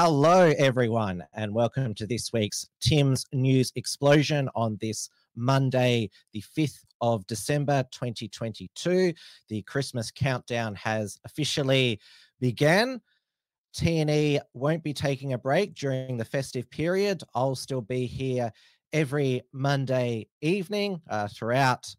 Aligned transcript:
Hello, 0.00 0.52
everyone, 0.58 1.24
and 1.34 1.52
welcome 1.52 1.92
to 1.92 2.06
this 2.06 2.32
week's 2.32 2.68
Tim's 2.80 3.26
News 3.32 3.72
Explosion 3.74 4.48
on 4.54 4.78
this 4.80 5.10
Monday, 5.34 6.08
the 6.32 6.40
5th 6.56 6.84
of 7.00 7.26
December 7.26 7.82
2022. 7.90 9.12
The 9.48 9.62
Christmas 9.62 10.12
countdown 10.12 10.76
has 10.76 11.18
officially 11.24 11.98
began. 12.38 13.00
TNE 13.76 14.38
won't 14.54 14.84
be 14.84 14.94
taking 14.94 15.32
a 15.32 15.38
break 15.38 15.74
during 15.74 16.16
the 16.16 16.24
festive 16.24 16.70
period. 16.70 17.24
I'll 17.34 17.56
still 17.56 17.82
be 17.82 18.06
here 18.06 18.52
every 18.92 19.42
Monday 19.52 20.28
evening 20.40 21.02
uh, 21.10 21.26
throughout 21.26 21.92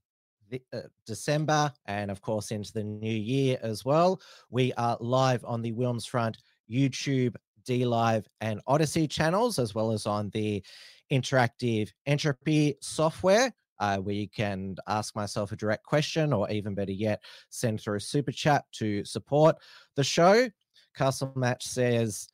the, 0.49 0.61
uh, 0.71 0.83
December 1.05 1.73
and, 1.85 2.09
of 2.09 2.21
course, 2.21 2.51
into 2.51 2.71
the 2.71 2.83
new 2.85 3.11
year 3.11 3.57
as 3.61 3.83
well. 3.83 4.21
We 4.49 4.71
are 4.75 4.95
live 5.01 5.43
on 5.43 5.61
the 5.61 5.73
Wilms 5.73 6.07
Front 6.07 6.37
YouTube, 6.71 7.35
D 7.69 7.85
Live, 7.85 8.25
and 8.41 8.61
Odyssey 8.65 9.07
channels, 9.07 9.59
as 9.59 9.73
well 9.75 9.91
as 9.91 10.05
on 10.05 10.29
the 10.31 10.63
interactive 11.09 11.89
entropy 12.05 12.75
software. 12.81 13.53
Uh, 13.81 13.97
where 13.97 14.15
you 14.15 14.27
can 14.27 14.75
ask 14.87 15.15
myself 15.15 15.53
a 15.53 15.55
direct 15.55 15.85
question, 15.85 16.33
or 16.33 16.51
even 16.51 16.75
better 16.75 16.91
yet, 16.91 17.23
send 17.49 17.79
through 17.79 17.95
a 17.95 18.01
super 18.13 18.33
chat 18.33 18.65
to 18.73 19.05
support 19.05 19.55
the 19.95 20.03
show. 20.03 20.49
Castle 20.93 21.31
Match 21.35 21.63
says, 21.63 22.27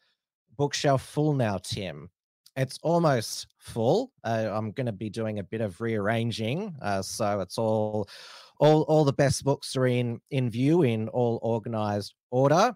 bookshelf 0.58 1.03
full 1.03 1.33
now, 1.33 1.59
Tim. 1.59 2.09
It's 2.55 2.80
almost 2.81 3.45
full. 3.59 4.11
Uh, 4.23 4.49
I'm 4.52 4.72
going 4.72 4.88
to 4.88 4.92
be 5.05 5.11
doing 5.11 5.38
a 5.38 5.44
bit 5.44 5.61
of 5.61 5.80
rearranging, 5.81 6.73
uh, 6.81 7.03
so 7.03 7.42
it's 7.42 7.59
all, 7.59 8.08
all, 8.59 8.81
all 8.89 9.05
the 9.05 9.14
best 9.14 9.44
books 9.44 9.75
are 9.75 9.86
in 9.86 10.20
in 10.31 10.49
view 10.49 10.81
in 10.81 11.09
all 11.09 11.38
organized 11.44 12.16
order. 12.31 12.75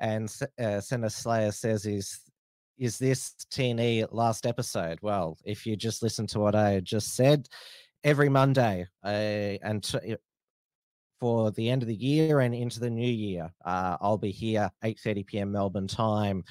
And 0.00 0.34
uh, 0.58 0.80
Senator 0.80 1.10
Slayer 1.10 1.52
says, 1.52 1.86
"Is 1.86 2.20
is 2.78 2.98
this 2.98 3.34
TNE 3.52 4.08
last 4.12 4.46
episode?" 4.46 4.98
Well, 5.02 5.38
if 5.44 5.66
you 5.66 5.76
just 5.76 6.02
listen 6.02 6.26
to 6.28 6.40
what 6.40 6.54
I 6.54 6.80
just 6.80 7.14
said, 7.14 7.48
every 8.04 8.28
Monday 8.28 8.86
uh, 9.04 9.08
and 9.08 9.82
t- 9.82 10.16
for 11.20 11.50
the 11.50 11.68
end 11.68 11.82
of 11.82 11.88
the 11.88 11.94
year 11.94 12.40
and 12.40 12.54
into 12.54 12.80
the 12.80 12.90
new 12.90 13.10
year. 13.10 13.52
Uh, 13.64 13.96
I'll 14.00 14.18
be 14.18 14.30
here 14.30 14.70
8:30 14.82 15.26
p.m. 15.26 15.52
Melbourne 15.52 15.86
time 15.86 16.44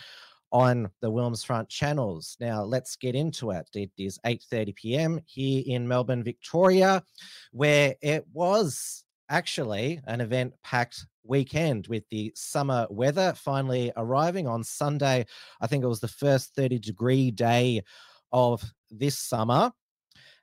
on 0.51 0.89
the 1.01 1.11
Wilms 1.11 1.45
Front 1.45 1.69
channels. 1.69 2.37
Now 2.39 2.63
let's 2.63 2.95
get 2.95 3.15
into 3.15 3.51
it. 3.51 3.67
It 3.73 3.91
is 3.97 4.19
8:30 4.25 4.75
p.m. 4.75 5.19
here 5.25 5.63
in 5.65 5.87
Melbourne, 5.87 6.23
Victoria, 6.23 7.03
where 7.51 7.95
it 8.01 8.25
was 8.31 9.03
actually 9.29 10.01
an 10.05 10.21
event 10.21 10.53
packed 10.63 11.05
weekend 11.23 11.87
with 11.87 12.03
the 12.09 12.31
summer 12.35 12.87
weather 12.89 13.33
finally 13.35 13.91
arriving 13.97 14.47
on 14.47 14.63
Sunday. 14.63 15.25
I 15.61 15.67
think 15.67 15.83
it 15.83 15.87
was 15.87 15.99
the 15.99 16.07
first 16.07 16.55
30 16.55 16.79
degree 16.79 17.31
day 17.31 17.83
of 18.31 18.63
this 18.89 19.17
summer 19.17 19.71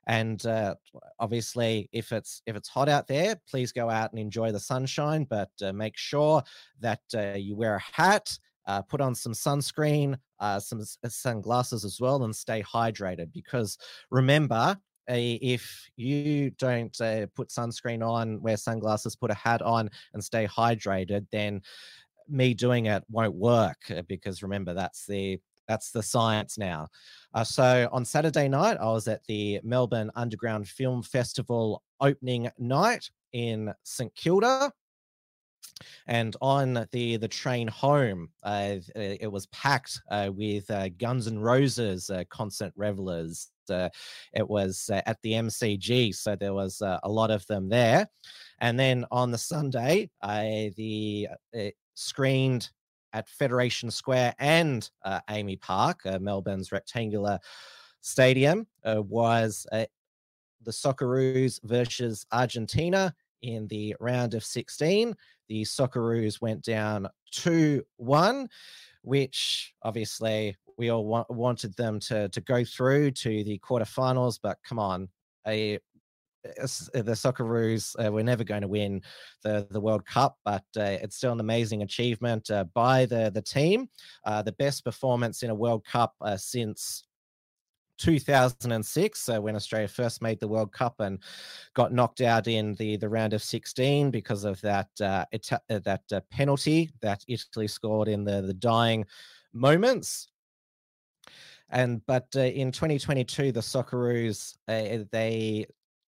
and 0.07 0.45
uh, 0.45 0.75
obviously 1.19 1.89
if 1.91 2.11
it's 2.11 2.41
if 2.45 2.55
it's 2.55 2.69
hot 2.69 2.89
out 2.89 3.07
there 3.07 3.35
please 3.49 3.71
go 3.71 3.89
out 3.89 4.11
and 4.11 4.19
enjoy 4.19 4.51
the 4.51 4.59
sunshine 4.59 5.25
but 5.29 5.49
uh, 5.61 5.73
make 5.73 5.97
sure 5.97 6.41
that 6.79 7.01
uh, 7.15 7.33
you 7.37 7.55
wear 7.55 7.75
a 7.75 7.79
hat 8.01 8.37
uh, 8.67 8.81
put 8.81 9.01
on 9.01 9.15
some 9.15 9.33
sunscreen 9.33 10.17
uh, 10.39 10.59
some 10.59 10.81
s- 10.81 10.97
sunglasses 11.07 11.83
as 11.85 11.99
well 11.99 12.23
and 12.23 12.35
stay 12.35 12.61
hydrated 12.63 13.31
because 13.33 13.77
remember 14.11 14.55
uh, 14.55 14.75
if 15.09 15.89
you 15.95 16.49
don't 16.51 16.99
uh, 17.01 17.25
put 17.35 17.49
sunscreen 17.49 18.05
on 18.05 18.41
wear 18.41 18.57
sunglasses 18.57 19.15
put 19.15 19.31
a 19.31 19.35
hat 19.35 19.61
on 19.61 19.89
and 20.13 20.23
stay 20.23 20.45
hydrated 20.45 21.25
then 21.31 21.61
me 22.29 22.53
doing 22.53 22.87
it 22.87 23.03
won't 23.09 23.35
work 23.35 23.77
uh, 23.89 24.01
because 24.07 24.43
remember 24.43 24.73
that's 24.73 25.05
the 25.05 25.39
that's 25.67 25.91
the 25.91 26.01
science 26.01 26.57
now. 26.57 26.87
Uh, 27.33 27.43
so 27.43 27.89
on 27.91 28.05
Saturday 28.05 28.47
night, 28.47 28.77
I 28.79 28.85
was 28.85 29.07
at 29.07 29.23
the 29.25 29.59
Melbourne 29.63 30.09
Underground 30.15 30.67
Film 30.67 31.03
Festival 31.03 31.83
opening 31.99 32.49
night 32.57 33.09
in 33.33 33.73
St 33.83 34.13
Kilda. 34.15 34.71
And 36.07 36.35
on 36.41 36.87
the 36.91 37.17
the 37.17 37.27
train 37.27 37.67
home, 37.67 38.29
uh, 38.41 38.77
it 38.95 39.31
was 39.31 39.45
packed 39.47 40.01
uh, 40.09 40.31
with 40.33 40.71
uh, 40.71 40.89
Guns 40.89 41.27
N' 41.27 41.37
Roses 41.37 42.09
concert 42.29 42.71
revelers. 42.75 43.49
Uh, 43.69 43.89
it 44.33 44.47
was 44.47 44.89
uh, 44.91 45.01
at 45.05 45.21
the 45.21 45.33
MCG, 45.33 46.15
so 46.15 46.35
there 46.35 46.53
was 46.53 46.81
uh, 46.81 46.99
a 47.03 47.09
lot 47.09 47.31
of 47.31 47.45
them 47.47 47.69
there. 47.69 48.07
And 48.59 48.79
then 48.79 49.05
on 49.11 49.31
the 49.31 49.37
Sunday, 49.37 50.09
I 50.21 50.73
the 50.75 51.27
screened 51.93 52.69
at 53.13 53.27
Federation 53.27 53.89
Square 53.89 54.35
and 54.39 54.89
uh, 55.03 55.19
AAMI 55.29 55.59
Park, 55.61 56.01
uh, 56.05 56.19
Melbourne's 56.19 56.71
rectangular 56.71 57.39
stadium, 58.01 58.67
uh, 58.85 59.01
was 59.01 59.65
the 59.71 60.71
Socceroos 60.71 61.59
versus 61.63 62.25
Argentina 62.31 63.13
in 63.41 63.67
the 63.67 63.95
round 63.99 64.33
of 64.33 64.43
16. 64.43 65.15
The 65.47 65.63
Socceroos 65.63 66.41
went 66.41 66.63
down 66.63 67.07
2 67.31 67.83
1, 67.97 68.49
which 69.01 69.73
obviously 69.83 70.55
we 70.77 70.89
all 70.89 71.05
wa- 71.05 71.25
wanted 71.29 71.75
them 71.75 71.99
to, 72.01 72.29
to 72.29 72.41
go 72.41 72.63
through 72.63 73.11
to 73.11 73.43
the 73.43 73.59
quarterfinals, 73.59 74.39
but 74.41 74.57
come 74.63 74.79
on. 74.79 75.09
A, 75.47 75.79
s- 76.57 76.89
the 76.93 77.03
Socceroos 77.03 77.95
uh, 78.03 78.11
were 78.11 78.23
never 78.23 78.43
going 78.43 78.61
to 78.61 78.67
win 78.67 79.01
the, 79.43 79.67
the 79.71 79.81
World 79.81 80.05
Cup, 80.05 80.37
but 80.45 80.63
uh, 80.77 80.97
it's 81.01 81.17
still 81.17 81.31
an 81.31 81.39
amazing 81.39 81.81
achievement 81.81 82.49
uh, 82.51 82.65
by 82.73 83.05
the, 83.05 83.31
the 83.33 83.41
team. 83.41 83.89
Uh, 84.25 84.41
the 84.41 84.51
best 84.53 84.83
performance 84.83 85.43
in 85.43 85.49
a 85.49 85.55
World 85.55 85.85
Cup 85.85 86.13
uh, 86.21 86.37
since 86.37 87.03
2006 87.97 89.29
uh, 89.29 89.41
when 89.41 89.55
Australia 89.55 89.87
first 89.87 90.21
made 90.21 90.39
the 90.39 90.47
World 90.47 90.71
Cup 90.71 90.99
and 90.99 91.19
got 91.73 91.91
knocked 91.91 92.21
out 92.21 92.47
in 92.47 92.75
the, 92.75 92.97
the 92.97 93.09
round 93.09 93.33
of 93.33 93.43
16 93.43 94.11
because 94.11 94.43
of 94.43 94.59
that 94.61 94.89
uh, 95.01 95.25
uh, 95.51 95.79
that 95.79 96.03
uh, 96.11 96.21
penalty 96.29 96.89
that 97.01 97.23
Italy 97.27 97.67
scored 97.67 98.07
in 98.07 98.23
the, 98.23 98.41
the 98.41 98.53
dying 98.53 99.05
moments. 99.53 100.29
And 101.69 102.05
but 102.05 102.27
uh, 102.35 102.41
in 102.41 102.71
2022, 102.71 103.51
the 103.51 103.59
Socceroos 103.59 104.55
uh, 104.67 105.03
they 105.11 105.65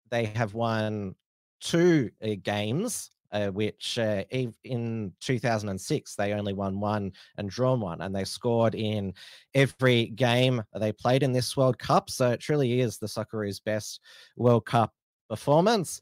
they 0.09 0.25
have 0.25 0.53
won 0.53 1.15
two 1.59 2.09
uh, 2.23 2.35
games, 2.41 3.11
uh, 3.31 3.47
which 3.47 3.99
uh, 3.99 4.23
in 4.31 5.11
2006 5.19 6.15
they 6.15 6.33
only 6.33 6.53
won 6.53 6.79
one 6.79 7.11
and 7.37 7.49
drawn 7.49 7.81
one, 7.81 8.01
and 8.01 8.15
they 8.15 8.23
scored 8.23 8.73
in 8.73 9.13
every 9.53 10.07
game 10.07 10.63
they 10.75 10.93
played 10.93 11.23
in 11.23 11.33
this 11.33 11.57
World 11.57 11.77
Cup. 11.77 12.09
So 12.09 12.31
it 12.31 12.39
truly 12.39 12.79
is 12.79 12.97
the 12.97 13.07
Socceroos' 13.07 13.63
best 13.63 13.99
World 14.37 14.65
Cup 14.65 14.93
performance. 15.29 16.01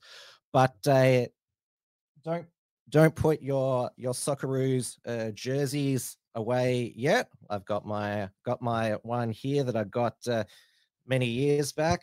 But 0.53 0.75
uh, 0.87 1.25
don't 2.23 2.45
don't 2.89 3.15
put 3.15 3.41
your 3.41 3.89
your 3.97 4.13
Socceroos 4.13 4.97
jerseys 5.33 6.15
away 6.37 6.93
yet. 6.95 7.29
I've 7.49 7.65
got 7.65 7.85
my 7.85 8.29
got 8.45 8.61
my 8.61 8.91
one 9.03 9.31
here 9.31 9.63
that 9.63 9.75
I 9.75 9.83
got 9.83 10.15
uh, 10.27 10.45
many 11.05 11.25
years 11.25 11.73
back 11.73 12.01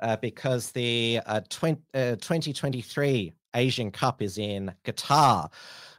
uh, 0.00 0.16
because 0.16 0.70
the 0.72 1.20
uh, 1.24 1.40
20, 1.48 1.80
uh, 1.94 2.16
2023 2.16 3.32
Asian 3.54 3.90
Cup 3.90 4.20
is 4.20 4.36
in 4.36 4.72
Qatar. 4.84 5.50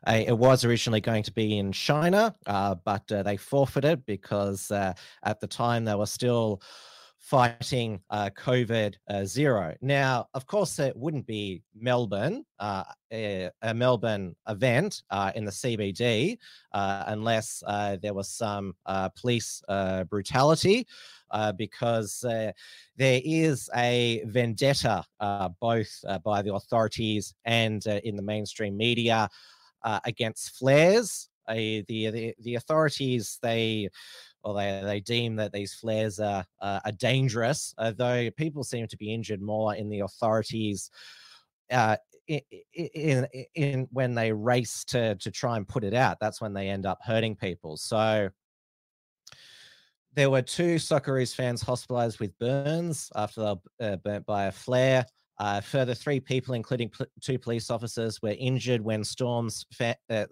Uh, 0.07 0.23
it 0.27 0.37
was 0.37 0.63
originally 0.65 1.01
going 1.01 1.23
to 1.23 1.31
be 1.31 1.57
in 1.57 1.71
China, 1.71 2.35
uh, 2.45 2.75
but 2.85 3.09
uh, 3.11 3.23
they 3.23 3.37
forfeited 3.37 4.05
because 4.05 4.69
uh, 4.69 4.93
at 5.23 5.39
the 5.39 5.47
time 5.47 5.85
they 5.85 5.95
were 5.95 6.05
still 6.05 6.61
fighting 7.25 7.99
uh, 8.11 8.29
COVID 8.37 8.93
uh, 9.09 9.25
zero. 9.25 9.75
Now, 9.81 10.27
of 10.35 10.45
course, 10.45 10.77
it 10.77 10.95
wouldn't 10.95 11.25
be 11.25 11.63
Melbourne, 11.75 12.45
uh, 12.59 12.83
a, 13.11 13.49
a, 13.63 13.73
Melbourne 13.73 14.35
event 14.47 15.01
uh, 15.09 15.31
in 15.33 15.43
the 15.43 15.51
CBD, 15.51 16.37
uh, 16.71 17.03
unless 17.07 17.63
uh, 17.65 17.97
there 17.99 18.13
was 18.13 18.29
some 18.29 18.75
police 19.19 19.63
brutality, 20.07 20.85
because 21.57 22.19
there 22.21 22.53
is 23.25 23.69
a 23.75 24.23
vendetta 24.27 25.03
both 25.59 25.89
by 26.23 26.43
the 26.43 26.53
authorities 26.53 27.33
and 27.45 27.87
in 27.87 28.15
the 28.15 28.21
mainstream 28.21 28.77
media 28.77 29.27
against 30.03 30.57
flares. 30.57 31.27
the, 31.47 31.83
the 31.87 32.33
the 32.39 32.55
authorities 32.55 33.39
they 33.41 33.89
or 34.45 34.53
they, 34.53 34.81
they 34.83 34.99
deem 35.01 35.35
that 35.35 35.51
these 35.51 35.73
flares 35.73 36.19
are, 36.19 36.45
uh, 36.61 36.79
are 36.85 36.91
dangerous, 36.93 37.73
though 37.97 38.29
people 38.37 38.63
seem 38.63 38.87
to 38.87 38.97
be 38.97 39.13
injured 39.13 39.41
more 39.41 39.75
in 39.75 39.89
the 39.89 40.01
authorities. 40.01 40.89
Uh, 41.71 41.97
in, 42.27 42.41
in, 42.73 43.27
in 43.55 43.87
when 43.91 44.15
they 44.15 44.31
race 44.31 44.83
to 44.85 45.15
to 45.15 45.29
try 45.31 45.57
and 45.57 45.67
put 45.67 45.83
it 45.83 45.93
out, 45.93 46.17
that's 46.19 46.41
when 46.41 46.53
they 46.53 46.69
end 46.69 46.85
up 46.85 46.99
hurting 47.03 47.35
people. 47.35 47.77
So 47.77 48.29
there 50.15 50.29
were 50.29 50.41
two 50.41 50.75
Socceroos 50.75 51.35
fans 51.35 51.61
hospitalized 51.61 52.19
with 52.19 52.37
burns 52.39 53.11
after 53.15 53.41
they 53.41 53.53
were 53.87 53.93
uh, 53.93 53.95
burnt 53.97 54.25
by 54.25 54.45
a 54.45 54.51
flare. 54.51 55.05
Uh, 55.37 55.59
further, 55.59 55.93
three 55.93 56.19
people, 56.19 56.53
including 56.53 56.89
pl- 56.89 57.07
two 57.19 57.37
police 57.37 57.69
officers, 57.69 58.21
were 58.21 58.35
injured 58.39 58.81
when 58.81 59.03
storms 59.03 59.65
fa- 59.73 59.97
uh, 60.09 60.25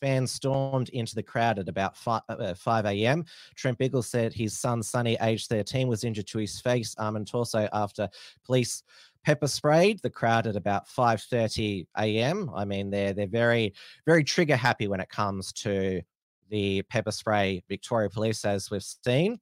fans 0.00 0.30
stormed 0.30 0.88
into 0.90 1.14
the 1.14 1.22
crowd 1.22 1.58
at 1.58 1.68
about 1.68 1.96
5, 1.96 2.22
uh, 2.28 2.54
5 2.54 2.86
a.m. 2.86 3.24
Trent 3.54 3.78
Bickle 3.78 4.04
said 4.04 4.32
his 4.32 4.58
son, 4.58 4.82
Sonny, 4.82 5.16
aged 5.20 5.48
13, 5.48 5.88
was 5.88 6.04
injured 6.04 6.26
to 6.28 6.38
his 6.38 6.60
face, 6.60 6.94
arm, 6.98 7.16
and 7.16 7.26
torso 7.26 7.68
after 7.72 8.08
police 8.44 8.82
pepper 9.24 9.46
sprayed 9.46 10.00
the 10.00 10.10
crowd 10.10 10.46
at 10.46 10.56
about 10.56 10.88
5:30 10.88 11.86
a.m. 11.98 12.50
I 12.54 12.64
mean, 12.64 12.90
they're 12.90 13.12
they're 13.12 13.26
very 13.26 13.74
very 14.06 14.24
trigger 14.24 14.56
happy 14.56 14.88
when 14.88 15.00
it 15.00 15.08
comes 15.08 15.52
to 15.64 16.02
the 16.50 16.82
pepper 16.82 17.10
spray. 17.10 17.62
Victoria 17.68 18.08
Police, 18.08 18.44
as 18.44 18.70
we've 18.70 18.82
seen. 18.82 19.38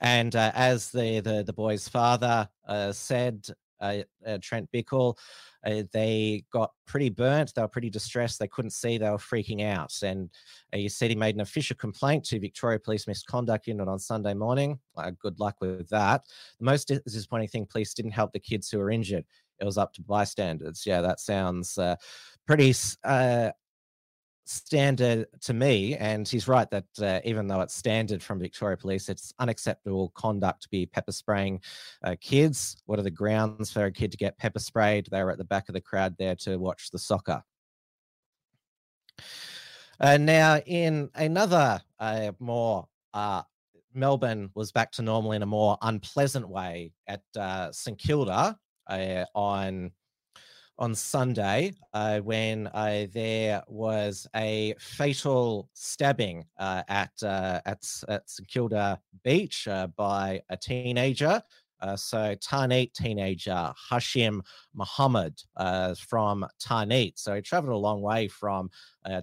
And 0.00 0.34
uh, 0.36 0.52
as 0.54 0.90
the, 0.90 1.20
the 1.20 1.42
the 1.44 1.52
boy's 1.52 1.88
father 1.88 2.48
uh, 2.66 2.92
said, 2.92 3.46
uh, 3.80 3.98
uh 4.26 4.38
Trent 4.40 4.68
Bickle, 4.72 5.16
uh, 5.64 5.82
they 5.92 6.44
got 6.52 6.72
pretty 6.86 7.10
burnt. 7.10 7.54
They 7.54 7.62
were 7.62 7.68
pretty 7.68 7.90
distressed. 7.90 8.38
They 8.38 8.48
couldn't 8.48 8.70
see. 8.70 8.98
They 8.98 9.10
were 9.10 9.16
freaking 9.16 9.64
out. 9.64 9.92
And 10.02 10.30
uh, 10.72 10.78
he 10.78 10.88
said 10.88 11.10
he 11.10 11.16
made 11.16 11.34
an 11.34 11.40
official 11.40 11.76
complaint 11.76 12.24
to 12.26 12.40
Victoria 12.40 12.78
Police 12.78 13.06
Misconduct 13.06 13.66
Unit 13.66 13.88
on 13.88 13.98
Sunday 13.98 14.34
morning. 14.34 14.78
Uh, 14.96 15.12
good 15.18 15.38
luck 15.40 15.56
with 15.60 15.88
that. 15.88 16.22
The 16.58 16.64
most 16.64 16.90
disappointing 17.04 17.48
thing, 17.48 17.66
police 17.66 17.94
didn't 17.94 18.12
help 18.12 18.32
the 18.32 18.40
kids 18.40 18.70
who 18.70 18.78
were 18.78 18.90
injured. 18.90 19.24
It 19.60 19.64
was 19.64 19.78
up 19.78 19.92
to 19.94 20.02
bystanders. 20.02 20.84
Yeah, 20.86 21.00
that 21.00 21.20
sounds 21.20 21.78
uh, 21.78 21.96
pretty 22.46 22.74
uh, 23.04 23.50
standard 24.46 25.26
to 25.42 25.52
me, 25.52 25.96
and 25.96 26.26
he's 26.26 26.48
right 26.48 26.70
that 26.70 26.84
uh, 27.00 27.20
even 27.24 27.48
though 27.48 27.60
it's 27.60 27.74
standard 27.74 28.22
from 28.22 28.38
Victoria 28.38 28.76
Police, 28.76 29.08
it's 29.08 29.34
unacceptable 29.38 30.10
conduct 30.14 30.62
to 30.62 30.68
be 30.68 30.86
pepper 30.86 31.12
spraying 31.12 31.60
uh, 32.04 32.14
kids. 32.20 32.76
What 32.86 32.98
are 32.98 33.02
the 33.02 33.10
grounds 33.10 33.72
for 33.72 33.84
a 33.84 33.92
kid 33.92 34.12
to 34.12 34.16
get 34.16 34.38
pepper 34.38 34.60
sprayed? 34.60 35.08
They 35.10 35.22
were 35.22 35.32
at 35.32 35.38
the 35.38 35.44
back 35.44 35.68
of 35.68 35.74
the 35.74 35.80
crowd 35.80 36.16
there 36.18 36.36
to 36.36 36.56
watch 36.58 36.90
the 36.90 36.98
soccer. 36.98 37.42
Uh, 39.98 40.16
now, 40.18 40.58
in 40.66 41.10
another 41.14 41.80
uh, 41.98 42.32
more 42.38 42.86
uh, 43.14 43.42
Melbourne 43.94 44.50
was 44.54 44.70
back 44.70 44.92
to 44.92 45.02
normal 45.02 45.32
in 45.32 45.42
a 45.42 45.46
more 45.46 45.76
unpleasant 45.82 46.48
way 46.48 46.92
at 47.08 47.22
uh, 47.38 47.72
St 47.72 47.98
Kilda 47.98 48.56
on 49.34 49.90
on 50.78 50.94
Sunday 50.94 51.72
uh, 51.94 52.20
when 52.20 52.66
uh, 52.68 53.06
there 53.12 53.62
was 53.68 54.26
a 54.34 54.74
fatal 54.78 55.68
stabbing 55.72 56.44
uh, 56.58 56.82
at, 56.88 57.12
uh, 57.22 57.60
at 57.64 57.84
at 58.08 58.28
St 58.28 58.48
Kilda 58.48 59.00
Beach 59.24 59.68
uh, 59.68 59.86
by 59.88 60.40
a 60.50 60.56
teenager. 60.56 61.42
Uh, 61.80 61.96
so 61.96 62.34
Tarneit 62.36 62.92
teenager 62.92 63.72
Hashim 63.90 64.40
Muhammad 64.74 65.40
uh, 65.56 65.94
from 65.94 66.46
Tarneit. 66.60 67.14
So 67.16 67.34
he 67.34 67.42
traveled 67.42 67.74
a 67.74 67.76
long 67.76 68.00
way 68.02 68.28
from 68.28 68.70
uh, 69.04 69.22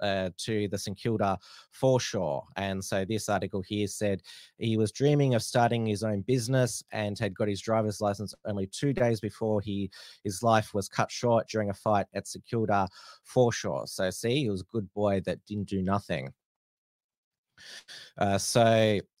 uh, 0.00 0.30
to 0.36 0.68
the 0.68 0.78
St 0.78 0.96
Kilda 0.98 1.38
foreshore. 1.70 2.44
And 2.56 2.84
so 2.84 3.04
this 3.04 3.28
article 3.28 3.62
here 3.62 3.86
said 3.86 4.22
he 4.58 4.76
was 4.76 4.92
dreaming 4.92 5.34
of 5.34 5.42
starting 5.42 5.86
his 5.86 6.02
own 6.02 6.22
business 6.22 6.82
and 6.92 7.18
had 7.18 7.34
got 7.34 7.48
his 7.48 7.60
driver's 7.60 8.00
license 8.00 8.34
only 8.44 8.66
two 8.66 8.92
days 8.92 9.20
before 9.20 9.60
he 9.60 9.90
his 10.22 10.42
life 10.42 10.74
was 10.74 10.88
cut 10.88 11.10
short 11.10 11.48
during 11.48 11.70
a 11.70 11.74
fight 11.74 12.06
at 12.14 12.26
St 12.26 12.44
Kilda 12.44 12.88
foreshore. 13.22 13.86
So 13.86 14.10
see, 14.10 14.42
he 14.42 14.50
was 14.50 14.62
a 14.62 14.72
good 14.72 14.92
boy 14.92 15.20
that 15.24 15.44
didn't 15.46 15.68
do 15.68 15.82
nothing. 15.82 16.32
Uh, 18.18 18.38
so 18.38 18.62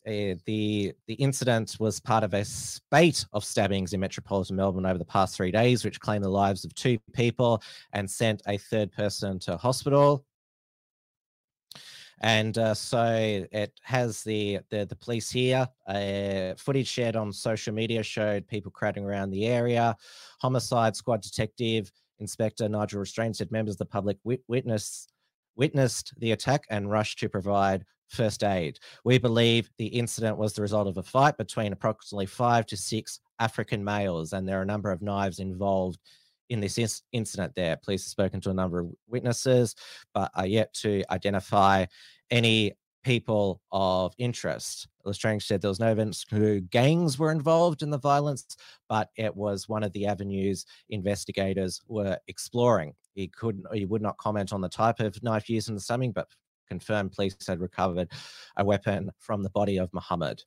uh, 0.06 0.34
the 0.44 0.92
the 1.06 1.14
incident 1.14 1.76
was 1.80 2.00
part 2.00 2.24
of 2.24 2.34
a 2.34 2.44
spate 2.44 3.24
of 3.32 3.44
stabbings 3.44 3.92
in 3.92 4.00
metropolitan 4.00 4.56
Melbourne 4.56 4.86
over 4.86 4.98
the 4.98 5.04
past 5.04 5.36
three 5.36 5.50
days, 5.50 5.84
which 5.84 6.00
claimed 6.00 6.24
the 6.24 6.28
lives 6.28 6.64
of 6.64 6.74
two 6.74 6.98
people 7.12 7.62
and 7.92 8.10
sent 8.10 8.42
a 8.46 8.58
third 8.58 8.92
person 8.92 9.38
to 9.40 9.56
hospital. 9.56 10.24
And 12.20 12.56
uh, 12.58 12.74
so 12.74 13.46
it 13.52 13.72
has 13.82 14.22
the 14.22 14.60
the, 14.70 14.86
the 14.86 14.96
police 14.96 15.30
here. 15.30 15.68
Uh, 15.86 16.54
footage 16.56 16.88
shared 16.88 17.16
on 17.16 17.32
social 17.32 17.74
media 17.74 18.02
showed 18.02 18.46
people 18.46 18.70
crowding 18.70 19.04
around 19.04 19.30
the 19.30 19.46
area. 19.46 19.96
Homicide 20.40 20.96
squad 20.96 21.22
detective 21.22 21.90
Inspector 22.20 22.66
Nigel 22.68 23.00
Lestrange 23.00 23.36
said 23.36 23.50
members 23.50 23.74
of 23.74 23.78
the 23.78 23.86
public 23.86 24.18
wit- 24.24 24.44
witnessed 24.48 25.12
witnessed 25.56 26.12
the 26.18 26.32
attack 26.32 26.64
and 26.70 26.90
rushed 26.90 27.18
to 27.20 27.28
provide 27.28 27.84
first 28.08 28.44
aid. 28.44 28.78
We 29.04 29.18
believe 29.18 29.70
the 29.78 29.86
incident 29.86 30.36
was 30.36 30.52
the 30.52 30.62
result 30.62 30.88
of 30.88 30.98
a 30.98 31.02
fight 31.02 31.36
between 31.36 31.72
approximately 31.72 32.26
five 32.26 32.66
to 32.66 32.76
six 32.76 33.20
African 33.38 33.82
males, 33.82 34.32
and 34.32 34.46
there 34.46 34.58
are 34.58 34.62
a 34.62 34.66
number 34.66 34.90
of 34.90 35.02
knives 35.02 35.38
involved 35.38 35.98
in 36.50 36.60
this 36.60 37.02
incident 37.12 37.54
there. 37.54 37.76
Police 37.76 38.04
have 38.04 38.10
spoken 38.10 38.40
to 38.42 38.50
a 38.50 38.54
number 38.54 38.80
of 38.80 38.90
witnesses, 39.08 39.74
but 40.12 40.30
are 40.34 40.46
yet 40.46 40.72
to 40.74 41.02
identify 41.10 41.86
any 42.30 42.72
people 43.02 43.60
of 43.70 44.14
interest. 44.18 44.88
Lestrange 45.04 45.46
said 45.46 45.60
there 45.60 45.68
was 45.68 45.80
no 45.80 45.88
evidence 45.88 46.24
who 46.30 46.60
gangs 46.60 47.18
were 47.18 47.30
involved 47.30 47.82
in 47.82 47.90
the 47.90 47.98
violence, 47.98 48.56
but 48.88 49.10
it 49.16 49.34
was 49.34 49.68
one 49.68 49.82
of 49.82 49.92
the 49.92 50.06
avenues 50.06 50.64
investigators 50.88 51.82
were 51.86 52.18
exploring. 52.28 52.94
He 53.14 53.28
couldn't, 53.28 53.66
he 53.72 53.84
would 53.84 54.02
not 54.02 54.16
comment 54.16 54.52
on 54.52 54.62
the 54.62 54.68
type 54.68 55.00
of 55.00 55.22
knife 55.22 55.50
used 55.50 55.68
in 55.68 55.74
the 55.74 55.80
stabbing, 55.80 56.12
but 56.12 56.28
confirmed 56.68 57.12
police 57.12 57.36
had 57.46 57.60
recovered 57.60 58.10
a 58.56 58.64
weapon 58.64 59.10
from 59.18 59.42
the 59.42 59.50
body 59.50 59.78
of 59.78 59.92
Muhammad. 59.92 60.42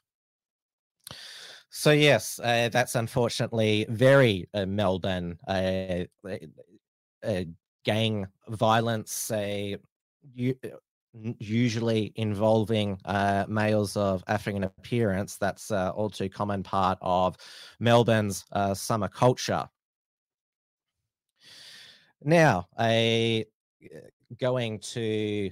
So 1.69 1.91
yes, 1.91 2.39
uh, 2.43 2.69
that's 2.69 2.95
unfortunately 2.95 3.85
very 3.89 4.47
uh, 4.53 4.65
Melbourne 4.65 5.37
uh, 5.47 6.05
uh 7.23 7.43
gang 7.83 8.27
violence, 8.49 9.31
usually 11.39 12.13
involving 12.15 12.99
uh, 13.05 13.45
males 13.47 13.97
of 13.97 14.23
African 14.27 14.63
appearance. 14.63 15.37
That's 15.37 15.71
uh, 15.71 15.91
all 15.91 16.09
too 16.09 16.29
common 16.29 16.63
part 16.63 16.97
of 17.01 17.37
Melbourne's 17.79 18.45
summer 18.73 19.07
culture. 19.07 19.67
Now, 22.23 22.67
going 24.37 24.79
to 24.79 25.51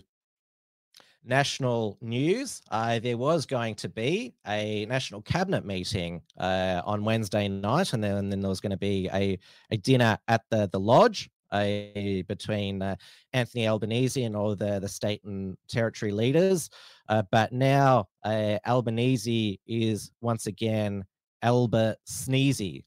national 1.25 1.97
news, 2.01 2.61
uh, 2.71 2.99
there 2.99 3.17
was 3.17 3.45
going 3.45 3.75
to 3.75 3.89
be 3.89 4.33
a 4.47 4.85
national 4.85 5.21
cabinet 5.21 5.65
meeting 5.65 6.21
uh, 6.37 6.81
on 6.85 7.03
Wednesday 7.03 7.47
night, 7.47 7.93
and 7.93 8.03
then, 8.03 8.17
and 8.17 8.31
then 8.31 8.41
there 8.41 8.49
was 8.49 8.61
going 8.61 8.71
to 8.71 8.77
be 8.77 9.09
a, 9.13 9.37
a 9.71 9.77
dinner 9.77 10.17
at 10.27 10.43
the 10.49 10.69
the 10.71 10.79
lodge 10.79 11.29
uh, 11.51 11.65
between 12.27 12.81
Anthony 13.33 13.67
Albanese 13.67 14.23
and 14.23 14.35
all 14.35 14.55
the 14.55 14.79
the 14.79 14.89
state 14.89 15.23
and 15.23 15.57
territory 15.67 16.11
leaders. 16.11 16.69
Uh, 17.07 17.23
but 17.31 17.51
now 17.51 18.07
uh, 18.23 18.57
Albanese 18.65 19.59
is 19.67 20.11
once 20.21 20.47
again 20.47 21.03
Alba 21.41 21.95
Sneezy, 22.07 22.83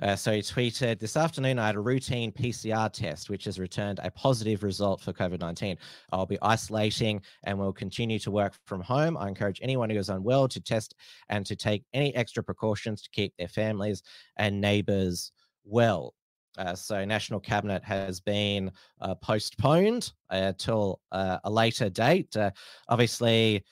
uh, 0.00 0.16
so 0.16 0.32
he 0.32 0.40
tweeted, 0.40 0.98
This 0.98 1.16
afternoon, 1.16 1.58
I 1.58 1.66
had 1.66 1.76
a 1.76 1.80
routine 1.80 2.32
PCR 2.32 2.92
test, 2.92 3.30
which 3.30 3.44
has 3.44 3.58
returned 3.58 4.00
a 4.02 4.10
positive 4.10 4.62
result 4.62 5.00
for 5.00 5.12
COVID 5.12 5.40
19. 5.40 5.76
I'll 6.12 6.26
be 6.26 6.38
isolating 6.42 7.20
and 7.44 7.58
will 7.58 7.72
continue 7.72 8.18
to 8.20 8.30
work 8.30 8.54
from 8.66 8.80
home. 8.80 9.16
I 9.16 9.28
encourage 9.28 9.60
anyone 9.62 9.90
who 9.90 9.98
is 9.98 10.08
unwell 10.08 10.48
to 10.48 10.60
test 10.60 10.94
and 11.28 11.44
to 11.46 11.56
take 11.56 11.84
any 11.92 12.14
extra 12.14 12.42
precautions 12.42 13.02
to 13.02 13.10
keep 13.10 13.34
their 13.36 13.48
families 13.48 14.02
and 14.36 14.60
neighbors 14.60 15.32
well. 15.64 16.14
Uh, 16.58 16.74
so 16.74 17.04
national 17.04 17.40
cabinet 17.40 17.84
has 17.84 18.20
been 18.20 18.70
uh, 19.00 19.14
postponed 19.16 20.12
uh, 20.30 20.52
till 20.58 21.00
uh, 21.12 21.38
a 21.44 21.50
later 21.50 21.90
date. 21.90 22.34
Uh, 22.36 22.50
obviously, 22.88 23.62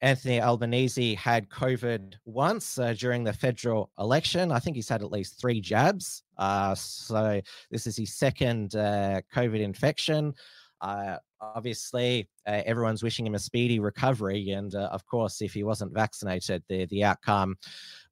Anthony 0.00 0.40
Albanese 0.40 1.14
had 1.16 1.48
COVID 1.48 2.14
once 2.24 2.78
uh, 2.78 2.94
during 2.96 3.24
the 3.24 3.32
federal 3.32 3.90
election. 3.98 4.52
I 4.52 4.60
think 4.60 4.76
he's 4.76 4.88
had 4.88 5.02
at 5.02 5.10
least 5.10 5.40
three 5.40 5.60
jabs. 5.60 6.22
Uh, 6.36 6.74
so 6.74 7.40
this 7.70 7.86
is 7.86 7.96
his 7.96 8.14
second 8.14 8.76
uh, 8.76 9.20
COVID 9.34 9.60
infection. 9.60 10.34
Uh, 10.80 11.16
obviously, 11.40 12.28
uh, 12.46 12.62
everyone's 12.64 13.02
wishing 13.02 13.26
him 13.26 13.34
a 13.34 13.38
speedy 13.38 13.80
recovery. 13.80 14.50
And 14.50 14.74
uh, 14.74 14.88
of 14.92 15.04
course, 15.06 15.42
if 15.42 15.52
he 15.52 15.64
wasn't 15.64 15.94
vaccinated, 15.94 16.62
the, 16.68 16.86
the 16.86 17.02
outcome 17.02 17.56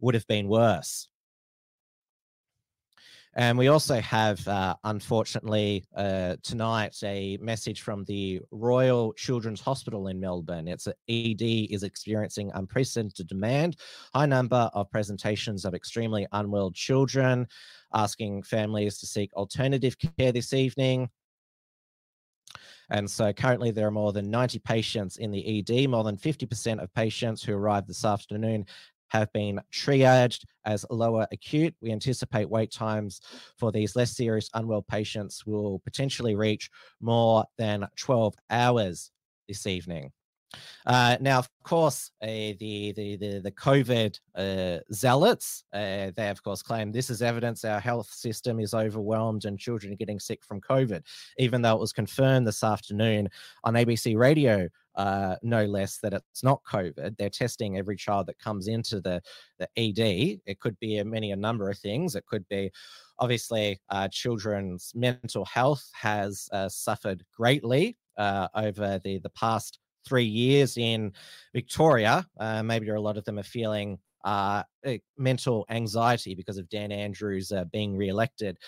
would 0.00 0.14
have 0.14 0.26
been 0.26 0.48
worse. 0.48 1.08
And 3.38 3.58
we 3.58 3.68
also 3.68 4.00
have, 4.00 4.48
uh, 4.48 4.76
unfortunately, 4.84 5.84
uh, 5.94 6.36
tonight 6.42 6.96
a 7.04 7.36
message 7.36 7.82
from 7.82 8.02
the 8.04 8.40
Royal 8.50 9.12
Children's 9.12 9.60
Hospital 9.60 10.08
in 10.08 10.18
Melbourne. 10.18 10.66
Its 10.66 10.88
ED 11.06 11.42
is 11.70 11.82
experiencing 11.82 12.50
unprecedented 12.54 13.26
demand, 13.26 13.76
high 14.14 14.24
number 14.24 14.70
of 14.72 14.90
presentations 14.90 15.66
of 15.66 15.74
extremely 15.74 16.26
unwell 16.32 16.70
children, 16.70 17.46
asking 17.92 18.42
families 18.42 18.96
to 19.00 19.06
seek 19.06 19.34
alternative 19.34 19.96
care 19.98 20.32
this 20.32 20.54
evening. 20.54 21.10
And 22.88 23.10
so 23.10 23.34
currently 23.34 23.70
there 23.70 23.86
are 23.86 23.90
more 23.90 24.12
than 24.12 24.30
90 24.30 24.60
patients 24.60 25.18
in 25.18 25.30
the 25.30 25.58
ED. 25.58 25.88
More 25.88 26.04
than 26.04 26.16
50% 26.16 26.82
of 26.82 26.94
patients 26.94 27.42
who 27.42 27.52
arrived 27.52 27.88
this 27.88 28.04
afternoon 28.04 28.64
have 29.18 29.32
been 29.32 29.60
triaged 29.72 30.44
as 30.64 30.84
lower 30.90 31.26
acute. 31.32 31.74
We 31.80 31.92
anticipate 31.92 32.48
wait 32.50 32.72
times 32.72 33.20
for 33.58 33.72
these 33.72 33.96
less 33.96 34.16
serious 34.16 34.50
unwell 34.54 34.82
patients 34.82 35.46
will 35.46 35.80
potentially 35.80 36.34
reach 36.34 36.70
more 37.00 37.44
than 37.58 37.86
12 37.96 38.34
hours 38.50 39.10
this 39.48 39.66
evening. 39.66 40.12
Uh, 40.86 41.16
now, 41.20 41.38
of 41.38 41.48
course, 41.64 42.10
uh, 42.22 42.26
the, 42.26 42.92
the, 42.96 43.16
the 43.16 43.40
the 43.40 43.50
COVID 43.52 44.18
uh, 44.36 44.78
zealots 44.92 45.64
uh, 45.72 46.10
they 46.16 46.28
of 46.28 46.42
course 46.42 46.62
claim 46.62 46.92
this 46.92 47.10
is 47.10 47.22
evidence 47.22 47.64
our 47.64 47.80
health 47.80 48.08
system 48.08 48.60
is 48.60 48.72
overwhelmed 48.72 49.44
and 49.44 49.58
children 49.58 49.92
are 49.92 49.96
getting 49.96 50.20
sick 50.20 50.44
from 50.44 50.60
COVID, 50.60 51.02
even 51.38 51.62
though 51.62 51.74
it 51.74 51.80
was 51.80 51.92
confirmed 51.92 52.46
this 52.46 52.62
afternoon 52.62 53.28
on 53.64 53.74
ABC 53.74 54.16
Radio 54.16 54.68
uh, 54.94 55.36
no 55.42 55.64
less 55.64 55.98
that 55.98 56.14
it's 56.14 56.42
not 56.42 56.62
COVID. 56.64 57.16
They're 57.16 57.28
testing 57.28 57.76
every 57.76 57.96
child 57.96 58.26
that 58.26 58.38
comes 58.38 58.68
into 58.68 59.00
the, 59.00 59.20
the 59.58 59.68
ED. 59.76 60.40
It 60.46 60.60
could 60.60 60.78
be 60.80 60.98
a, 60.98 61.04
many 61.04 61.32
a 61.32 61.36
number 61.36 61.68
of 61.68 61.78
things. 61.78 62.14
It 62.14 62.24
could 62.26 62.48
be 62.48 62.70
obviously 63.18 63.78
uh, 63.90 64.08
children's 64.08 64.92
mental 64.94 65.44
health 65.44 65.90
has 65.92 66.48
suffered 66.68 67.24
greatly 67.36 67.96
over 68.18 68.98
the, 69.04 69.18
the 69.18 69.30
past 69.30 69.80
three 70.06 70.24
years 70.24 70.76
in 70.76 71.12
Victoria. 71.54 72.26
Uh, 72.38 72.62
maybe 72.62 72.88
a 72.88 73.00
lot 73.00 73.16
of 73.16 73.24
them 73.24 73.38
are 73.38 73.42
feeling 73.42 73.98
uh, 74.24 74.62
mental 75.18 75.64
anxiety 75.70 76.34
because 76.34 76.58
of 76.58 76.68
Dan 76.68 76.92
Andrews 76.92 77.52
being 77.72 77.96
re-elected 77.96 78.58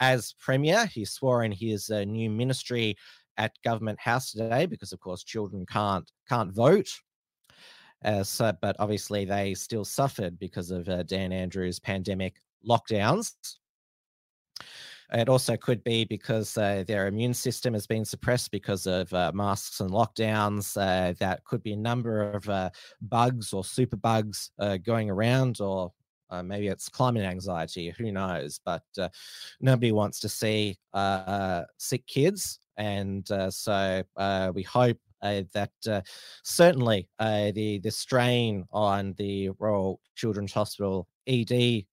as 0.00 0.34
premier. 0.38 0.86
He 0.86 1.04
swore 1.04 1.44
in 1.44 1.52
his 1.52 1.90
new 1.90 2.30
ministry 2.30 2.96
at 3.36 3.52
Government 3.64 3.98
House 4.00 4.32
today 4.32 4.66
because, 4.66 4.92
of 4.92 5.00
course, 5.00 5.24
children 5.24 5.64
can't 5.66 6.10
can't 6.28 6.52
vote. 6.52 6.88
Uh, 8.04 8.22
so, 8.22 8.52
but 8.60 8.76
obviously, 8.78 9.24
they 9.24 9.54
still 9.54 9.84
suffered 9.84 10.38
because 10.38 10.70
of 10.70 10.88
uh, 10.88 11.02
Dan 11.04 11.32
Andrews' 11.32 11.80
pandemic 11.80 12.36
lockdowns. 12.68 13.32
It 15.12 15.28
also 15.28 15.56
could 15.56 15.82
be 15.84 16.04
because 16.04 16.56
uh, 16.58 16.84
their 16.86 17.06
immune 17.06 17.32
system 17.32 17.72
has 17.72 17.86
been 17.86 18.04
suppressed 18.04 18.50
because 18.50 18.86
of 18.86 19.12
uh, 19.14 19.32
masks 19.34 19.80
and 19.80 19.90
lockdowns. 19.90 20.76
Uh, 20.76 21.14
that 21.18 21.44
could 21.44 21.62
be 21.62 21.72
a 21.72 21.76
number 21.76 22.30
of 22.30 22.48
uh, 22.48 22.70
bugs 23.00 23.52
or 23.52 23.64
super 23.64 23.96
bugs 23.96 24.50
uh, 24.58 24.76
going 24.76 25.08
around, 25.08 25.60
or 25.60 25.92
uh, 26.30 26.42
maybe 26.42 26.68
it's 26.68 26.90
climate 26.90 27.24
anxiety. 27.24 27.90
Who 27.96 28.12
knows? 28.12 28.60
But 28.64 28.82
nobody 29.60 29.92
wants 29.92 30.20
to 30.20 30.28
see 30.28 30.76
sick 31.78 32.06
kids 32.06 32.58
and 32.76 33.26
so 33.50 34.04
we 34.54 34.62
hope 34.62 34.98
uh, 35.22 35.42
that 35.52 35.72
uh, 35.88 36.00
certainly 36.44 37.08
uh, 37.18 37.50
the 37.52 37.78
the 37.78 37.90
strain 37.90 38.64
on 38.70 39.14
the 39.18 39.50
Royal 39.58 40.00
Children's 40.14 40.52
Hospital 40.52 41.08
ED 41.26 41.84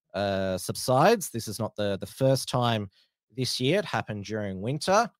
subsides. 0.58 1.30
This 1.30 1.48
is 1.48 1.58
not 1.58 1.74
the 1.76 1.98
the 1.98 2.06
first 2.06 2.48
time 2.48 2.88
this 3.36 3.60
year; 3.60 3.80
it 3.80 3.84
happened 3.84 4.24
during 4.24 4.60
winter. 4.60 5.10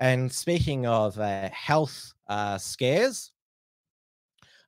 And 0.00 0.32
speaking 0.32 0.86
of 0.86 1.14
health 1.16 2.12
scares, 2.58 3.32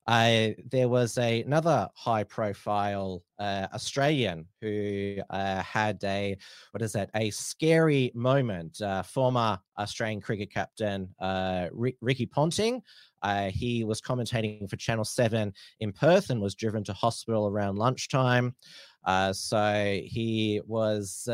uh, 0.06 0.48
there 0.70 0.88
was 0.88 1.16
a, 1.16 1.42
another 1.42 1.88
high 1.94 2.24
profile 2.24 3.22
uh, 3.38 3.66
Australian 3.72 4.46
who 4.60 5.16
uh, 5.30 5.62
had 5.62 5.98
a, 6.04 6.36
what 6.72 6.82
is 6.82 6.92
that, 6.92 7.10
a 7.14 7.30
scary 7.30 8.12
moment. 8.14 8.80
Uh, 8.82 9.02
former 9.02 9.58
Australian 9.78 10.20
cricket 10.20 10.52
captain 10.52 11.08
uh, 11.20 11.68
Rick, 11.72 11.96
Ricky 12.00 12.26
Ponting. 12.26 12.82
Uh, 13.22 13.50
he 13.50 13.84
was 13.84 14.02
commentating 14.02 14.68
for 14.68 14.76
Channel 14.76 15.04
7 15.04 15.52
in 15.80 15.92
Perth 15.92 16.28
and 16.28 16.40
was 16.40 16.54
driven 16.54 16.84
to 16.84 16.92
hospital 16.92 17.48
around 17.48 17.76
lunchtime. 17.76 18.54
so 19.32 19.98
he 20.04 20.60
was 20.66 21.26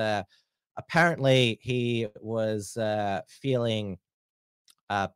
apparently 0.77 1.59
he 1.63 2.07
was 2.21 2.77
feeling 3.29 3.99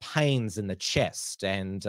pains 0.01 0.59
in 0.59 0.67
the 0.67 0.77
chest 0.77 1.45
and 1.45 1.87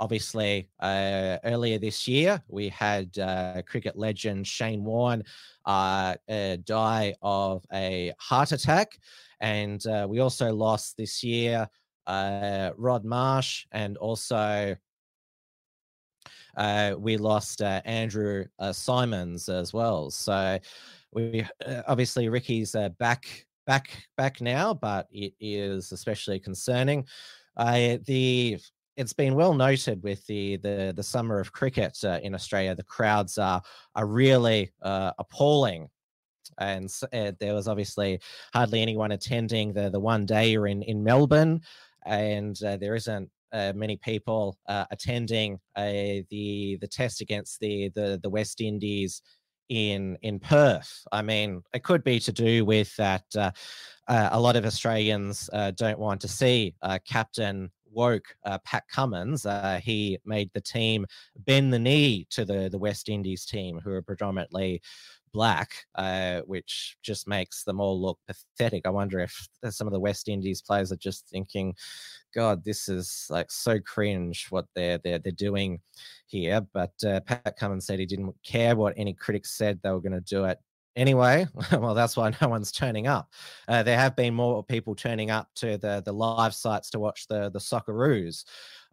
Obviously, 0.00 0.68
uh, 0.80 1.38
earlier 1.44 1.78
this 1.78 2.08
year, 2.08 2.42
we 2.48 2.68
had 2.68 3.16
uh, 3.18 3.62
cricket 3.66 3.96
legend 3.96 4.46
Shane 4.46 4.82
Warne 4.82 5.22
uh, 5.64 6.16
uh 6.28 6.56
die 6.64 7.14
of 7.22 7.64
a 7.72 8.12
heart 8.18 8.52
attack. 8.52 8.98
And 9.40 9.84
uh, 9.86 10.06
we 10.08 10.18
also 10.18 10.52
lost 10.52 10.96
this 10.96 11.22
year 11.22 11.68
uh, 12.06 12.70
Rod 12.76 13.04
Marsh 13.04 13.66
and 13.70 13.96
also 13.96 14.76
we 16.98 17.16
lost 17.16 17.62
Andrew 17.62 18.46
Symonds 18.72 19.48
as 19.48 19.72
well. 19.72 20.10
So 20.10 20.58
we 21.14 21.46
obviously 21.86 22.28
Ricky's 22.28 22.74
back 22.98 23.46
back 23.66 23.90
back 24.16 24.40
now, 24.40 24.74
but 24.74 25.06
it 25.10 25.32
is 25.40 25.92
especially 25.92 26.38
concerning. 26.38 27.06
Uh, 27.56 27.98
the 28.06 28.58
it's 28.96 29.12
been 29.12 29.34
well 29.34 29.54
noted 29.54 30.02
with 30.02 30.24
the 30.26 30.56
the 30.58 30.92
the 30.94 31.02
summer 31.02 31.40
of 31.40 31.52
cricket 31.52 31.98
uh, 32.04 32.20
in 32.22 32.34
Australia. 32.34 32.74
The 32.74 32.84
crowds 32.84 33.38
are 33.38 33.62
are 33.94 34.06
really 34.06 34.72
uh, 34.82 35.12
appalling, 35.18 35.88
and 36.58 36.90
uh, 37.12 37.32
there 37.40 37.54
was 37.54 37.68
obviously 37.68 38.20
hardly 38.52 38.82
anyone 38.82 39.12
attending 39.12 39.72
the 39.72 39.90
the 39.90 40.00
one 40.00 40.26
day 40.26 40.54
in 40.54 40.82
in 40.82 41.02
Melbourne, 41.02 41.60
and 42.06 42.60
uh, 42.62 42.76
there 42.76 42.94
isn't. 42.94 43.30
Uh, 43.52 43.72
many 43.72 43.96
people 43.98 44.58
uh, 44.66 44.84
attending 44.90 45.60
the 45.76 46.76
the 46.80 46.88
test 46.90 47.20
against 47.20 47.60
the, 47.60 47.88
the 47.94 48.18
the 48.20 48.28
West 48.28 48.60
Indies 48.60 49.22
in 49.68 50.16
in 50.22 50.40
Perth. 50.40 51.06
I 51.12 51.22
mean, 51.22 51.62
it 51.72 51.82
could 51.82 52.04
be 52.04 52.20
to 52.20 52.32
do 52.32 52.64
with 52.64 52.94
that. 52.96 53.24
Uh, 53.36 53.50
a 54.06 54.38
lot 54.38 54.54
of 54.54 54.66
Australians 54.66 55.48
uh, 55.54 55.70
don't 55.70 55.98
want 55.98 56.20
to 56.20 56.28
see 56.28 56.74
uh, 56.82 56.98
Captain 57.06 57.70
woke 57.90 58.36
uh, 58.44 58.58
Pat 58.58 58.84
Cummins. 58.88 59.46
Uh, 59.46 59.80
he 59.82 60.18
made 60.26 60.50
the 60.52 60.60
team 60.60 61.06
bend 61.38 61.72
the 61.72 61.78
knee 61.78 62.26
to 62.30 62.44
the, 62.44 62.68
the 62.68 62.78
West 62.78 63.08
Indies 63.08 63.46
team, 63.46 63.80
who 63.82 63.92
are 63.92 64.02
predominantly 64.02 64.82
black, 65.34 65.84
uh, 65.96 66.40
which 66.42 66.96
just 67.02 67.28
makes 67.28 67.64
them 67.64 67.80
all 67.80 68.00
look 68.00 68.18
pathetic. 68.26 68.86
I 68.86 68.90
wonder 68.90 69.20
if 69.20 69.48
some 69.70 69.86
of 69.86 69.92
the 69.92 70.00
West 70.00 70.28
Indies 70.28 70.62
players 70.62 70.92
are 70.92 70.96
just 70.96 71.28
thinking, 71.28 71.74
God, 72.34 72.64
this 72.64 72.88
is 72.88 73.26
like 73.30 73.50
so 73.52 73.78
cringe 73.80 74.46
what 74.50 74.66
they're 74.74 74.98
they're, 74.98 75.18
they're 75.18 75.32
doing 75.32 75.80
here. 76.26 76.62
But 76.72 76.94
uh, 77.06 77.20
Pat 77.20 77.56
Cummins 77.58 77.86
said 77.86 77.98
he 77.98 78.06
didn't 78.06 78.34
care 78.44 78.76
what 78.76 78.94
any 78.96 79.12
critics 79.12 79.52
said; 79.52 79.80
they 79.82 79.90
were 79.90 80.00
going 80.00 80.12
to 80.12 80.20
do 80.20 80.44
it 80.46 80.58
anyway, 80.96 81.46
well, 81.72 81.94
that's 81.94 82.16
why 82.16 82.32
no 82.40 82.48
one's 82.48 82.72
turning 82.72 83.06
up. 83.06 83.32
Uh, 83.68 83.82
there 83.82 83.98
have 83.98 84.16
been 84.16 84.34
more 84.34 84.62
people 84.62 84.94
turning 84.94 85.30
up 85.30 85.48
to 85.56 85.76
the 85.78 86.02
the 86.04 86.12
live 86.12 86.54
sites 86.54 86.90
to 86.90 86.98
watch 86.98 87.26
the 87.28 87.50
the 87.50 87.58
Socceroos. 87.58 88.44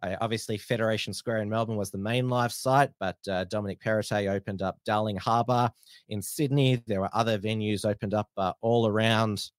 Uh, 0.02 0.16
obviously, 0.20 0.58
Federation 0.58 1.12
Square 1.12 1.38
in 1.38 1.48
Melbourne 1.48 1.76
was 1.76 1.90
the 1.90 1.98
main 1.98 2.28
live 2.28 2.52
site, 2.52 2.90
but 2.98 3.16
uh, 3.30 3.44
Dominic 3.44 3.80
Perrottet 3.80 4.30
opened 4.30 4.62
up 4.62 4.78
Darling 4.84 5.16
Harbour 5.16 5.70
in 6.08 6.20
Sydney. 6.20 6.82
There 6.86 7.00
were 7.00 7.10
other 7.12 7.38
venues 7.38 7.84
opened 7.84 8.14
up 8.14 8.28
uh, 8.36 8.52
all 8.60 8.86
around 8.86 9.50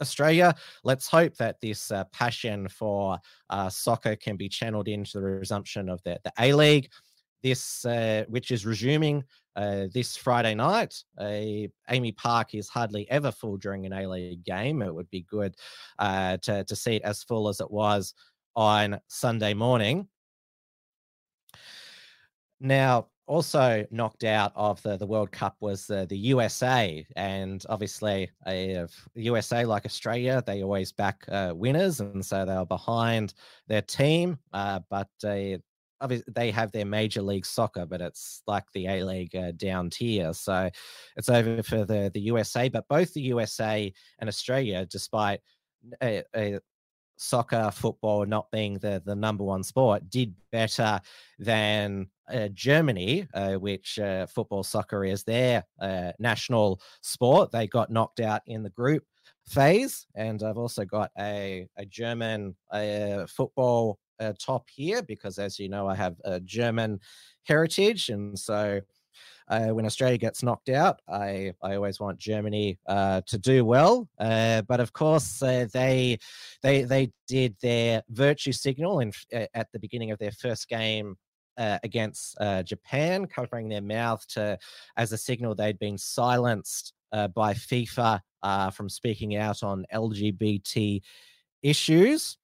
Australia. 0.00 0.54
Let's 0.82 1.08
hope 1.08 1.36
that 1.36 1.60
this 1.60 1.90
uh, 1.90 2.04
passion 2.12 2.68
for 2.68 3.18
uh, 3.50 3.70
soccer 3.70 4.16
can 4.16 4.36
be 4.36 4.48
channeled 4.48 4.88
into 4.88 5.20
the 5.20 5.26
resumption 5.26 5.88
of 5.88 6.02
the, 6.02 6.18
the 6.24 6.32
A 6.38 6.52
League 6.52 6.90
this, 7.44 7.84
uh, 7.84 8.24
which 8.28 8.50
is 8.50 8.64
resuming 8.64 9.22
uh, 9.54 9.84
this 9.92 10.16
Friday 10.16 10.54
night. 10.54 10.94
Uh, 11.18 11.68
AAMI 11.90 12.16
Park 12.16 12.54
is 12.54 12.68
hardly 12.68 13.08
ever 13.10 13.30
full 13.30 13.58
during 13.58 13.84
an 13.86 13.92
A 13.92 14.08
League 14.08 14.42
game. 14.44 14.80
It 14.82 14.92
would 14.92 15.10
be 15.10 15.26
good 15.28 15.54
uh, 15.98 16.38
to, 16.38 16.64
to 16.64 16.74
see 16.74 16.96
it 16.96 17.02
as 17.02 17.22
full 17.22 17.48
as 17.48 17.60
it 17.60 17.70
was 17.70 18.14
on 18.56 19.00
Sunday 19.08 19.54
morning. 19.54 20.08
Now, 22.60 23.08
also 23.26 23.86
knocked 23.90 24.24
out 24.24 24.52
of 24.54 24.82
the, 24.82 24.96
the 24.96 25.06
World 25.06 25.32
Cup 25.32 25.56
was 25.60 25.86
the, 25.86 26.06
the 26.06 26.16
USA. 26.16 27.06
And 27.16 27.64
obviously, 27.68 28.30
uh, 28.46 28.86
USA, 29.14 29.64
like 29.64 29.86
Australia, 29.86 30.42
they 30.46 30.62
always 30.62 30.92
back 30.92 31.24
uh, 31.28 31.52
winners. 31.54 32.00
And 32.00 32.24
so 32.24 32.44
they 32.44 32.54
were 32.54 32.66
behind 32.66 33.34
their 33.66 33.82
team. 33.82 34.38
Uh, 34.52 34.80
but 34.90 35.08
uh, 35.24 35.58
obviously, 36.00 36.32
they 36.34 36.50
have 36.50 36.72
their 36.72 36.84
major 36.84 37.22
league 37.22 37.46
soccer, 37.46 37.86
but 37.86 38.00
it's 38.00 38.42
like 38.46 38.64
the 38.72 38.86
A 38.86 39.04
League 39.04 39.34
uh, 39.34 39.52
down 39.52 39.90
tier. 39.90 40.32
So 40.34 40.70
it's 41.16 41.28
over 41.28 41.62
for 41.62 41.84
the, 41.84 42.10
the 42.12 42.20
USA. 42.20 42.68
But 42.68 42.88
both 42.88 43.14
the 43.14 43.22
USA 43.22 43.92
and 44.18 44.28
Australia, 44.28 44.86
despite 44.86 45.40
uh, 46.00 46.20
soccer, 47.16 47.70
football 47.72 48.26
not 48.26 48.50
being 48.50 48.74
the, 48.78 49.02
the 49.04 49.14
number 49.14 49.44
one 49.44 49.62
sport, 49.62 50.08
did 50.10 50.34
better 50.50 51.00
than 51.38 52.08
uh, 52.32 52.48
Germany, 52.52 53.26
uh, 53.34 53.54
which 53.54 53.98
uh, 53.98 54.26
football 54.26 54.62
soccer 54.62 55.04
is 55.04 55.24
their 55.24 55.64
uh, 55.80 56.12
national 56.18 56.80
sport. 57.02 57.50
They 57.52 57.66
got 57.66 57.90
knocked 57.90 58.20
out 58.20 58.42
in 58.46 58.62
the 58.62 58.70
group 58.70 59.04
phase. 59.46 60.06
And 60.14 60.42
I've 60.42 60.58
also 60.58 60.84
got 60.84 61.10
a, 61.18 61.68
a 61.76 61.84
German 61.86 62.56
uh, 62.70 63.26
football 63.26 63.98
uh, 64.20 64.32
top 64.38 64.68
here 64.70 65.02
because, 65.02 65.38
as 65.38 65.58
you 65.58 65.68
know, 65.68 65.88
I 65.88 65.94
have 65.94 66.16
a 66.24 66.40
German 66.40 67.00
heritage. 67.44 68.08
And 68.08 68.38
so 68.38 68.80
uh, 69.48 69.68
when 69.68 69.84
Australia 69.84 70.16
gets 70.16 70.42
knocked 70.42 70.68
out, 70.68 71.00
I, 71.08 71.52
I 71.62 71.74
always 71.74 72.00
want 72.00 72.18
Germany 72.18 72.78
uh, 72.86 73.20
to 73.26 73.38
do 73.38 73.64
well. 73.64 74.08
Uh, 74.18 74.62
but 74.62 74.80
of 74.80 74.92
course, 74.92 75.42
uh, 75.42 75.66
they 75.72 76.18
they 76.62 76.82
they 76.82 77.12
did 77.28 77.54
their 77.60 78.02
virtue 78.08 78.52
signal 78.52 79.00
in, 79.00 79.12
uh, 79.34 79.46
at 79.54 79.70
the 79.72 79.78
beginning 79.78 80.10
of 80.10 80.18
their 80.18 80.32
first 80.32 80.68
game 80.68 81.16
uh, 81.58 81.78
against 81.82 82.36
Japan, 82.64 83.26
covering 83.26 83.68
their 83.68 83.82
mouth 83.82 84.26
to 84.28 84.58
as 84.96 85.12
a 85.12 85.18
signal 85.18 85.54
they'd 85.54 85.78
been 85.78 85.98
silenced 85.98 86.94
by 87.12 87.54
FIFA 87.54 88.20
from 88.72 88.88
speaking 88.88 89.36
out 89.36 89.62
on 89.62 89.86
LGBT 89.92 91.00
issues. 91.62 92.38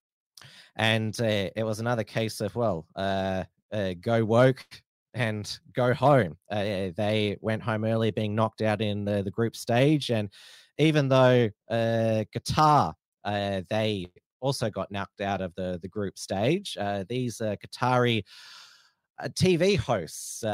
And 0.77 1.19
it 1.19 1.65
was 1.65 1.81
another 1.81 2.05
case 2.05 2.41
of 2.41 2.55
well, 2.55 2.87
go 2.95 4.25
woke 4.25 4.67
and 5.15 5.59
go 5.73 5.93
home. 5.93 6.37
Uh, 6.51 6.91
they 6.97 7.37
went 7.41 7.63
home 7.63 7.85
early, 7.85 8.11
being 8.11 8.35
knocked 8.35 8.63
out 8.63 8.81
in 8.81 9.05
the, 9.05 9.23
the 9.23 9.31
group 9.31 9.57
stage. 9.57 10.11
And 10.11 10.31
even 10.79 11.09
though 11.09 11.51
uh, 11.71 12.25
Qatar, 12.35 12.95
uh, 13.25 13.63
they 13.69 14.07
also 14.41 14.71
got 14.71 14.91
knocked 14.91 15.21
out 15.21 15.41
of 15.41 15.55
the, 15.55 15.79
the 15.83 15.89
group 15.89 16.19
stage, 16.19 16.77
uh, 16.81 17.05
these 17.09 17.41
uh, 17.41 17.57
Qatari 17.57 18.23
uh, 19.23 19.29
TV 19.29 19.77
hosts 19.77 20.45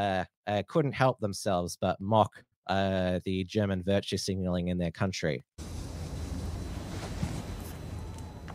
couldn't 0.69 0.93
help 0.93 1.21
themselves 1.21 1.77
but 1.81 2.01
mock 2.01 2.33
the 2.69 3.45
German 3.47 3.83
virtue 3.83 4.17
signaling 4.17 4.69
in 4.69 4.79
their 4.79 4.91
country. 4.91 5.45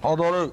Hold 0.02 0.22
on. 0.22 0.52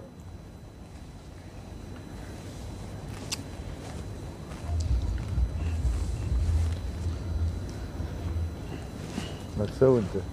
ما 9.57 9.65
تسوي 9.65 9.99
انت 9.99 10.23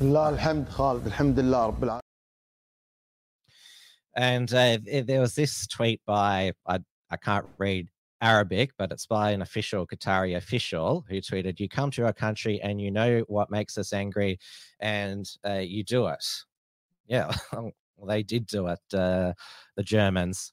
لله 0.00 0.28
الحمد 0.28 0.68
خالد 0.68 1.06
الحمد 1.06 1.38
لله 1.38 1.66
رب 1.66 1.84
العالمين 1.84 2.04
And 4.16 4.52
uh, 4.54 4.78
there 5.04 5.20
was 5.20 5.34
this 5.34 5.66
tweet 5.66 6.00
by, 6.06 6.52
I, 6.66 6.78
I 7.10 7.16
can't 7.16 7.46
read 7.58 7.88
Arabic, 8.20 8.70
but 8.78 8.92
it's 8.92 9.06
by 9.06 9.32
an 9.32 9.42
official, 9.42 9.86
Qatari 9.86 10.36
official, 10.36 11.04
who 11.08 11.20
tweeted, 11.20 11.58
You 11.58 11.68
come 11.68 11.90
to 11.92 12.04
our 12.04 12.12
country 12.12 12.60
and 12.62 12.80
you 12.80 12.90
know 12.90 13.24
what 13.26 13.50
makes 13.50 13.76
us 13.76 13.92
angry, 13.92 14.38
and 14.80 15.28
uh, 15.44 15.54
you 15.54 15.82
do 15.84 16.06
it. 16.06 16.24
Yeah, 17.06 17.34
well, 17.52 17.72
they 18.06 18.22
did 18.22 18.46
do 18.46 18.68
it, 18.68 18.80
uh, 18.94 19.32
the 19.76 19.82
Germans. 19.82 20.52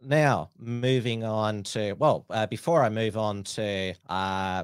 Now 0.00 0.50
moving 0.58 1.24
on 1.24 1.62
to 1.62 1.92
well 1.94 2.24
uh, 2.30 2.46
before 2.46 2.82
i 2.82 2.88
move 2.88 3.16
on 3.16 3.42
to 3.42 3.92
uh, 4.08 4.62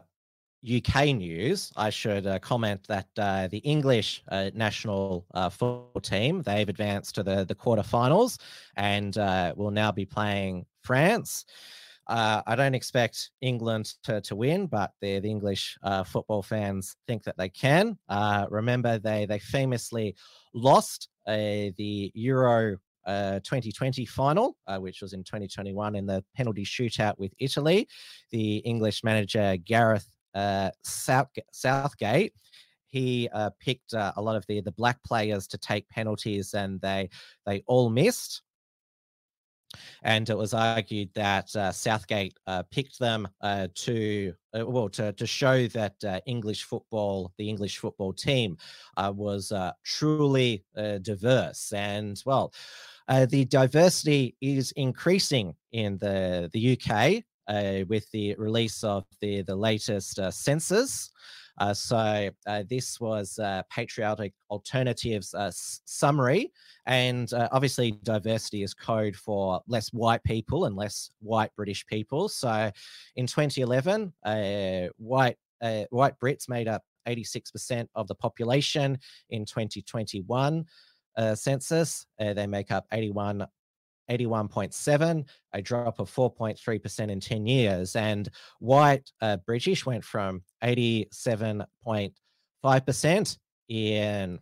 uk 0.77 1.05
news 1.07 1.73
i 1.77 1.91
should 1.91 2.27
uh, 2.27 2.39
comment 2.39 2.81
that 2.87 3.09
uh, 3.19 3.49
the 3.49 3.59
english 3.59 4.23
uh, 4.29 4.51
national 4.55 5.27
uh, 5.35 5.49
football 5.49 6.01
team 6.01 6.43
they've 6.43 6.69
advanced 6.69 7.15
to 7.15 7.23
the, 7.23 7.45
the 7.45 7.55
quarterfinals 7.55 8.39
and 8.77 9.17
will 9.57 9.71
now 9.71 9.91
be 9.91 10.05
playing 10.05 10.65
france 10.83 11.45
I 12.07 12.55
don't 12.55 12.75
expect 12.75 13.31
England 13.41 13.95
to, 14.03 14.21
to 14.21 14.37
win, 14.37 14.67
but 14.67 14.93
the, 15.01 15.21
the 15.21 15.31
English 15.31 15.79
football 16.05 16.43
fans 16.43 16.97
think 17.09 17.25
that 17.25 17.39
they 17.39 17.49
can. 17.49 17.97
remember, 18.51 18.99
they 18.99 19.25
they 19.25 19.39
famously 19.39 20.15
lost 20.53 21.09
the 21.27 22.13
Euro 22.13 22.77
2020 23.07 24.03
uh, 24.03 24.07
final, 24.11 24.57
uh, 24.67 24.79
which 24.79 25.03
was 25.03 25.13
in 25.13 25.23
2021 25.25 25.95
in 25.95 26.07
the 26.07 26.25
penalty 26.35 26.65
shootout 26.65 27.19
with 27.19 27.33
Italy. 27.39 27.89
The 28.31 28.59
English 28.59 29.05
manager 29.05 29.57
Gareth 29.65 30.09
uh, 30.35 30.71
South, 30.83 31.29
Southgate 31.53 32.33
he 32.95 33.29
uh, 33.33 33.51
picked 33.59 33.93
uh, 33.93 34.13
a 34.17 34.23
lot 34.23 34.37
of 34.37 34.47
the 34.47 34.61
the 34.61 34.71
black 34.71 35.03
players 35.03 35.49
to 35.49 35.59
take 35.59 35.89
penalties, 35.89 36.55
and 36.55 36.81
they 36.81 37.11
they 37.45 37.63
all 37.67 37.91
missed. 37.91 38.43
And 40.05 40.31
it 40.31 40.39
was 40.39 40.55
argued 40.55 41.11
that 41.15 41.51
Southgate 41.51 42.39
picked 42.71 43.01
them 43.01 43.27
to 43.43 44.33
well 44.55 44.89
to 44.91 45.13
to 45.13 45.27
show 45.27 45.67
that 45.67 46.23
English 46.27 46.63
football, 46.63 47.33
the 47.37 47.49
English 47.49 47.79
football 47.79 48.13
team, 48.13 48.57
was 48.97 49.53
truly 49.83 50.65
diverse. 51.03 51.73
And 51.73 52.23
well, 52.25 52.55
uh, 53.09 53.27
the 53.27 53.45
diversity 53.45 54.37
is 54.41 54.73
increasing 54.73 55.55
in 55.73 55.99
the, 55.99 56.51
the 56.53 56.79
UK 56.79 57.23
uh, 57.49 57.85
with 57.89 58.11
the 58.13 58.35
release 58.39 58.83
of 58.83 59.05
the, 59.21 59.43
the 59.43 59.55
latest 59.55 60.19
uh, 60.19 60.31
census. 60.31 61.11
Uh, 61.59 61.73
so 61.73 62.31
uh, 62.47 62.65
this 62.69 62.99
was 62.99 63.39
Patriotic 63.71 64.33
Alternatives 64.51 65.35
summary, 65.85 66.51
and 66.87 67.33
obviously 67.53 67.93
diversity 68.03 68.65
is 68.65 68.75
code 68.75 69.15
for 69.15 69.61
less 69.69 69.93
white 69.93 70.25
people 70.25 70.65
and 70.65 70.75
less 70.75 71.11
white 71.21 71.55
British 71.55 71.87
people. 71.87 72.29
So 72.29 72.73
in 73.15 73.27
2011, 73.29 74.13
white 74.97 75.37
white 75.91 76.19
Brits 76.19 76.49
made 76.49 76.67
up 76.67 76.83
86% 77.07 77.87
of 77.95 78.09
the 78.09 78.15
population. 78.15 78.99
In 79.31 79.45
2021, 79.45 80.65
uh, 81.17 81.35
census. 81.35 82.07
Uh, 82.21 82.35
they 82.35 82.47
make 82.47 82.71
up 82.71 82.87
81 82.93 83.47
81.7, 84.11 85.25
a 85.55 85.63
drop 85.63 85.99
of 85.99 86.15
4.3% 86.15 87.11
in 87.11 87.21
10 87.21 87.47
years. 87.47 87.97
And 87.97 88.29
white 88.59 89.11
uh, 89.21 89.39
British 89.39 89.87
went 89.87 90.05
from 90.05 90.43
87.5% 90.63 93.39
in 93.69 94.39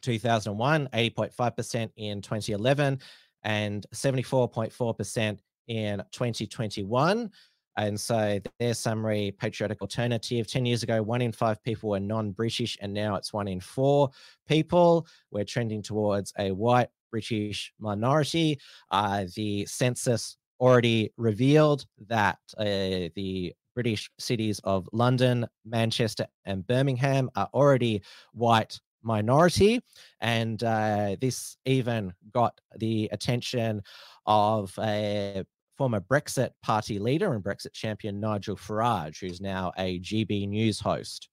2001, 0.00 0.88
80.5% 0.92 1.90
in 1.96 2.20
2011, 2.20 2.98
and 3.44 3.86
74.4% 3.94 5.38
in 5.68 6.02
2021. 6.10 7.30
And 7.76 7.98
so 7.98 8.40
their 8.58 8.74
summary 8.74 9.34
patriotic 9.38 9.80
alternative 9.80 10.46
10 10.46 10.66
years 10.66 10.82
ago, 10.82 11.02
one 11.02 11.22
in 11.22 11.32
five 11.32 11.62
people 11.62 11.90
were 11.90 12.00
non 12.00 12.32
British, 12.32 12.76
and 12.80 12.92
now 12.92 13.14
it's 13.14 13.32
one 13.32 13.48
in 13.48 13.60
four 13.60 14.10
people. 14.46 15.06
We're 15.30 15.44
trending 15.44 15.82
towards 15.82 16.32
a 16.38 16.50
white 16.52 16.88
British 17.10 17.72
minority. 17.78 18.58
Uh, 18.90 19.24
the 19.36 19.66
census 19.66 20.36
already 20.60 21.12
revealed 21.16 21.86
that 22.08 22.38
uh, 22.58 23.10
the 23.14 23.54
British 23.74 24.10
cities 24.18 24.60
of 24.64 24.88
London, 24.92 25.46
Manchester, 25.64 26.26
and 26.44 26.66
Birmingham 26.66 27.30
are 27.36 27.48
already 27.54 28.02
white 28.32 28.78
minority. 29.02 29.80
And 30.20 30.62
uh, 30.62 31.16
this 31.20 31.56
even 31.64 32.12
got 32.32 32.60
the 32.76 33.08
attention 33.12 33.82
of 34.26 34.72
a 34.78 35.44
former 35.76 36.00
Brexit 36.00 36.50
Party 36.62 36.98
leader 36.98 37.32
and 37.34 37.42
Brexit 37.42 37.72
champion 37.72 38.20
Nigel 38.20 38.56
Farage, 38.56 39.20
who's 39.20 39.40
now 39.40 39.72
a 39.76 39.98
GB 40.00 40.48
News 40.48 40.80
host. 40.80 41.28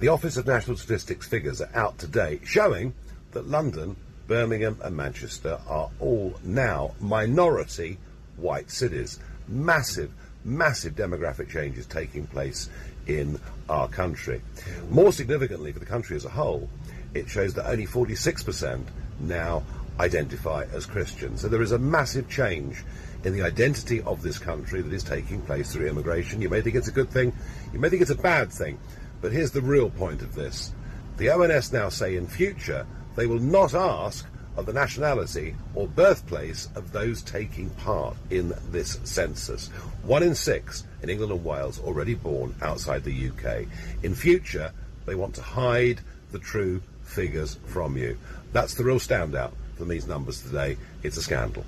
The 0.00 0.08
Office 0.08 0.36
of 0.36 0.46
National 0.46 0.76
Statistics 0.76 1.26
figures 1.26 1.60
are 1.60 1.70
out 1.74 1.98
today 1.98 2.40
showing 2.44 2.94
that 3.32 3.48
London, 3.48 3.96
Birmingham, 4.26 4.78
and 4.82 4.96
Manchester 4.96 5.60
are 5.68 5.90
all 6.00 6.34
now 6.42 6.94
minority 7.00 7.98
white 8.36 8.70
cities. 8.70 9.18
Massive, 9.46 10.10
massive 10.44 10.94
demographic 10.94 11.50
changes 11.50 11.86
taking 11.86 12.26
place 12.26 12.70
in 13.06 13.38
our 13.68 13.88
country. 13.88 14.40
More 14.88 15.12
significantly 15.12 15.72
for 15.72 15.80
the 15.80 15.86
country 15.86 16.16
as 16.16 16.24
a 16.24 16.30
whole, 16.30 16.70
it 17.12 17.28
shows 17.28 17.54
that 17.54 17.68
only 17.68 17.86
46% 17.86 18.84
now 19.20 19.62
identify 19.98 20.66
as 20.72 20.86
Christian. 20.86 21.36
So 21.36 21.48
there 21.48 21.62
is 21.62 21.72
a 21.72 21.78
massive 21.78 22.28
change 22.28 22.84
in 23.24 23.32
the 23.32 23.42
identity 23.42 24.00
of 24.02 24.22
this 24.22 24.38
country 24.38 24.80
that 24.80 24.92
is 24.92 25.02
taking 25.02 25.42
place 25.42 25.72
through 25.72 25.88
immigration. 25.88 26.40
You 26.40 26.48
may 26.48 26.60
think 26.60 26.76
it's 26.76 26.88
a 26.88 26.92
good 26.92 27.10
thing, 27.10 27.32
you 27.72 27.78
may 27.78 27.88
think 27.88 28.02
it's 28.02 28.10
a 28.10 28.16
bad 28.16 28.52
thing, 28.52 28.78
but 29.20 29.32
here's 29.32 29.50
the 29.50 29.60
real 29.60 29.90
point 29.90 30.22
of 30.22 30.34
this. 30.34 30.72
The 31.18 31.28
ONS 31.28 31.72
now 31.72 31.90
say 31.90 32.16
in 32.16 32.26
future 32.26 32.86
they 33.16 33.26
will 33.26 33.40
not 33.40 33.74
ask 33.74 34.26
of 34.56 34.66
the 34.66 34.72
nationality 34.72 35.54
or 35.74 35.86
birthplace 35.86 36.68
of 36.74 36.92
those 36.92 37.22
taking 37.22 37.70
part 37.70 38.16
in 38.30 38.52
this 38.70 38.98
census. 39.04 39.68
One 40.02 40.22
in 40.22 40.34
six 40.34 40.84
in 41.02 41.10
England 41.10 41.32
and 41.32 41.44
Wales 41.44 41.80
already 41.80 42.14
born 42.14 42.54
outside 42.62 43.04
the 43.04 43.28
UK. 43.28 43.66
In 44.02 44.14
future, 44.14 44.72
they 45.06 45.14
want 45.14 45.34
to 45.36 45.42
hide 45.42 46.00
the 46.32 46.38
true 46.38 46.82
figures 47.02 47.58
from 47.66 47.96
you. 47.96 48.18
That's 48.52 48.74
the 48.74 48.84
real 48.84 48.98
standout 48.98 49.52
from 49.80 49.88
these 49.88 50.06
numbers 50.06 50.42
today. 50.42 50.76
It's 51.02 51.16
a 51.16 51.22
scandal. 51.22 51.64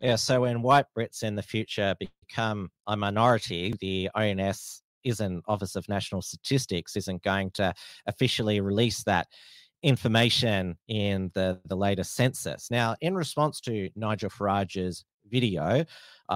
Yeah, 0.00 0.16
so 0.16 0.40
when 0.40 0.62
white 0.62 0.86
Brits 0.96 1.22
in 1.22 1.34
the 1.36 1.42
future 1.42 1.94
become 2.00 2.70
a 2.86 2.96
minority, 2.96 3.74
the 3.80 4.08
ONS 4.14 4.82
isn't 5.04 5.44
Office 5.46 5.76
of 5.76 5.86
National 5.90 6.22
Statistics 6.22 6.96
isn't 6.96 7.22
going 7.22 7.50
to 7.52 7.74
officially 8.06 8.60
release 8.60 9.02
that 9.04 9.26
information 9.82 10.78
in 10.88 11.30
the, 11.34 11.60
the 11.66 11.76
latest 11.76 12.14
census. 12.14 12.70
Now, 12.70 12.96
in 13.02 13.14
response 13.14 13.60
to 13.62 13.90
Nigel 13.94 14.30
Farage's 14.30 15.04
video, 15.30 15.84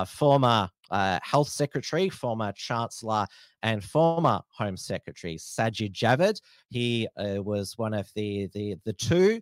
former 0.06 0.68
uh, 0.90 1.20
Health 1.22 1.48
Secretary, 1.48 2.10
former 2.10 2.52
Chancellor, 2.52 3.26
and 3.62 3.82
former 3.82 4.40
Home 4.58 4.76
Secretary 4.76 5.36
Sajid 5.36 5.92
Javid, 5.92 6.38
he 6.68 7.08
uh, 7.16 7.42
was 7.42 7.78
one 7.78 7.94
of 7.94 8.10
the 8.14 8.48
the 8.52 8.76
the 8.84 8.92
two 8.92 9.40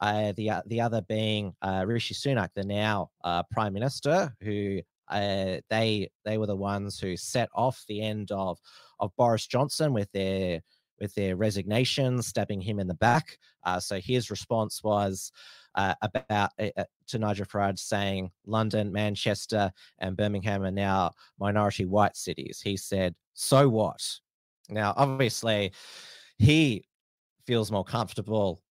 uh, 0.00 0.32
the 0.36 0.50
uh, 0.50 0.62
the 0.66 0.80
other 0.80 1.02
being 1.02 1.54
uh, 1.62 1.84
Rishi 1.86 2.14
Sunak, 2.14 2.48
the 2.54 2.64
now 2.64 3.10
uh, 3.22 3.42
Prime 3.50 3.72
Minister, 3.72 4.34
who 4.40 4.80
uh, 5.08 5.58
they 5.68 6.10
they 6.24 6.38
were 6.38 6.46
the 6.46 6.56
ones 6.56 6.98
who 6.98 7.16
set 7.16 7.48
off 7.54 7.84
the 7.88 8.00
end 8.00 8.30
of 8.32 8.58
of 8.98 9.14
Boris 9.16 9.46
Johnson 9.46 9.92
with 9.92 10.10
their 10.12 10.62
with 10.98 11.14
their 11.14 11.36
resignation, 11.36 12.22
stabbing 12.22 12.60
him 12.60 12.78
in 12.78 12.86
the 12.86 12.94
back. 12.94 13.38
Uh, 13.64 13.80
so 13.80 14.00
his 14.00 14.30
response 14.30 14.82
was 14.82 15.32
about 15.76 16.50
to 16.58 17.18
Nigel 17.18 17.46
Farage 17.46 17.78
saying 17.78 18.30
London, 18.44 18.92
Manchester, 18.92 19.70
and 19.98 20.16
Birmingham 20.16 20.62
are 20.62 20.70
now 20.70 21.12
minority 21.38 21.84
white 21.84 22.16
cities. 22.16 22.60
He 22.62 22.76
said, 22.76 23.14
"So 23.34 23.68
what?" 23.68 24.18
Now, 24.70 24.94
obviously, 24.96 25.72
he 26.38 26.86
feels 27.46 27.70
more 27.70 27.84
comfortable 27.84 28.62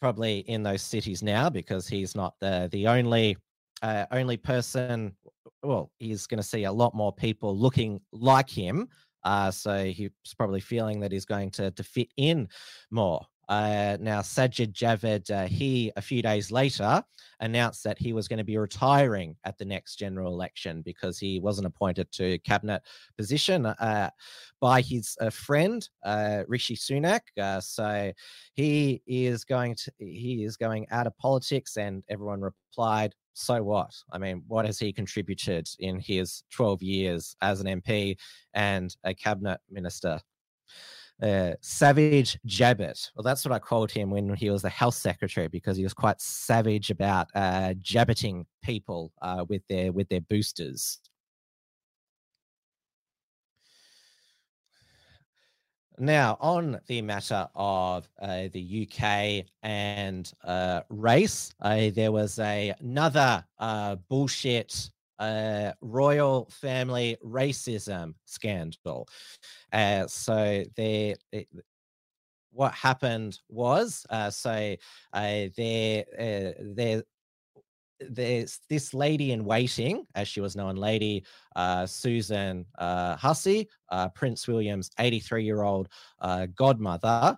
probably 0.00 0.40
in 0.40 0.62
those 0.62 0.82
cities 0.82 1.22
now 1.22 1.50
because 1.50 1.88
he's 1.88 2.14
not 2.14 2.34
the 2.40 2.68
the 2.72 2.86
only 2.86 3.36
uh, 3.82 4.06
only 4.10 4.36
person. 4.36 5.16
Well, 5.62 5.90
he's 5.98 6.26
going 6.26 6.42
to 6.42 6.48
see 6.48 6.64
a 6.64 6.72
lot 6.72 6.94
more 6.94 7.12
people 7.12 7.56
looking 7.56 8.00
like 8.12 8.48
him. 8.48 8.88
Uh, 9.24 9.50
so 9.50 9.84
he's 9.84 10.10
probably 10.36 10.60
feeling 10.60 11.00
that 11.00 11.12
he's 11.12 11.24
going 11.24 11.50
to 11.52 11.70
to 11.72 11.82
fit 11.82 12.08
in 12.16 12.48
more. 12.90 13.26
Uh, 13.48 13.96
now, 14.00 14.20
Sajid 14.20 14.72
Javid, 14.72 15.30
uh, 15.30 15.46
he 15.46 15.90
a 15.96 16.02
few 16.02 16.20
days 16.20 16.50
later 16.52 17.02
announced 17.40 17.82
that 17.84 17.98
he 17.98 18.12
was 18.12 18.28
going 18.28 18.38
to 18.38 18.44
be 18.44 18.58
retiring 18.58 19.36
at 19.44 19.56
the 19.56 19.64
next 19.64 19.96
general 19.96 20.32
election 20.32 20.82
because 20.82 21.18
he 21.18 21.40
wasn't 21.40 21.66
appointed 21.66 22.10
to 22.12 22.38
cabinet 22.40 22.82
position 23.16 23.64
uh, 23.64 24.10
by 24.60 24.82
his 24.82 25.16
uh, 25.20 25.30
friend 25.30 25.88
uh, 26.04 26.42
Rishi 26.46 26.76
Sunak. 26.76 27.20
Uh, 27.40 27.60
so 27.60 28.12
he 28.54 29.00
is 29.06 29.44
going 29.44 29.74
to 29.76 29.92
he 29.98 30.44
is 30.44 30.56
going 30.56 30.86
out 30.90 31.06
of 31.06 31.16
politics, 31.16 31.78
and 31.78 32.04
everyone 32.10 32.42
replied, 32.42 33.14
"So 33.32 33.62
what? 33.62 33.92
I 34.12 34.18
mean, 34.18 34.42
what 34.46 34.66
has 34.66 34.78
he 34.78 34.92
contributed 34.92 35.68
in 35.78 36.00
his 36.00 36.42
12 36.52 36.82
years 36.82 37.34
as 37.40 37.60
an 37.60 37.80
MP 37.80 38.18
and 38.52 38.94
a 39.04 39.14
cabinet 39.14 39.60
minister?" 39.70 40.20
Uh, 41.22 41.52
Savage 41.60 42.38
Jabbit. 42.46 43.10
Well, 43.14 43.22
that's 43.22 43.44
what 43.44 43.52
I 43.52 43.58
called 43.58 43.90
him 43.90 44.10
when 44.10 44.34
he 44.34 44.50
was 44.50 44.62
the 44.62 44.68
health 44.68 44.94
secretary 44.94 45.48
because 45.48 45.76
he 45.76 45.82
was 45.82 45.94
quite 45.94 46.20
savage 46.20 46.90
about 46.90 47.28
uh, 47.34 47.74
people 48.62 49.12
uh, 49.22 49.44
with 49.48 49.62
their 49.68 49.92
with 49.92 50.08
their 50.08 50.20
boosters. 50.20 50.98
Now, 56.00 56.36
on 56.40 56.78
the 56.86 57.02
matter 57.02 57.48
of 57.56 58.08
uh, 58.22 58.44
the 58.52 58.86
UK 58.86 59.46
and 59.64 60.32
uh, 60.44 60.82
race, 60.90 61.52
uh, 61.60 61.90
there 61.92 62.12
was 62.12 62.38
a, 62.38 62.72
another 62.78 63.44
uh, 63.58 63.96
bullshit 64.08 64.90
uh, 65.18 65.72
royal 65.80 66.48
family 66.50 67.16
racism 67.24 68.14
scandal. 68.24 69.08
Uh, 69.72 70.06
so 70.06 70.64
there, 70.76 71.14
what 72.52 72.72
happened 72.72 73.38
was, 73.48 74.06
uh, 74.10 74.30
so 74.30 74.74
uh, 75.12 75.44
there, 75.56 76.04
uh, 76.18 76.52
there, 76.60 77.02
there's 78.00 78.60
this 78.68 78.94
lady 78.94 79.32
in 79.32 79.44
waiting, 79.44 80.04
as 80.14 80.28
she 80.28 80.40
was 80.40 80.54
known, 80.54 80.76
Lady 80.76 81.24
uh, 81.56 81.84
Susan 81.86 82.64
uh, 82.78 83.16
Hussey, 83.16 83.68
uh, 83.90 84.08
Prince 84.10 84.46
William's 84.46 84.90
83 84.98 85.44
year 85.44 85.62
old 85.62 85.88
uh, 86.20 86.46
godmother, 86.54 87.36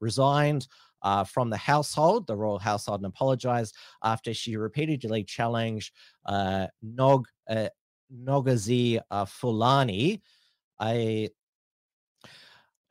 resigned 0.00 0.66
uh, 1.02 1.24
from 1.24 1.50
the 1.50 1.56
household, 1.56 2.26
the 2.26 2.36
royal 2.36 2.58
household, 2.58 3.00
and 3.00 3.06
apologized 3.06 3.74
after 4.02 4.32
she 4.32 4.56
repeatedly 4.56 5.24
challenged 5.24 5.92
uh, 6.26 6.66
Nog 6.82 7.26
uh, 7.48 7.68
Nogazi 8.12 9.00
uh, 9.10 9.24
Fulani, 9.24 10.22
a, 10.80 11.28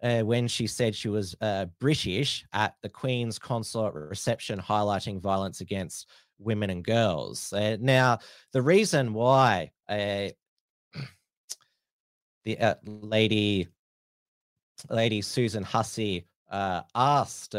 uh, 0.04 0.22
when 0.22 0.48
she 0.48 0.68
said 0.68 0.96
she 0.96 1.10
was 1.10 1.36
uh, 1.42 1.66
British 1.80 2.46
at 2.54 2.76
the 2.82 2.90
Queen's 2.90 3.38
consulate 3.38 3.94
reception, 3.94 4.60
highlighting 4.60 5.22
violence 5.22 5.62
against 5.62 6.10
women 6.40 6.70
and 6.72 6.84
girls. 6.84 7.54
Uh, 7.54 7.78
now, 7.80 8.18
the 8.52 8.62
reason 8.62 9.14
why 9.14 9.72
uh, 9.88 10.30
the 12.46 12.60
uh, 12.60 12.76
lady, 12.84 13.68
lady 14.90 15.22
Susan 15.22 15.64
Hussey 15.64 16.26
asked 16.52 17.56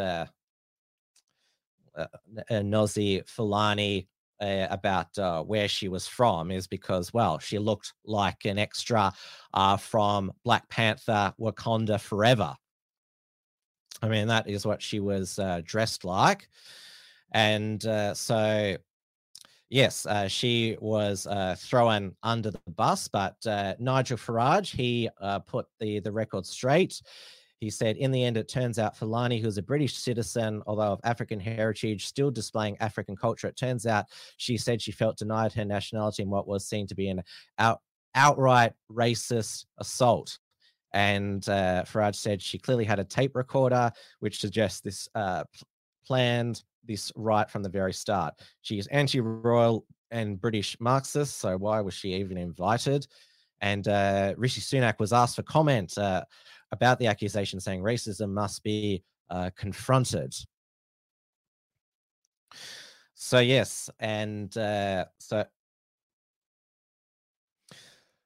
uh, 1.96 2.06
uh, 2.50 2.54
Nozi 2.54 3.26
Fulani 3.28 4.08
uh, 4.40 4.66
about 4.70 5.16
uh, 5.18 5.42
where 5.42 5.68
she 5.68 5.88
was 5.88 6.06
from 6.06 6.50
is 6.50 6.66
because, 6.66 7.14
well, 7.14 7.38
she 7.38 7.58
looked 7.58 7.92
like 8.04 8.44
an 8.44 8.58
extra 8.58 9.12
uh, 9.54 9.76
from 9.76 10.32
Black 10.44 10.68
Panther 10.68 11.32
Wakanda 11.38 12.00
Forever. 12.00 12.56
I 14.02 14.08
mean, 14.08 14.26
that 14.28 14.48
is 14.48 14.66
what 14.66 14.82
she 14.82 14.98
was 14.98 15.38
uh, 15.38 15.60
dressed 15.64 16.04
like. 16.04 16.48
And 17.30 17.86
uh, 17.86 18.14
so, 18.14 18.76
yes, 19.70 20.06
uh, 20.06 20.26
she 20.26 20.76
was 20.80 21.28
thrown 21.58 22.16
under 22.24 22.50
the 22.50 22.60
bus, 22.74 23.06
but 23.06 23.36
Nigel 23.78 24.18
Farage, 24.18 24.74
he 24.74 25.08
put 25.46 25.66
the, 25.78 26.00
the 26.00 26.10
record 26.10 26.46
straight. 26.46 27.00
He 27.62 27.70
said, 27.70 27.96
in 27.96 28.10
the 28.10 28.24
end, 28.24 28.36
it 28.36 28.48
turns 28.48 28.76
out 28.80 28.96
Fulani, 28.96 29.38
who's 29.38 29.56
a 29.56 29.62
British 29.62 29.94
citizen, 29.94 30.64
although 30.66 30.94
of 30.94 31.00
African 31.04 31.38
heritage, 31.38 32.06
still 32.06 32.28
displaying 32.28 32.76
African 32.80 33.14
culture. 33.14 33.46
It 33.46 33.56
turns 33.56 33.86
out 33.86 34.06
she 34.36 34.56
said 34.56 34.82
she 34.82 34.90
felt 34.90 35.16
denied 35.16 35.52
her 35.52 35.64
nationality 35.64 36.24
in 36.24 36.28
what 36.28 36.48
was 36.48 36.66
seen 36.66 36.88
to 36.88 36.96
be 36.96 37.08
an 37.08 37.22
out, 37.60 37.78
outright 38.16 38.72
racist 38.90 39.66
assault. 39.78 40.40
And 40.92 41.48
uh, 41.48 41.84
Farage 41.86 42.16
said 42.16 42.42
she 42.42 42.58
clearly 42.58 42.84
had 42.84 42.98
a 42.98 43.04
tape 43.04 43.36
recorder, 43.36 43.92
which 44.18 44.40
suggests 44.40 44.80
this 44.80 45.08
uh, 45.14 45.44
planned 46.04 46.64
this 46.82 47.12
right 47.14 47.48
from 47.48 47.62
the 47.62 47.68
very 47.68 47.92
start. 47.92 48.34
She 48.62 48.76
is 48.76 48.88
anti 48.88 49.20
royal 49.20 49.86
and 50.10 50.40
British 50.40 50.76
Marxist, 50.80 51.38
so 51.38 51.56
why 51.58 51.80
was 51.80 51.94
she 51.94 52.14
even 52.14 52.38
invited? 52.38 53.06
And 53.60 53.86
uh, 53.86 54.34
Rishi 54.36 54.60
Sunak 54.60 54.98
was 54.98 55.12
asked 55.12 55.36
for 55.36 55.44
comment. 55.44 55.96
Uh, 55.96 56.24
about 56.72 56.98
the 56.98 57.06
accusation 57.06 57.60
saying 57.60 57.82
racism 57.82 58.30
must 58.30 58.62
be 58.64 59.04
uh, 59.30 59.50
confronted. 59.56 60.34
So 63.14 63.38
yes, 63.38 63.88
and 64.00 64.56
uh, 64.56 65.04
so 65.18 65.44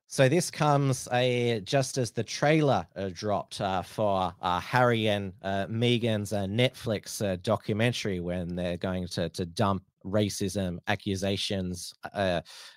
so 0.09 0.29
this 0.29 0.51
comes 0.51 1.09
a 1.13 1.61
just 1.65 1.99
as 1.99 2.13
the 2.13 2.25
trailer 2.25 2.87
uh, 2.97 3.11
dropped 3.13 3.61
uh, 3.61 3.83
for 3.83 4.33
uh, 4.41 4.61
Harry 4.61 5.09
and 5.09 5.33
uh, 5.43 5.67
Meghan's 5.67 6.33
uh, 6.33 6.45
Netflix 6.45 7.23
uh, 7.23 7.37
documentary 7.43 8.21
when 8.21 8.57
they're 8.57 8.79
going 8.79 9.09
to 9.09 9.29
to 9.29 9.45
dump 9.45 9.83
racism 10.05 10.79
accusations 10.87 11.93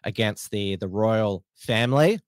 against 0.03 0.49
the 0.51 0.75
the 0.77 0.87
royal 0.87 1.45
family. 1.55 2.19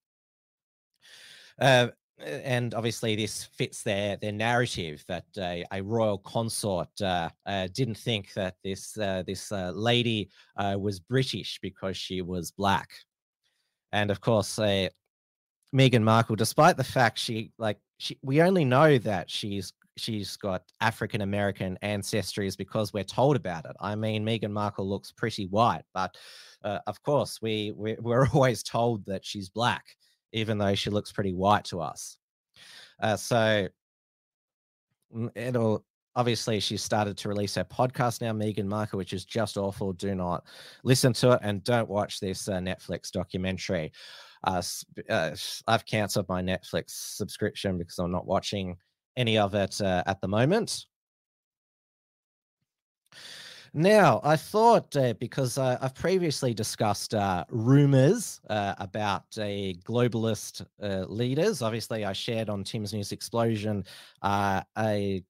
And 2.23 2.73
obviously 2.73 3.15
this 3.15 3.45
fits 3.45 3.83
their 3.83 4.17
their 4.17 4.31
narrative 4.31 5.03
that 5.07 5.25
uh, 5.37 5.65
a 5.71 5.81
royal 5.81 6.17
consort 6.19 6.89
uh, 7.01 7.29
uh, 7.45 7.67
didn't 7.73 7.97
think 7.97 8.33
that 8.33 8.55
this 8.63 8.97
uh, 8.97 9.23
this 9.25 9.51
uh, 9.51 9.71
lady 9.73 10.29
uh, 10.57 10.75
was 10.79 10.99
British 10.99 11.59
because 11.61 11.97
she 11.97 12.21
was 12.21 12.51
black, 12.51 12.89
and 13.91 14.11
of 14.11 14.21
course, 14.21 14.57
Meghan 14.57 16.03
Markle, 16.03 16.35
despite 16.35 16.77
the 16.77 16.83
fact 16.83 17.17
she 17.19 17.51
like 17.57 17.77
she, 17.97 18.17
we 18.21 18.41
only 18.41 18.65
know 18.65 18.97
that 18.97 19.29
she's 19.29 19.73
she's 19.97 20.37
got 20.37 20.63
African 20.79 21.21
American 21.21 21.77
ancestry 21.81 22.47
is 22.47 22.55
because 22.55 22.93
we're 22.93 23.03
told 23.03 23.35
about 23.35 23.65
it. 23.65 23.75
I 23.79 23.95
mean, 23.95 24.25
Meghan 24.25 24.51
Markle 24.51 24.87
looks 24.87 25.11
pretty 25.11 25.47
white, 25.47 25.83
but 25.93 26.15
of 26.63 27.01
course, 27.03 27.41
we, 27.41 27.73
we 27.75 27.95
we're 27.99 28.27
always 28.33 28.63
told 28.63 29.05
that 29.05 29.25
she's 29.25 29.49
black 29.49 29.85
even 30.33 30.57
though 30.57 30.75
she 30.75 30.89
looks 30.89 31.11
pretty 31.11 31.33
white 31.33 31.65
to 31.65 31.81
us. 31.81 32.17
Uh, 33.01 33.15
so 33.15 33.67
it'll 35.35 35.83
obviously 36.15 36.59
she 36.59 36.77
started 36.77 37.17
to 37.17 37.29
release 37.29 37.55
her 37.55 37.63
podcast 37.63 38.21
now, 38.21 38.33
Megan 38.33 38.67
Marker, 38.67 38.97
which 38.97 39.13
is 39.13 39.25
just 39.25 39.57
awful. 39.57 39.93
Do 39.93 40.13
not 40.15 40.45
listen 40.83 41.13
to 41.13 41.31
it 41.33 41.39
and 41.41 41.63
don't 41.63 41.89
watch 41.89 42.19
this 42.19 42.47
uh, 42.47 42.59
Netflix 42.59 43.11
documentary. 43.11 43.91
Uh, 44.43 44.61
uh, 45.09 45.35
I've 45.67 45.85
cancelled 45.85 46.27
my 46.27 46.41
Netflix 46.41 46.91
subscription 47.15 47.77
because 47.77 47.99
I'm 47.99 48.11
not 48.11 48.25
watching 48.25 48.77
any 49.15 49.37
of 49.37 49.55
it 49.55 49.79
uh, 49.81 50.03
at 50.05 50.19
the 50.21 50.27
moment. 50.27 50.85
Now, 53.73 54.19
I 54.25 54.35
thought 54.35 54.93
uh, 54.97 55.13
because 55.13 55.57
uh, 55.57 55.77
I've 55.79 55.95
previously 55.95 56.53
discussed 56.53 57.13
uh, 57.13 57.45
rumors 57.49 58.41
uh, 58.49 58.75
about 58.79 59.31
globalist 59.31 60.65
uh, 60.83 61.05
leaders. 61.07 61.61
Obviously, 61.61 62.03
I 62.03 62.11
shared 62.11 62.49
on 62.49 62.65
Tim's 62.65 62.93
News 62.93 63.13
Explosion 63.13 63.85
a, 64.23 64.65
a, 64.77 65.23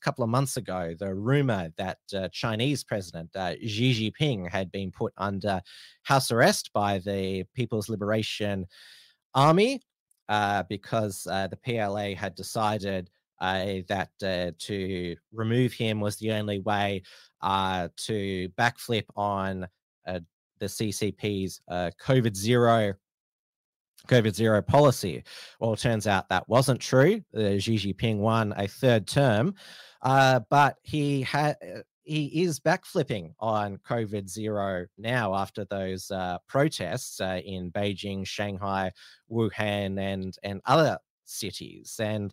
couple 0.00 0.22
of 0.22 0.30
months 0.30 0.56
ago 0.56 0.94
the 0.96 1.12
rumor 1.12 1.70
that 1.76 1.98
Chinese 2.30 2.84
President 2.84 3.28
Xi 3.34 4.12
Jinping 4.12 4.48
had 4.48 4.70
been 4.70 4.92
put 4.92 5.12
under 5.18 5.60
house 6.04 6.30
arrest 6.30 6.70
by 6.72 6.98
the 6.98 7.44
People's 7.52 7.88
Liberation 7.88 8.64
Army 9.34 9.82
because 10.68 11.24
the 11.24 11.58
PLA 11.64 12.14
had 12.14 12.36
decided 12.36 13.10
uh, 13.40 13.66
that 13.88 14.10
uh, 14.22 14.52
to 14.58 15.16
remove 15.32 15.72
him 15.72 16.00
was 16.00 16.16
the 16.16 16.32
only 16.32 16.60
way 16.60 17.02
uh, 17.42 17.88
to 17.96 18.48
backflip 18.58 19.04
on 19.16 19.66
uh, 20.06 20.20
the 20.58 20.66
CCP's 20.66 21.60
uh, 21.68 21.90
COVID 22.02 22.36
zero 22.36 22.94
COVID 24.08 24.34
zero 24.34 24.62
policy. 24.62 25.24
Well, 25.58 25.72
it 25.72 25.80
turns 25.80 26.06
out 26.06 26.28
that 26.28 26.48
wasn't 26.48 26.80
true. 26.80 27.22
Xi 27.34 27.76
Jinping 27.76 28.18
won 28.18 28.54
a 28.56 28.68
third 28.68 29.06
term, 29.06 29.54
uh, 30.02 30.40
but 30.48 30.76
he 30.82 31.22
had 31.22 31.56
he 32.06 32.44
is 32.44 32.60
backflipping 32.60 33.32
on 33.40 33.78
COVID 33.78 34.28
zero 34.28 34.86
now 34.96 35.34
after 35.34 35.64
those 35.64 36.08
uh, 36.12 36.38
protests 36.46 37.20
uh, 37.20 37.40
in 37.44 37.72
Beijing, 37.72 38.24
Shanghai, 38.24 38.92
Wuhan, 39.30 39.98
and 39.98 40.36
and 40.44 40.60
other 40.66 40.98
cities. 41.24 41.96
And 42.00 42.32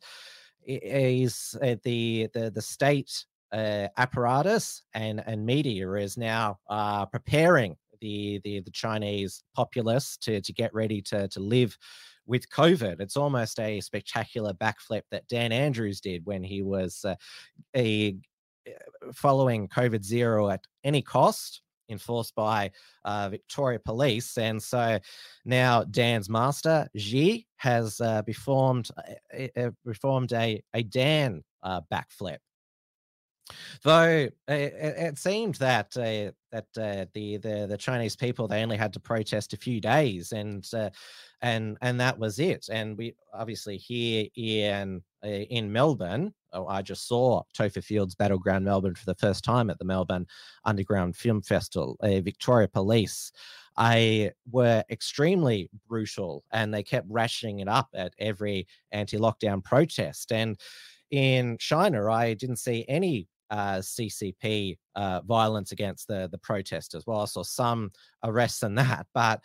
is 0.66 1.56
uh, 1.62 1.76
the 1.84 2.30
the 2.34 2.52
the 2.52 2.62
state 2.62 3.26
uh, 3.52 3.88
apparatus 3.98 4.84
and 4.94 5.24
and 5.26 5.46
media 5.46 5.92
is 5.94 6.18
now 6.18 6.60
uh, 6.70 7.06
preparing 7.06 7.76
the, 8.02 8.42
the 8.44 8.60
the 8.62 8.72
Chinese 8.72 9.44
populace 9.56 10.18
to 10.18 10.42
to 10.42 10.54
get 10.54 10.74
ready 10.74 11.02
to 11.02 11.28
to 11.30 11.40
live 11.40 11.78
with 12.26 12.50
COVID. 12.50 13.02
It's 13.02 13.18
almost 13.18 13.60
a 13.60 13.82
spectacular 13.82 14.54
backflip 14.54 15.04
that 15.12 15.28
Dan 15.28 15.52
Andrews 15.52 16.00
did 16.00 16.26
when 16.26 16.44
he 16.44 16.62
was 16.62 17.04
uh, 17.06 17.16
a 17.76 18.16
uh, 18.68 19.12
following 19.14 19.68
COVID 19.68 20.04
zero 20.04 20.50
at 20.50 20.66
any 20.84 21.02
cost 21.02 21.63
enforced 21.90 22.36
by 22.36 22.72
uh, 23.06 23.30
Victoria 23.30 23.80
Police. 23.80 24.38
And 24.38 24.62
so 24.62 25.00
now 25.46 25.84
Dan's 25.84 26.30
master, 26.30 26.88
Xi, 26.96 27.46
has 27.58 28.02
uh, 28.02 28.22
performed, 28.24 28.90
uh, 29.58 29.70
performed 29.86 30.34
a, 30.34 30.62
a 30.74 30.84
Dan 30.84 31.44
uh, 31.62 31.82
backflip. 31.92 32.38
Though 33.84 34.30
it, 34.48 34.74
it, 34.78 35.18
seemed 35.18 35.56
that 35.56 35.92
that 35.92 36.34
uh, 36.78 37.06
the, 37.14 37.38
the 37.38 37.68
the 37.70 37.78
Chinese 37.78 38.16
people 38.16 38.48
they 38.48 38.64
only 38.64 38.78
had 38.78 38.94
to 38.94 39.02
protest 39.02 39.52
a 39.52 39.58
few 39.58 39.82
days, 39.82 40.32
and 40.32 40.66
uh, 40.74 40.90
and 41.42 41.78
and 41.82 42.00
that 42.00 42.18
was 42.18 42.40
it. 42.40 42.70
And 42.72 42.98
we 42.98 43.16
obviously 43.34 43.76
here 43.76 44.28
in 44.36 45.04
in 45.22 45.74
Melbourne, 45.74 46.34
oh, 46.54 46.68
I 46.68 46.82
just 46.82 47.08
saw 47.08 47.44
Topher 47.58 47.84
Fields 47.84 48.16
Battleground 48.16 48.66
Melbourne 48.66 48.96
for 48.96 49.06
the 49.06 49.16
first 49.16 49.44
time 49.44 49.70
at 49.70 49.80
the 49.80 49.86
Melbourne 49.86 50.28
Underground 50.66 51.16
Film 51.16 51.42
Festival. 51.42 51.98
Victoria 52.02 52.68
Police, 52.68 53.32
I 53.78 54.32
were 54.52 54.84
extremely 54.90 55.70
brutal, 55.88 56.44
and 56.52 56.74
they 56.74 56.84
kept 56.84 57.08
rationing 57.10 57.60
it 57.60 57.68
up 57.68 57.90
at 57.94 58.14
every 58.20 58.68
anti-lockdown 58.92 59.64
protest. 59.64 60.32
And 60.32 60.58
in 61.12 61.58
China, 61.60 62.12
I 62.12 62.34
didn't 62.34 62.58
see 62.58 62.86
any 62.88 63.28
uh, 63.50 63.78
CCP 63.78 64.78
uh, 64.96 65.22
violence 65.22 65.72
against 65.72 66.08
the 66.08 66.28
the 66.32 66.40
protesters. 66.40 67.06
Well, 67.06 67.22
I 67.22 67.26
saw 67.26 67.44
some 67.44 67.92
arrests 68.24 68.64
and 68.64 68.78
that, 68.78 69.06
but 69.14 69.42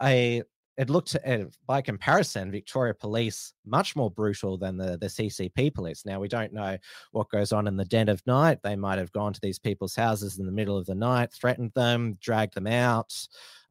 I 0.00 0.42
it 0.78 0.88
looked 0.88 1.16
uh, 1.26 1.38
by 1.66 1.82
comparison 1.82 2.50
victoria 2.50 2.94
police 2.94 3.52
much 3.66 3.96
more 3.96 4.10
brutal 4.10 4.56
than 4.56 4.76
the, 4.76 4.96
the 4.96 5.08
ccp 5.08 5.74
police. 5.74 6.06
Now 6.06 6.20
we 6.20 6.28
don't 6.28 6.52
know 6.52 6.78
what 7.12 7.30
goes 7.30 7.52
on 7.52 7.66
in 7.66 7.76
the 7.76 7.84
dead 7.84 8.08
of 8.08 8.26
night. 8.26 8.60
They 8.62 8.76
might 8.76 8.98
have 8.98 9.12
gone 9.12 9.32
to 9.32 9.40
these 9.40 9.58
people's 9.58 9.96
houses 9.96 10.38
in 10.38 10.46
the 10.46 10.52
middle 10.52 10.78
of 10.78 10.86
the 10.86 10.94
night 10.94 11.32
threatened 11.32 11.72
them 11.74 12.16
dragged 12.20 12.54
them 12.54 12.68
out 12.68 13.12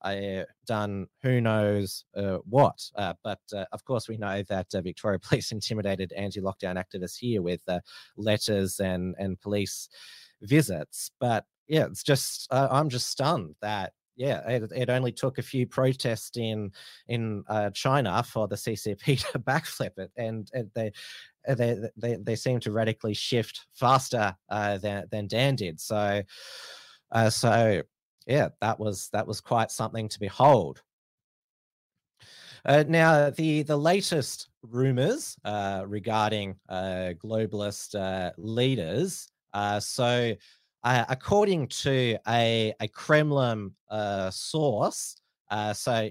uh, 0.04 0.43
done 0.67 1.08
who 1.24 1.41
knows 1.41 2.06
uh, 2.15 2.38
what. 2.50 2.80
Uh, 2.96 3.13
but 3.24 3.39
uh, 3.56 3.65
of 3.72 3.84
course 3.86 4.08
we 4.08 4.17
know 4.17 4.43
that 4.43 4.67
uh, 4.76 4.82
victoria 4.82 5.20
police 5.24 5.52
intimidated 5.52 6.12
anti-lockdown 6.13 6.76
activists 6.76 7.17
here 7.17 7.41
with 7.41 7.62
letters 8.17 8.80
and 8.80 9.15
and 9.17 9.39
police 9.39 9.89
visits. 10.41 11.10
But 11.20 11.46
yeah 11.67 11.86
it's 11.86 12.04
just 12.04 12.48
i'm 12.52 12.88
just 12.88 13.10
stunned 13.10 13.54
that 13.62 13.91
yeah, 14.17 14.39
it, 14.49 14.71
it, 14.75 14.89
only 14.89 15.12
took 15.12 15.38
a 15.38 15.43
few 15.43 15.67
protests 15.67 16.38
in 16.38 16.71
in 17.08 17.43
uh, 17.47 17.69
China 17.69 18.23
for 18.23 18.47
the 18.47 18.56
CCP 18.56 19.32
to 19.32 19.39
backflip 19.39 19.97
it, 19.99 20.12
and, 20.17 20.49
and 20.53 20.69
they, 20.73 20.91
uh, 21.47 21.53
they 21.53 21.77
they 21.95 22.15
they 22.15 22.36
seem 22.36 22.60
to 22.62 22.71
radically 22.71 23.13
shift 23.13 23.67
faster 23.73 24.36
uh, 24.49 24.80
than 24.80 25.06
than 25.12 25.27
Dan 25.27 25.56
did. 25.56 25.80
So, 25.80 26.23
uh, 27.12 27.30
so 27.30 27.84
yeah, 28.25 28.49
that 28.60 28.80
was 28.80 29.10
that 29.13 29.27
was 29.27 29.39
quite 29.39 29.69
something 29.69 30.10
to 30.10 30.19
behold. 30.19 30.82
Uh, 32.65 32.84
now, 32.88 33.30
the 33.30 33.62
the 33.62 33.77
latest 33.77 34.49
rumors 34.63 35.38
uh, 35.45 35.84
regarding 35.86 36.56
globalist 36.69 38.34
leaders. 38.38 39.30
So, 39.80 40.34
uh, 40.88 41.04
according 41.10 41.67
to 41.67 42.17
a, 42.30 42.73
a 42.80 42.88
Kremlin 42.88 43.71
uh, 43.89 44.32
source, 44.32 45.17
uh, 45.52 45.73
so 45.73 46.10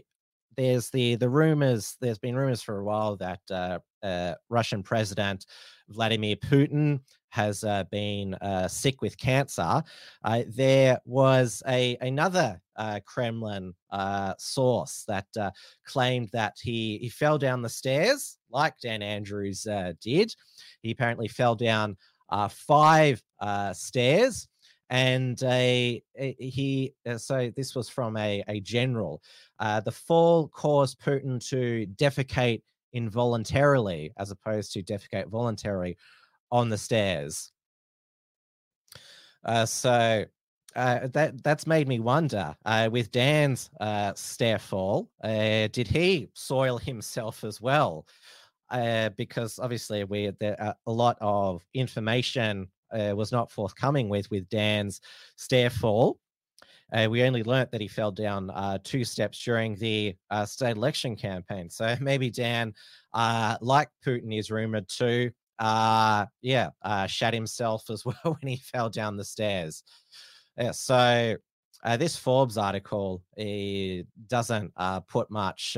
there's 0.55 0.91
the 0.91 1.15
the 1.15 1.31
rumors. 1.31 1.97
There's 1.99 2.19
been 2.19 2.37
rumors 2.37 2.61
for 2.61 2.79
a 2.79 2.85
while 2.85 3.17
that 3.17 3.41
uh, 3.51 3.79
uh, 4.03 4.35
Russian 4.51 4.83
President 4.83 5.47
Vladimir 5.89 6.37
Putin 6.37 7.01
has 7.31 7.65
been 7.91 8.37
sick 8.69 9.01
with 9.01 9.17
cancer. 9.17 9.83
there 10.49 11.01
was 11.07 11.63
a 11.67 11.97
another 12.03 12.61
Kremlin 13.07 13.73
source 14.37 15.05
that 15.09 15.27
claimed 15.87 16.29
that 16.35 16.55
he 16.63 16.99
he 16.99 17.09
fell 17.09 17.39
down 17.39 17.63
the 17.63 17.69
stairs 17.71 18.37
like 18.51 18.75
Dan 18.83 19.03
Andrews 19.03 19.67
did. 20.03 20.35
He 20.83 20.91
apparently 20.91 21.29
fell 21.29 21.55
down 21.55 21.97
five 22.51 23.23
stairs 23.73 24.49
and 24.91 25.43
a, 25.43 26.03
a 26.17 26.37
he 26.39 26.95
uh, 27.07 27.19
so 27.19 27.51
this 27.57 27.75
was 27.75 27.89
from 27.89 28.17
a, 28.17 28.43
a 28.49 28.61
general 28.61 29.23
uh, 29.59 29.81
the 29.81 29.91
fall 29.91 30.49
caused 30.49 31.01
putin 31.01 31.45
to 31.49 31.87
defecate 31.97 32.63
involuntarily 32.93 34.13
as 34.17 34.31
opposed 34.31 34.73
to 34.73 34.83
defecate 34.83 35.29
voluntarily 35.29 35.97
on 36.53 36.69
the 36.69 36.79
stairs 36.79 37.53
uh, 39.47 39.65
so 39.65 40.25
uh, 40.75 41.07
that 41.09 41.43
that's 41.43 41.67
made 41.67 41.89
me 41.89 42.01
wonder 42.01 42.55
uh, 42.67 42.89
with 42.93 43.11
Dan's 43.11 43.71
uh, 43.81 44.13
stair 44.15 44.59
fall, 44.59 45.09
did 45.23 45.89
he 45.89 46.29
soil 46.35 46.77
himself 46.77 47.45
as 47.45 47.61
well? 47.61 48.07
Because 49.17 49.59
obviously 49.59 50.05
we 50.05 50.33
there 50.39 50.61
are 50.61 50.75
a 50.87 50.93
lot 50.93 51.17
of 51.21 51.65
information 51.73 52.69
uh, 52.93 53.15
was 53.15 53.33
not 53.33 53.51
forthcoming 53.51 54.09
with 54.09 54.31
with 54.31 54.49
Dan's 54.49 55.01
stair 55.37 55.71
fall. 55.71 56.19
Uh, 56.93 57.09
we 57.11 57.25
only 57.25 57.43
learnt 57.43 57.71
that 57.73 57.81
he 57.81 57.89
fell 57.89 58.13
down 58.13 58.51
uh, 58.51 58.79
two 58.85 59.05
steps 59.05 59.43
during 59.43 59.75
the 59.77 60.15
uh, 60.31 60.47
state 60.47 60.77
election 60.77 61.17
campaign. 61.17 61.69
So 61.69 61.97
maybe 62.01 62.31
Dan, 62.31 62.75
uh, 63.13 63.57
like 63.61 63.89
Putin 64.05 64.37
is 64.37 64.51
rumored 64.51 64.89
to, 64.91 65.31
uh, 65.59 66.27
yeah, 66.43 66.71
shat 67.07 67.35
himself 67.35 67.91
as 67.91 68.05
well 68.05 68.17
when 68.23 68.49
he 68.49 68.57
fell 68.57 68.89
down 68.89 69.17
the 69.17 69.25
stairs. 69.25 69.83
Yeah, 70.57 70.71
so 70.71 71.37
this 71.99 72.17
Forbes 72.17 72.57
article 72.57 73.23
doesn't 73.37 74.73
put 75.09 75.31
much 75.31 75.77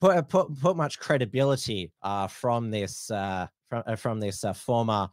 put, 0.00 0.28
put 0.28 0.60
put 0.60 0.76
much 0.76 0.98
credibility 0.98 1.92
from 2.28 2.70
this 2.70 3.06
from 3.08 3.96
from 3.96 4.20
this 4.20 4.44
former 4.54 5.08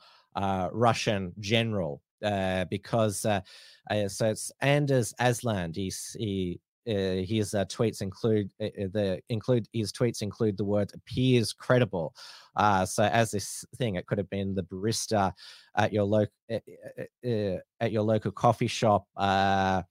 Russian 0.71 1.33
general 1.39 2.01
uh, 2.23 2.65
because 2.69 3.25
uh, 3.25 3.41
uh, 3.89 4.07
so 4.07 4.27
it's 4.29 4.51
Anders 4.61 5.13
Åslund. 5.19 5.75
He's 5.75 6.15
he. 6.19 6.59
Uh, 6.89 7.21
his 7.27 7.53
uh, 7.53 7.65
tweets 7.65 8.01
include 8.01 8.49
uh, 8.61 8.67
uh, 8.67 8.87
the 8.93 9.19
include 9.27 9.67
his 9.73 9.91
tweets 9.91 10.21
include 10.21 10.55
the 10.55 10.63
word 10.63 10.89
appears 10.93 11.51
credible. 11.51 12.13
Uh, 12.55 12.85
so 12.85 13.03
as 13.03 13.31
this 13.31 13.65
thing, 13.75 13.95
it 13.95 14.05
could 14.07 14.17
have 14.17 14.29
been 14.29 14.55
the 14.55 14.63
barista 14.63 15.33
at 15.75 15.91
your 15.91 16.05
local 16.05 16.31
uh, 16.49 17.57
at 17.81 17.91
your 17.91 18.03
local 18.03 18.31
coffee 18.31 18.67
shop 18.67 19.05
uh, 19.17 19.81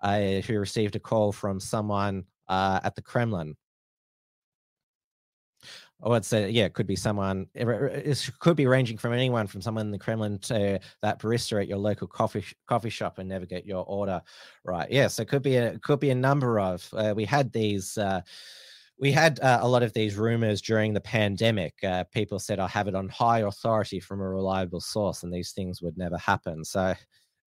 uh, 0.00 0.40
who 0.46 0.58
received 0.58 0.96
a 0.96 0.98
call 0.98 1.30
from 1.30 1.60
someone 1.60 2.24
uh, 2.48 2.80
at 2.82 2.96
the 2.96 3.02
Kremlin. 3.02 3.54
I 6.04 6.08
would 6.08 6.24
say, 6.24 6.50
yeah, 6.50 6.64
it 6.64 6.74
could 6.74 6.86
be 6.86 6.96
someone. 6.96 7.46
It 7.54 8.30
could 8.40 8.56
be 8.56 8.66
ranging 8.66 8.98
from 8.98 9.12
anyone 9.12 9.46
from 9.46 9.62
someone 9.62 9.86
in 9.86 9.92
the 9.92 9.98
Kremlin 9.98 10.38
to 10.40 10.80
that 11.00 11.20
barista 11.20 11.60
at 11.60 11.68
your 11.68 11.78
local 11.78 12.08
coffee 12.08 12.44
coffee 12.66 12.90
shop 12.90 13.18
and 13.18 13.28
never 13.28 13.46
get 13.46 13.64
your 13.64 13.84
order 13.86 14.20
right. 14.64 14.90
Yeah, 14.90 15.06
so 15.06 15.22
it 15.22 15.28
could 15.28 15.42
be 15.42 15.56
a 15.56 15.78
could 15.78 16.00
be 16.00 16.10
a 16.10 16.14
number 16.14 16.58
of. 16.58 16.88
Uh, 16.92 17.12
we 17.14 17.24
had 17.24 17.52
these. 17.52 17.96
Uh, 17.96 18.22
we 18.98 19.10
had 19.10 19.40
uh, 19.40 19.60
a 19.62 19.68
lot 19.68 19.82
of 19.82 19.92
these 19.92 20.16
rumors 20.16 20.60
during 20.60 20.92
the 20.92 21.00
pandemic. 21.00 21.74
Uh, 21.84 22.04
people 22.12 22.40
said, 22.40 22.58
"I 22.58 22.66
have 22.68 22.88
it 22.88 22.96
on 22.96 23.08
high 23.08 23.40
authority 23.40 24.00
from 24.00 24.20
a 24.20 24.28
reliable 24.28 24.80
source," 24.80 25.22
and 25.22 25.32
these 25.32 25.52
things 25.52 25.82
would 25.82 25.96
never 25.96 26.18
happen. 26.18 26.64
So, 26.64 26.94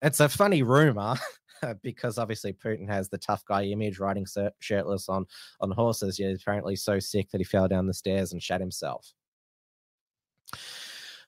it's 0.01 0.21
a 0.21 0.29
funny 0.29 0.63
rumor 0.63 1.15
because 1.81 2.17
obviously 2.17 2.53
Putin 2.53 2.87
has 2.87 3.09
the 3.09 3.17
tough 3.17 3.43
guy 3.45 3.63
image, 3.63 3.99
riding 3.99 4.25
shirtless 4.59 5.09
on 5.09 5.25
on 5.61 5.71
horses. 5.71 6.17
He's 6.17 6.41
apparently 6.41 6.75
so 6.75 6.99
sick 6.99 7.29
that 7.31 7.39
he 7.39 7.45
fell 7.45 7.67
down 7.67 7.87
the 7.87 7.93
stairs 7.93 8.33
and 8.33 8.41
shat 8.41 8.61
himself. 8.61 9.13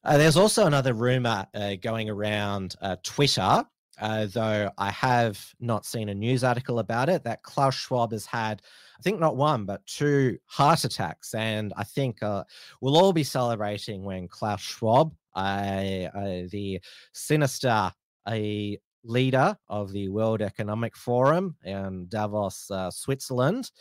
Uh, 0.03 0.17
there's 0.17 0.37
also 0.37 0.65
another 0.65 0.93
rumor 0.93 1.45
uh, 1.53 1.75
going 1.81 2.09
around 2.09 2.75
uh, 2.81 2.95
Twitter, 3.03 3.65
uh, 3.99 4.25
though 4.27 4.71
I 4.77 4.91
have 4.91 5.43
not 5.59 5.85
seen 5.85 6.09
a 6.09 6.13
news 6.13 6.43
article 6.43 6.79
about 6.79 7.09
it, 7.09 7.23
that 7.23 7.43
Klaus 7.43 7.75
Schwab 7.75 8.11
has 8.11 8.25
had, 8.25 8.61
I 8.97 9.01
think 9.01 9.19
not 9.19 9.35
one, 9.35 9.65
but 9.65 9.85
two 9.85 10.37
heart 10.45 10.83
attacks. 10.83 11.33
And 11.33 11.73
I 11.75 11.83
think 11.83 12.21
uh, 12.21 12.43
we'll 12.79 12.97
all 12.97 13.11
be 13.11 13.23
celebrating 13.23 14.03
when 14.03 14.27
Klaus 14.27 14.61
Schwab, 14.61 15.13
uh, 15.35 16.07
the 16.51 16.79
sinister 17.13 17.91
a 18.29 18.77
leader 19.03 19.57
of 19.69 19.91
the 19.91 20.10
World 20.10 20.41
Economic 20.41 20.95
Forum 20.95 21.55
in 21.63 22.07
Davos, 22.10 22.69
uh, 22.71 22.91
Switzerland. 22.91 23.71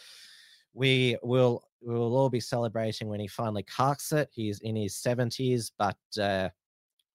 We 0.75 1.17
will 1.23 1.65
we 1.81 1.95
will 1.95 2.17
all 2.17 2.31
be 2.31 2.41
celebrating 2.41 3.09
when 3.09 3.21
he 3.21 3.29
finally 3.29 3.63
carks 3.63 4.13
it. 4.13 4.29
He's 4.33 4.61
in 4.61 4.77
his 4.77 4.97
seventies, 4.97 5.73
but 5.79 5.97
uh, 6.21 6.49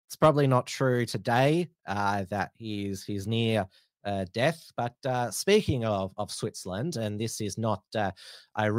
it's 0.07 0.15
probably 0.15 0.47
not 0.47 0.67
true 0.67 1.05
today 1.05 1.69
uh, 1.87 2.25
that 2.29 2.51
he's 2.57 3.03
he's 3.03 3.27
near 3.27 3.67
uh, 4.05 4.25
death. 4.33 4.71
But 4.75 4.95
uh, 5.05 5.31
speaking 5.31 5.85
of 5.85 6.13
of 6.17 6.31
Switzerland, 6.31 6.95
and 6.97 7.19
this 7.19 7.39
is 7.41 7.57
not 7.57 7.83
uh, 7.95 8.11
a 8.55 8.71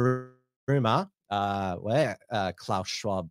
rumor 0.67 1.09
uh, 1.29 1.75
where 1.77 2.17
uh, 2.31 2.51
Klaus 2.57 2.87
Schwab 2.87 3.29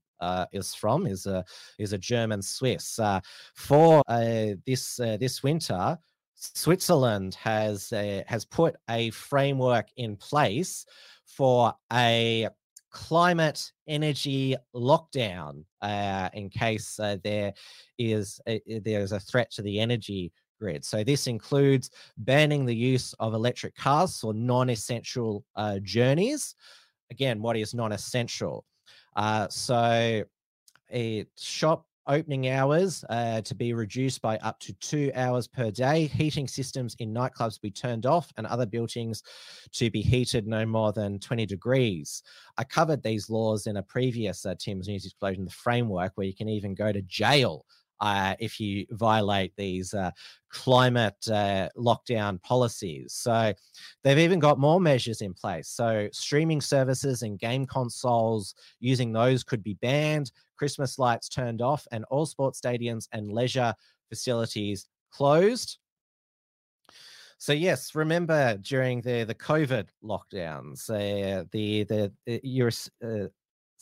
is 0.52 0.74
from 0.74 1.06
is 1.06 1.26
a 1.26 1.44
is 1.78 1.92
a 1.92 1.98
German 1.98 2.42
Swiss. 2.42 2.98
Uh, 2.98 3.20
for 3.54 4.02
uh, 4.08 4.54
this 4.66 5.00
uh, 5.00 5.16
this 5.18 5.42
winter, 5.42 5.98
Switzerland 6.34 7.34
has 7.34 7.92
uh, 7.92 8.22
has 8.26 8.44
put 8.44 8.76
a 8.90 9.10
framework 9.10 9.86
in 9.96 10.16
place 10.16 10.86
for 11.26 11.72
a 11.92 12.48
climate 12.90 13.72
energy 13.88 14.54
lockdown 14.74 15.64
uh, 15.80 16.28
in 16.34 16.50
case 16.50 17.00
there 17.24 17.54
is 17.96 18.38
a, 18.46 18.60
there 18.84 19.00
is 19.00 19.12
a 19.12 19.20
threat 19.20 19.50
to 19.50 19.62
the 19.62 19.80
energy 19.80 20.30
grid. 20.60 20.84
So 20.84 21.02
this 21.02 21.26
includes 21.26 21.90
banning 22.18 22.66
the 22.66 22.76
use 22.76 23.14
of 23.18 23.32
electric 23.32 23.74
cars 23.76 24.20
for 24.20 24.34
non-essential 24.34 25.42
journeys. 25.82 26.54
Again, 27.10 27.40
what 27.40 27.56
is 27.56 27.72
non-essential? 27.72 28.64
Uh, 29.16 29.48
so 29.48 30.22
a 30.92 31.26
shop 31.36 31.86
opening 32.06 32.48
hours 32.48 33.04
uh, 33.10 33.40
to 33.42 33.54
be 33.54 33.72
reduced 33.72 34.20
by 34.22 34.36
up 34.38 34.58
to 34.60 34.72
two 34.74 35.12
hours 35.14 35.46
per 35.46 35.70
day. 35.70 36.06
Heating 36.06 36.48
systems 36.48 36.96
in 36.98 37.14
nightclubs 37.14 37.60
be 37.60 37.70
turned 37.70 38.06
off, 38.06 38.32
and 38.36 38.46
other 38.46 38.66
buildings 38.66 39.22
to 39.72 39.90
be 39.90 40.02
heated 40.02 40.46
no 40.46 40.66
more 40.66 40.92
than 40.92 41.18
20 41.18 41.46
degrees. 41.46 42.22
I 42.58 42.64
covered 42.64 43.02
these 43.02 43.30
laws 43.30 43.66
in 43.66 43.76
a 43.76 43.82
previous 43.82 44.44
uh, 44.44 44.54
Tim's 44.58 44.88
News 44.88 45.04
Explosion, 45.04 45.44
the 45.44 45.50
framework, 45.50 46.12
where 46.16 46.26
you 46.26 46.34
can 46.34 46.48
even 46.48 46.74
go 46.74 46.92
to 46.92 47.02
jail 47.02 47.64
uh, 48.02 48.34
if 48.40 48.58
you 48.58 48.84
violate 48.90 49.54
these 49.56 49.94
uh, 49.94 50.10
climate 50.50 51.16
uh, 51.28 51.68
lockdown 51.78 52.42
policies. 52.42 53.14
So 53.14 53.54
they've 54.02 54.18
even 54.18 54.40
got 54.40 54.58
more 54.58 54.80
measures 54.80 55.22
in 55.22 55.32
place. 55.32 55.68
So 55.68 56.08
streaming 56.12 56.60
services 56.60 57.22
and 57.22 57.38
game 57.38 57.64
consoles 57.64 58.54
using 58.80 59.12
those 59.12 59.44
could 59.44 59.62
be 59.62 59.74
banned, 59.74 60.32
Christmas 60.56 60.98
lights 60.98 61.28
turned 61.28 61.62
off, 61.62 61.86
and 61.92 62.04
all 62.10 62.26
sports 62.26 62.60
stadiums 62.60 63.06
and 63.12 63.32
leisure 63.32 63.72
facilities 64.08 64.88
closed. 65.12 65.78
So 67.38 67.52
yes, 67.52 67.94
remember 67.94 68.56
during 68.58 69.00
the 69.00 69.24
the 69.24 69.34
COVID 69.34 69.88
lockdowns, 70.04 70.88
uh, 70.90 71.44
the 71.52 71.84
the, 71.84 72.12
the 72.26 72.40
you're 72.42 72.70
uh, 73.04 73.28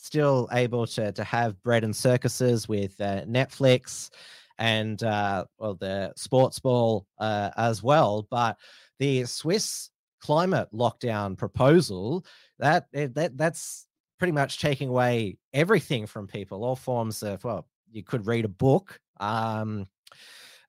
still 0.01 0.49
able 0.51 0.87
to 0.87 1.11
to 1.11 1.23
have 1.23 1.61
bread 1.63 1.83
and 1.83 1.95
circuses 1.95 2.67
with 2.67 2.99
uh, 2.99 3.23
Netflix 3.25 4.09
and 4.57 5.01
uh, 5.03 5.45
well 5.57 5.75
the 5.75 6.11
sports 6.15 6.59
ball 6.59 7.05
uh, 7.19 7.51
as 7.55 7.83
well. 7.83 8.27
But 8.29 8.57
the 8.99 9.25
Swiss 9.25 9.89
climate 10.21 10.69
lockdown 10.73 11.37
proposal 11.37 12.25
that 12.59 12.87
eh, 12.93 13.07
that 13.13 13.37
that's 13.37 13.87
pretty 14.17 14.31
much 14.31 14.59
taking 14.59 14.89
away 14.89 15.37
everything 15.53 16.05
from 16.05 16.27
people, 16.27 16.63
all 16.63 16.75
forms 16.75 17.23
of 17.23 17.43
well, 17.43 17.67
you 17.91 18.03
could 18.03 18.27
read 18.27 18.45
a 18.45 18.49
book. 18.49 18.99
Um, 19.19 19.87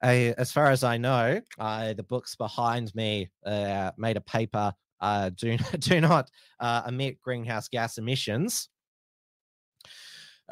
as 0.03 0.51
far 0.51 0.67
as 0.67 0.83
I 0.83 0.97
know, 0.97 1.41
uh, 1.61 1.93
the 1.93 2.03
books 2.03 2.35
behind 2.35 2.93
me 2.95 3.31
uh, 3.47 3.93
made 3.97 4.17
a 4.17 4.21
paper. 4.23 4.75
Uh, 5.01 5.31
do 5.31 5.57
do 5.79 6.01
not 6.01 6.31
uh, 6.61 6.83
emit 6.87 7.21
greenhouse 7.21 7.69
gas 7.69 7.99
emissions 7.99 8.69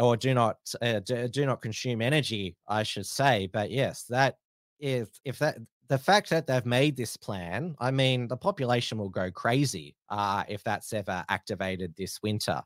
or 0.01 0.17
do 0.17 0.35
not 0.35 0.59
uh, 0.83 1.01
do, 1.01 1.47
not 1.47 1.61
consume 1.61 2.03
energy, 2.03 2.57
I 2.67 2.83
should 2.83 3.07
say. 3.07 3.49
But 3.53 3.71
yes, 3.71 4.05
that 4.05 4.39
if 4.79 5.09
if 5.25 5.39
that 5.39 5.59
the 5.89 5.99
fact 5.99 6.31
that 6.31 6.47
they've 6.47 6.67
made 6.67 6.97
this 6.97 7.17
plan, 7.17 7.75
I 7.79 7.91
mean, 7.91 8.29
the 8.29 8.37
population 8.37 8.99
will 8.99 9.09
go 9.09 9.31
crazy 9.31 9.97
uh, 10.09 10.45
if 10.49 10.63
that's 10.65 10.93
ever 10.93 11.25
activated 11.29 11.95
this 11.97 12.23
winter. 12.23 12.63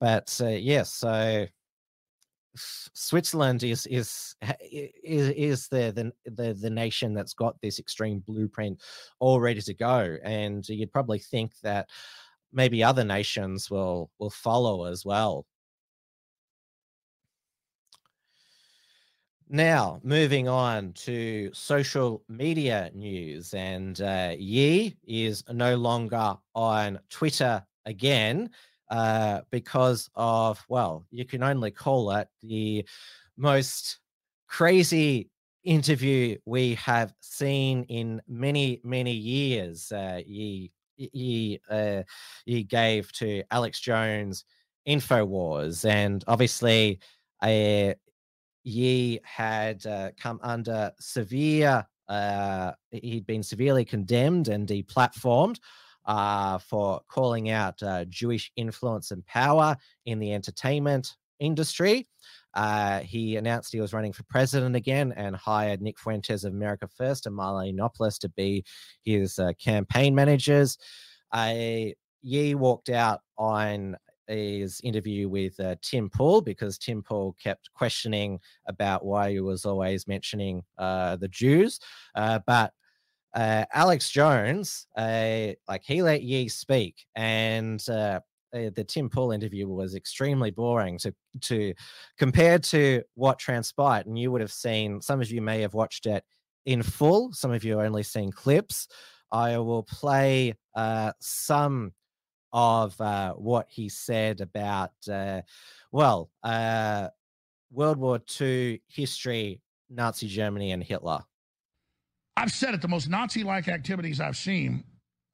But 0.00 0.38
uh, 0.42 0.48
yes, 0.48 0.92
so 0.92 1.46
Switzerland 2.54 3.62
is 3.62 3.86
is 3.86 4.36
is 4.62 5.28
is 5.30 5.68
the, 5.68 5.92
the 6.24 6.30
the 6.30 6.54
the 6.54 6.70
nation 6.70 7.12
that's 7.14 7.34
got 7.34 7.60
this 7.60 7.78
extreme 7.78 8.20
blueprint 8.20 8.80
all 9.18 9.40
ready 9.40 9.60
to 9.62 9.74
go, 9.74 10.16
and 10.22 10.68
you'd 10.68 10.92
probably 10.92 11.18
think 11.18 11.52
that 11.62 11.88
maybe 12.52 12.82
other 12.82 13.04
nations 13.04 13.70
will 13.70 14.10
will 14.18 14.30
follow 14.30 14.84
as 14.84 15.04
well. 15.04 15.44
Now, 19.50 19.98
moving 20.02 20.46
on 20.46 20.92
to 21.04 21.50
social 21.54 22.22
media 22.28 22.90
news, 22.94 23.54
and 23.54 23.98
uh, 23.98 24.34
Ye 24.36 24.94
is 25.06 25.42
no 25.50 25.74
longer 25.76 26.34
on 26.54 26.98
Twitter 27.08 27.64
again 27.86 28.50
uh, 28.90 29.40
because 29.50 30.10
of, 30.14 30.62
well, 30.68 31.06
you 31.10 31.24
can 31.24 31.42
only 31.42 31.70
call 31.70 32.10
it 32.10 32.28
the 32.42 32.84
most 33.38 34.00
crazy 34.48 35.30
interview 35.64 36.36
we 36.44 36.74
have 36.74 37.14
seen 37.20 37.84
in 37.84 38.20
many, 38.28 38.82
many 38.84 39.12
years. 39.12 39.90
Uh, 39.90 40.20
Ye, 40.26 40.70
Ye, 40.98 41.58
uh, 41.70 42.02
Ye 42.44 42.64
gave 42.64 43.10
to 43.12 43.42
Alex 43.50 43.80
Jones 43.80 44.44
InfoWars, 44.86 45.88
and 45.88 46.22
obviously, 46.28 47.00
uh, 47.40 47.94
Ye 48.64 49.20
had 49.24 49.86
uh, 49.86 50.10
come 50.18 50.40
under 50.42 50.92
severe 50.98 51.86
uh, 52.08 52.72
he'd 52.90 53.26
been 53.26 53.42
severely 53.42 53.84
condemned 53.84 54.48
and 54.48 54.66
deplatformed 54.66 55.58
uh, 56.06 56.58
for 56.58 57.00
calling 57.08 57.50
out 57.50 57.82
uh, 57.82 58.04
Jewish 58.06 58.50
influence 58.56 59.10
and 59.10 59.24
power 59.26 59.76
in 60.06 60.18
the 60.18 60.32
entertainment 60.32 61.16
industry. 61.38 62.06
Uh, 62.54 63.00
he 63.00 63.36
announced 63.36 63.72
he 63.72 63.80
was 63.80 63.92
running 63.92 64.12
for 64.12 64.24
president 64.24 64.74
again 64.74 65.12
and 65.16 65.36
hired 65.36 65.82
Nick 65.82 65.98
Fuentes 65.98 66.44
of 66.44 66.52
America 66.52 66.88
First 66.88 67.26
and 67.26 67.36
Marlene 67.36 67.78
Yiannopoulos 67.78 68.18
to 68.20 68.28
be 68.30 68.64
his 69.04 69.38
uh, 69.38 69.52
campaign 69.62 70.14
managers. 70.14 70.78
Uh, 71.30 71.92
Ye 72.22 72.54
walked 72.56 72.88
out 72.88 73.20
on 73.36 73.96
his 74.28 74.80
interview 74.84 75.28
with 75.28 75.58
uh, 75.60 75.76
Tim 75.82 76.10
Pool 76.10 76.40
because 76.40 76.78
Tim 76.78 77.02
Pool 77.02 77.36
kept 77.42 77.70
questioning 77.74 78.38
about 78.66 79.04
why 79.04 79.32
he 79.32 79.40
was 79.40 79.64
always 79.64 80.06
mentioning 80.06 80.62
uh, 80.76 81.16
the 81.16 81.28
Jews. 81.28 81.80
Uh, 82.14 82.40
but 82.46 82.72
uh, 83.34 83.64
Alex 83.72 84.10
Jones, 84.10 84.86
uh, 84.96 85.48
like 85.68 85.82
he 85.84 86.02
let 86.02 86.22
Ye 86.22 86.48
speak, 86.48 87.06
and 87.14 87.86
uh, 87.88 88.20
the 88.52 88.84
Tim 88.86 89.10
Pool 89.10 89.32
interview 89.32 89.68
was 89.68 89.94
extremely 89.94 90.50
boring 90.50 90.98
to 90.98 91.14
to 91.42 91.74
compared 92.18 92.62
to 92.64 93.02
what 93.14 93.38
transpired. 93.38 94.06
And 94.06 94.18
you 94.18 94.32
would 94.32 94.40
have 94.40 94.52
seen 94.52 95.00
some 95.00 95.20
of 95.20 95.30
you 95.30 95.42
may 95.42 95.60
have 95.60 95.74
watched 95.74 96.06
it 96.06 96.24
in 96.64 96.82
full. 96.82 97.32
Some 97.32 97.52
of 97.52 97.64
you 97.64 97.80
only 97.80 98.02
seen 98.02 98.32
clips. 98.32 98.88
I 99.30 99.58
will 99.58 99.82
play 99.82 100.54
some 101.20 101.92
of 102.52 103.00
uh, 103.00 103.32
what 103.34 103.66
he 103.68 103.88
said 103.88 104.40
about, 104.40 104.92
uh, 105.10 105.42
well, 105.92 106.30
uh, 106.42 107.08
World 107.70 107.98
War 107.98 108.20
II 108.40 108.82
history, 108.88 109.60
Nazi 109.90 110.28
Germany, 110.28 110.72
and 110.72 110.82
Hitler. 110.82 111.20
I've 112.36 112.52
said 112.52 112.74
it, 112.74 112.82
the 112.82 112.88
most 112.88 113.08
Nazi 113.08 113.42
like 113.42 113.68
activities 113.68 114.20
I've 114.20 114.36
seen, 114.36 114.84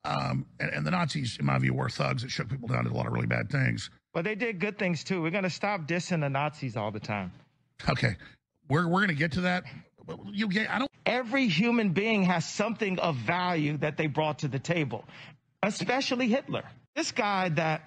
um, 0.04 0.46
and, 0.60 0.70
and, 0.70 0.86
the 0.86 0.90
Nazis, 0.90 1.36
in 1.38 1.46
my 1.46 1.58
view, 1.58 1.74
were 1.74 1.88
thugs 1.88 2.22
that 2.22 2.30
shook 2.30 2.48
people 2.50 2.68
down, 2.68 2.84
did 2.84 2.92
a 2.92 2.96
lot 2.96 3.06
of 3.06 3.12
really 3.12 3.26
bad 3.26 3.50
things. 3.50 3.90
But 4.12 4.24
they 4.24 4.34
did 4.34 4.60
good 4.60 4.78
things 4.78 5.02
too. 5.02 5.22
We're 5.22 5.30
going 5.30 5.44
to 5.44 5.50
stop 5.50 5.86
dissing 5.88 6.20
the 6.20 6.28
Nazis 6.28 6.76
all 6.76 6.90
the 6.90 7.00
time. 7.00 7.32
Okay. 7.88 8.16
We're, 8.68 8.86
we're 8.86 9.00
going 9.00 9.08
to 9.08 9.14
get 9.14 9.32
to 9.32 9.42
that. 9.42 9.64
You 10.30 10.48
get, 10.48 10.70
I 10.70 10.78
don't. 10.78 10.90
Every 11.06 11.48
human 11.48 11.90
being 11.90 12.22
has 12.24 12.46
something 12.46 12.98
of 12.98 13.16
value 13.16 13.76
that 13.78 13.96
they 13.96 14.06
brought 14.06 14.40
to 14.40 14.48
the 14.48 14.58
table, 14.58 15.04
especially 15.62 16.28
Hitler. 16.28 16.64
This 16.96 17.10
guy 17.10 17.48
that 17.50 17.82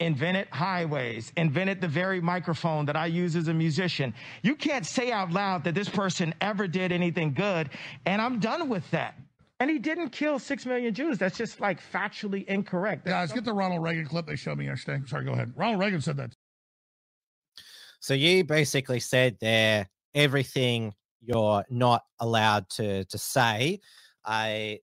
invented 0.00 0.48
highways, 0.50 1.32
invented 1.36 1.80
the 1.80 1.88
very 1.88 2.20
microphone 2.20 2.86
that 2.86 2.96
I 2.96 3.06
use 3.06 3.36
as 3.36 3.48
a 3.48 3.54
musician. 3.54 4.14
You 4.42 4.56
can't 4.56 4.84
say 4.84 5.12
out 5.12 5.30
loud 5.30 5.64
that 5.64 5.74
this 5.74 5.88
person 5.88 6.34
ever 6.40 6.66
did 6.66 6.90
anything 6.90 7.32
good, 7.32 7.70
and 8.06 8.20
I'm 8.20 8.40
done 8.40 8.68
with 8.68 8.88
that. 8.90 9.14
And 9.60 9.70
he 9.70 9.78
didn't 9.78 10.10
kill 10.10 10.38
six 10.38 10.66
million 10.66 10.92
Jews. 10.92 11.16
That's 11.16 11.38
just 11.38 11.60
like 11.60 11.80
factually 11.80 12.44
incorrect. 12.46 13.06
Guys, 13.06 13.32
get 13.32 13.44
the 13.44 13.52
Ronald 13.52 13.82
Reagan 13.82 14.06
clip 14.06 14.26
they 14.26 14.36
showed 14.36 14.58
me 14.58 14.66
yesterday. 14.66 15.02
Sorry, 15.06 15.24
go 15.24 15.32
ahead. 15.32 15.52
Ronald 15.56 15.80
Reagan 15.80 16.00
said 16.00 16.16
that. 16.16 16.34
So 18.00 18.14
you 18.14 18.44
basically 18.44 19.00
said 19.00 19.36
there 19.40 19.88
everything 20.14 20.92
you're 21.22 21.64
not 21.70 22.02
allowed 22.20 22.68
to 22.70 23.04
to 23.04 23.18
say. 23.18 23.80
I 24.24 24.80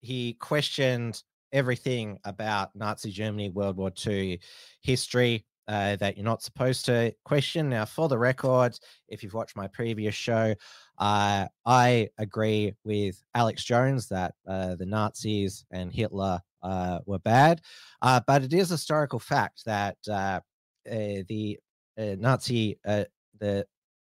he 0.00 0.34
questioned 0.34 1.22
everything 1.56 2.18
about 2.24 2.76
Nazi 2.76 3.10
Germany, 3.10 3.48
World 3.48 3.78
War 3.78 3.90
II 4.06 4.38
history 4.82 5.46
uh, 5.68 5.96
that 5.96 6.16
you're 6.16 6.24
not 6.24 6.42
supposed 6.42 6.84
to 6.84 7.12
question. 7.24 7.70
Now, 7.70 7.86
for 7.86 8.08
the 8.08 8.18
record, 8.18 8.78
if 9.08 9.22
you've 9.22 9.34
watched 9.34 9.56
my 9.56 9.66
previous 9.66 10.14
show, 10.14 10.54
uh, 10.98 11.46
I 11.64 12.08
agree 12.18 12.74
with 12.84 13.22
Alex 13.34 13.64
Jones 13.64 14.06
that 14.08 14.34
uh, 14.46 14.74
the 14.76 14.84
Nazis 14.84 15.64
and 15.70 15.90
Hitler 15.90 16.40
uh, 16.62 16.98
were 17.06 17.18
bad, 17.20 17.62
uh, 18.02 18.20
but 18.26 18.42
it 18.42 18.52
is 18.52 18.70
a 18.70 18.74
historical 18.74 19.18
fact 19.18 19.64
that 19.64 19.96
uh, 20.10 20.40
the 20.84 21.58
Nazi 21.96 22.78
the 22.84 23.66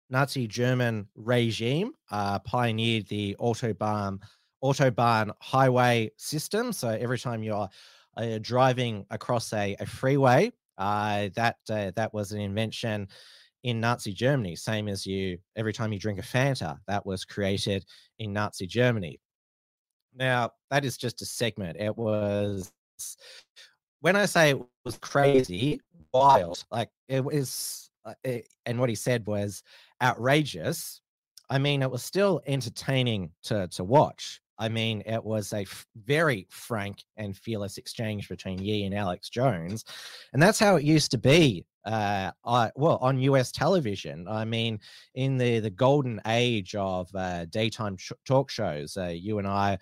Nazi 0.08 0.46
German 0.46 1.06
regime 1.14 1.92
pioneered 2.10 3.06
the 3.08 3.36
autobahn 3.38 4.20
autobahn 4.66 5.30
highway 5.40 6.10
system. 6.16 6.72
So 6.72 6.88
every 6.88 7.18
time 7.18 7.42
you're 7.42 7.68
uh, 8.16 8.38
driving 8.40 9.06
across 9.10 9.52
a, 9.52 9.76
a 9.78 9.86
freeway, 9.86 10.52
uh, 10.78 11.28
that 11.34 11.56
uh, 11.70 11.90
that 11.96 12.12
was 12.12 12.32
an 12.32 12.40
invention 12.40 13.08
in 13.62 13.80
Nazi 13.80 14.12
Germany. 14.12 14.54
Same 14.56 14.88
as 14.88 15.06
you, 15.06 15.38
every 15.56 15.72
time 15.72 15.92
you 15.92 15.98
drink 15.98 16.18
a 16.18 16.22
Fanta, 16.22 16.78
that 16.86 17.04
was 17.04 17.24
created 17.24 17.84
in 18.18 18.32
Nazi 18.32 18.66
Germany. 18.66 19.18
Now 20.14 20.50
that 20.70 20.84
is 20.84 20.96
just 20.96 21.22
a 21.22 21.26
segment. 21.26 21.76
It 21.78 21.96
was 21.96 22.72
when 24.00 24.16
I 24.16 24.26
say 24.26 24.50
it 24.52 24.60
was 24.84 24.98
crazy, 24.98 25.80
wild, 26.12 26.64
like 26.70 26.90
it 27.08 27.24
was, 27.24 27.90
uh, 28.04 28.14
it, 28.24 28.48
and 28.66 28.78
what 28.78 28.88
he 28.88 28.94
said 28.94 29.26
was 29.26 29.62
outrageous. 30.02 31.00
I 31.48 31.58
mean, 31.58 31.82
it 31.82 31.90
was 31.90 32.02
still 32.02 32.40
entertaining 32.46 33.30
to 33.44 33.68
to 33.68 33.84
watch. 33.84 34.40
I 34.58 34.68
mean, 34.68 35.02
it 35.06 35.22
was 35.22 35.52
a 35.52 35.62
f- 35.62 35.86
very 36.04 36.46
frank 36.50 37.04
and 37.16 37.36
fearless 37.36 37.78
exchange 37.78 38.28
between 38.28 38.58
Ye 38.58 38.84
and 38.84 38.94
Alex 38.94 39.28
Jones, 39.28 39.84
and 40.32 40.42
that's 40.42 40.58
how 40.58 40.76
it 40.76 40.84
used 40.84 41.10
to 41.12 41.18
be. 41.18 41.66
Uh, 41.84 42.32
I, 42.44 42.72
well, 42.74 42.98
on 43.00 43.20
U.S. 43.20 43.52
television. 43.52 44.26
I 44.26 44.44
mean, 44.44 44.80
in 45.14 45.38
the 45.38 45.60
the 45.60 45.70
golden 45.70 46.20
age 46.26 46.74
of 46.74 47.08
uh, 47.14 47.44
daytime 47.46 47.96
sh- 47.96 48.12
talk 48.24 48.50
shows, 48.50 48.96
uh, 48.96 49.06
you 49.06 49.38
and 49.38 49.46
I, 49.46 49.78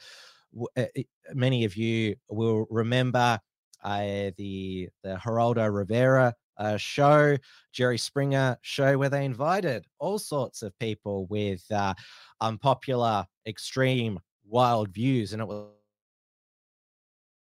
w- 0.52 0.68
uh, 0.76 1.02
many 1.32 1.64
of 1.64 1.76
you 1.76 2.16
will 2.28 2.66
remember 2.68 3.40
uh, 3.82 4.30
the 4.36 4.90
the 5.02 5.16
Geraldo 5.16 5.72
Rivera 5.72 6.34
uh, 6.58 6.76
show, 6.76 7.36
Jerry 7.72 7.98
Springer 7.98 8.58
show, 8.62 8.98
where 8.98 9.08
they 9.08 9.24
invited 9.24 9.86
all 9.98 10.18
sorts 10.18 10.62
of 10.62 10.78
people 10.78 11.26
with 11.26 11.64
uh, 11.70 11.94
unpopular, 12.40 13.26
extreme 13.46 14.18
wild 14.46 14.88
views, 14.88 15.32
and 15.32 15.42
it 15.42 15.48
was 15.48 15.68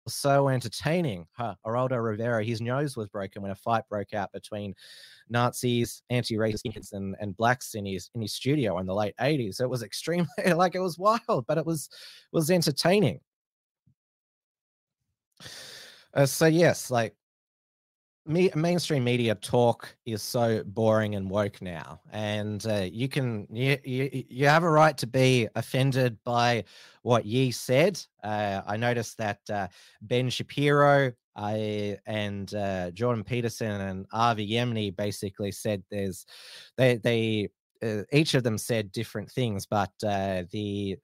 so 0.08 0.48
entertaining. 0.48 1.26
Huh, 1.32 1.54
Geraldo 1.64 2.02
Rivera, 2.02 2.44
his 2.44 2.60
nose 2.60 2.96
was 2.96 3.08
broken 3.08 3.42
when 3.42 3.50
a 3.50 3.56
fight 3.56 3.84
broke 3.88 4.14
out 4.14 4.32
between 4.32 4.74
Nazis, 5.28 6.02
anti-racist 6.10 6.92
and, 6.92 7.16
and 7.20 7.36
blacks 7.36 7.74
in 7.74 7.84
his 7.84 8.10
in 8.14 8.22
his 8.22 8.32
studio 8.32 8.78
in 8.78 8.86
the 8.86 8.94
late 8.94 9.14
80s. 9.20 9.60
It 9.60 9.68
was 9.68 9.82
extremely 9.82 10.28
like 10.54 10.74
it 10.74 10.80
was 10.80 10.98
wild, 10.98 11.46
but 11.46 11.58
it 11.58 11.66
was 11.66 11.88
was 12.32 12.50
entertaining. 12.50 13.20
Uh, 16.14 16.26
so 16.26 16.46
yes, 16.46 16.90
like 16.90 17.14
me, 18.26 18.50
mainstream 18.54 19.04
media 19.04 19.34
talk 19.34 19.94
is 20.04 20.22
so 20.22 20.62
boring 20.64 21.14
and 21.14 21.30
woke 21.30 21.62
now, 21.62 22.00
and 22.12 22.64
uh, 22.66 22.86
you 22.90 23.08
can 23.08 23.46
you, 23.50 23.78
you 23.84 24.24
you 24.28 24.46
have 24.46 24.64
a 24.64 24.70
right 24.70 24.96
to 24.98 25.06
be 25.06 25.48
offended 25.54 26.18
by 26.24 26.64
what 27.02 27.24
Ye 27.24 27.50
said. 27.50 28.00
Uh, 28.22 28.62
I 28.66 28.76
noticed 28.76 29.18
that 29.18 29.38
uh, 29.50 29.68
Ben 30.02 30.28
Shapiro 30.30 31.12
I, 31.36 31.98
and 32.06 32.52
uh, 32.54 32.90
Jordan 32.92 33.24
Peterson 33.24 33.80
and 33.80 34.06
Avi 34.12 34.50
Yemini 34.50 34.94
basically 34.94 35.52
said 35.52 35.82
there's 35.90 36.26
they 36.76 36.96
they 36.96 37.48
uh, 37.82 38.02
each 38.12 38.34
of 38.34 38.42
them 38.42 38.58
said 38.58 38.92
different 38.92 39.30
things, 39.30 39.66
but 39.66 39.92
uh, 40.06 40.44
the 40.50 40.96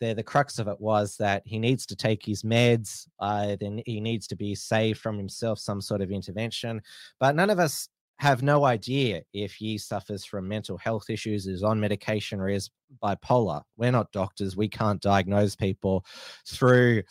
the 0.00 0.14
the 0.14 0.22
crux 0.22 0.58
of 0.58 0.68
it 0.68 0.80
was 0.80 1.16
that 1.18 1.42
he 1.44 1.58
needs 1.58 1.86
to 1.86 1.96
take 1.96 2.24
his 2.24 2.42
meds. 2.42 3.06
Uh, 3.20 3.56
then 3.58 3.80
he 3.86 4.00
needs 4.00 4.26
to 4.28 4.36
be 4.36 4.54
saved 4.54 5.00
from 5.00 5.16
himself, 5.16 5.58
some 5.58 5.80
sort 5.80 6.00
of 6.00 6.10
intervention. 6.10 6.80
But 7.18 7.36
none 7.36 7.50
of 7.50 7.58
us 7.58 7.88
have 8.18 8.42
no 8.42 8.64
idea 8.64 9.22
if 9.32 9.54
he 9.54 9.76
suffers 9.76 10.24
from 10.24 10.48
mental 10.48 10.78
health 10.78 11.10
issues, 11.10 11.46
is 11.46 11.62
on 11.62 11.78
medication, 11.78 12.40
or 12.40 12.48
is 12.48 12.70
bipolar. 13.02 13.62
We're 13.76 13.92
not 13.92 14.12
doctors. 14.12 14.56
We 14.56 14.68
can't 14.68 15.00
diagnose 15.00 15.54
people 15.54 16.04
through 16.46 17.02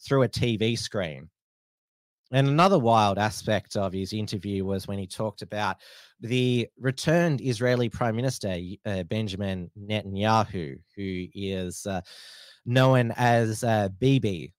through 0.00 0.22
a 0.22 0.28
TV 0.28 0.78
screen. 0.78 1.28
And 2.34 2.48
another 2.48 2.80
wild 2.80 3.16
aspect 3.16 3.76
of 3.76 3.92
his 3.92 4.12
interview 4.12 4.64
was 4.64 4.88
when 4.88 4.98
he 4.98 5.06
talked 5.06 5.40
about 5.40 5.76
the 6.18 6.66
returned 6.80 7.40
Israeli 7.40 7.88
Prime 7.88 8.16
Minister, 8.16 8.58
uh, 8.84 9.04
Benjamin 9.04 9.70
Netanyahu, 9.80 10.80
who 10.96 11.26
is 11.32 11.86
uh, 11.86 12.00
known 12.66 13.12
as 13.16 13.62
uh, 13.62 13.88
Bibi. 14.00 14.52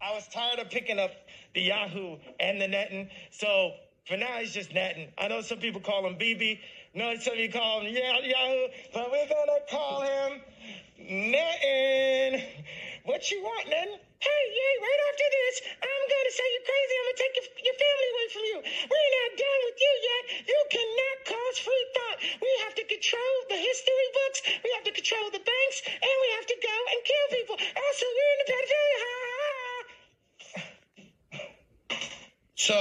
I 0.00 0.14
was 0.14 0.26
tired 0.28 0.58
of 0.58 0.70
picking 0.70 0.98
up 0.98 1.10
the 1.54 1.60
Yahoo 1.60 2.16
and 2.40 2.58
the 2.58 2.66
Netin. 2.66 3.10
So 3.30 3.72
for 4.06 4.16
now, 4.16 4.38
he's 4.38 4.54
just 4.54 4.72
Netin. 4.72 5.08
I 5.18 5.28
know 5.28 5.42
some 5.42 5.58
people 5.58 5.82
call 5.82 6.06
him 6.06 6.14
BB. 6.14 6.60
No, 6.94 7.14
some 7.18 7.36
you 7.36 7.52
call 7.52 7.82
him 7.82 7.94
Yahoo, 7.94 8.68
but 8.94 9.10
we're 9.10 9.28
going 9.28 9.48
to 9.48 9.60
call 9.70 10.00
him 10.00 10.40
Nothing. 10.98 12.42
What 13.06 13.30
you 13.30 13.38
want, 13.40 13.70
nothing? 13.70 14.02
Hey, 14.18 14.42
yay! 14.50 14.74
right 14.82 15.02
after 15.14 15.28
this, 15.30 15.56
I'm 15.78 16.04
gonna 16.10 16.34
say 16.34 16.46
you're 16.58 16.66
crazy. 16.66 16.94
I'm 16.98 17.06
gonna 17.06 17.22
take 17.22 17.34
your, 17.38 17.48
your 17.70 17.78
family 17.78 18.08
away 18.10 18.26
from 18.34 18.44
you. 18.50 18.58
We're 18.82 19.12
not 19.22 19.30
done 19.38 19.60
with 19.70 19.78
you 19.78 19.92
yet. 20.02 20.22
You 20.42 20.60
cannot 20.74 21.16
cause 21.22 21.56
free 21.62 21.86
thought. 21.94 22.18
We 22.42 22.50
have 22.66 22.74
to 22.82 22.84
control 22.90 23.34
the 23.46 23.58
history 23.62 24.08
books, 24.10 24.38
we 24.58 24.68
have 24.74 24.84
to 24.90 24.94
control 24.98 25.26
the 25.30 25.38
banks, 25.38 25.78
and 25.86 26.14
we 26.18 26.28
have 26.34 26.46
to 26.50 26.58
go 26.58 26.76
and 26.90 26.98
kill 27.06 27.26
people. 27.30 27.56
Also, 27.62 28.04
we're 28.10 28.32
in 28.34 28.40
the 28.42 28.48
pedophilia. 28.50 28.98
Ha 28.98 29.14
ha 29.22 29.38
So, 32.58 32.76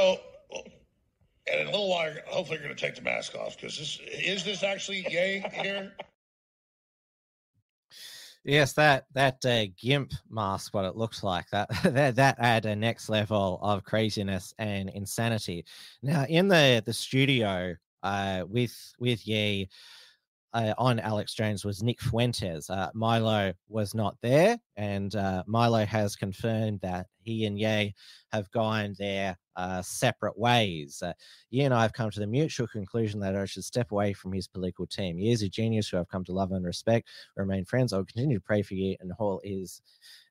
in 1.53 1.57
a 1.61 1.69
little 1.69 1.89
while, 1.93 2.17
hopefully, 2.25 2.57
you're 2.57 2.65
going 2.65 2.75
to 2.75 2.81
take 2.81 2.97
the 2.97 3.05
mask 3.05 3.37
off 3.37 3.55
because 3.55 3.77
this 3.77 4.01
is 4.09 4.43
this 4.43 4.63
actually 4.63 5.05
yay 5.05 5.45
here? 5.53 5.93
Yes, 8.47 8.71
that 8.73 9.05
that 9.13 9.45
uh, 9.45 9.65
gimp 9.77 10.13
mask, 10.29 10.73
what 10.73 10.85
it 10.85 10.95
looks 10.95 11.21
like, 11.21 11.49
that 11.49 11.69
that 11.83 12.15
that 12.15 12.37
add 12.39 12.65
a 12.65 12.75
next 12.75 13.09
level 13.09 13.59
of 13.61 13.83
craziness 13.83 14.53
and 14.57 14.89
insanity. 14.89 15.65
Now, 16.01 16.25
in 16.29 16.47
the 16.47 16.81
the 16.85 16.93
studio, 16.93 17.75
uh, 18.03 18.45
with 18.47 18.73
with 18.99 19.27
Ye, 19.27 19.69
uh, 20.53 20.73
on 20.77 20.99
Alex 20.99 21.33
Jones 21.33 21.65
was 21.65 21.83
Nick 21.83 22.01
Fuentes. 22.01 22.69
Uh, 22.69 22.89
Milo 22.93 23.53
was 23.67 23.93
not 23.93 24.15
there, 24.21 24.57
and 24.75 25.15
uh, 25.15 25.43
Milo 25.45 25.85
has 25.85 26.15
confirmed 26.15 26.79
that 26.81 27.07
he 27.21 27.45
and 27.45 27.59
Ye 27.59 27.93
have 28.31 28.49
gone 28.51 28.95
their 28.97 29.37
uh, 29.55 29.81
separate 29.81 30.37
ways. 30.37 31.01
Uh, 31.05 31.13
Ye 31.49 31.63
and 31.63 31.73
I 31.73 31.81
have 31.81 31.93
come 31.93 32.09
to 32.11 32.19
the 32.19 32.27
mutual 32.27 32.67
conclusion 32.67 33.19
that 33.19 33.35
I 33.35 33.45
should 33.45 33.65
step 33.65 33.91
away 33.91 34.13
from 34.13 34.31
his 34.31 34.47
political 34.47 34.87
team. 34.87 35.19
Ye 35.19 35.31
is 35.31 35.41
a 35.41 35.49
genius 35.49 35.89
who 35.89 35.97
I've 35.97 36.09
come 36.09 36.23
to 36.25 36.33
love 36.33 36.51
and 36.51 36.65
respect. 36.65 37.09
remain 37.35 37.65
friends. 37.65 37.91
I 37.91 37.97
will 37.97 38.05
continue 38.05 38.37
to 38.37 38.43
pray 38.43 38.61
for 38.61 38.75
Ye 38.75 38.97
and 38.99 39.11
all 39.19 39.41
his 39.43 39.81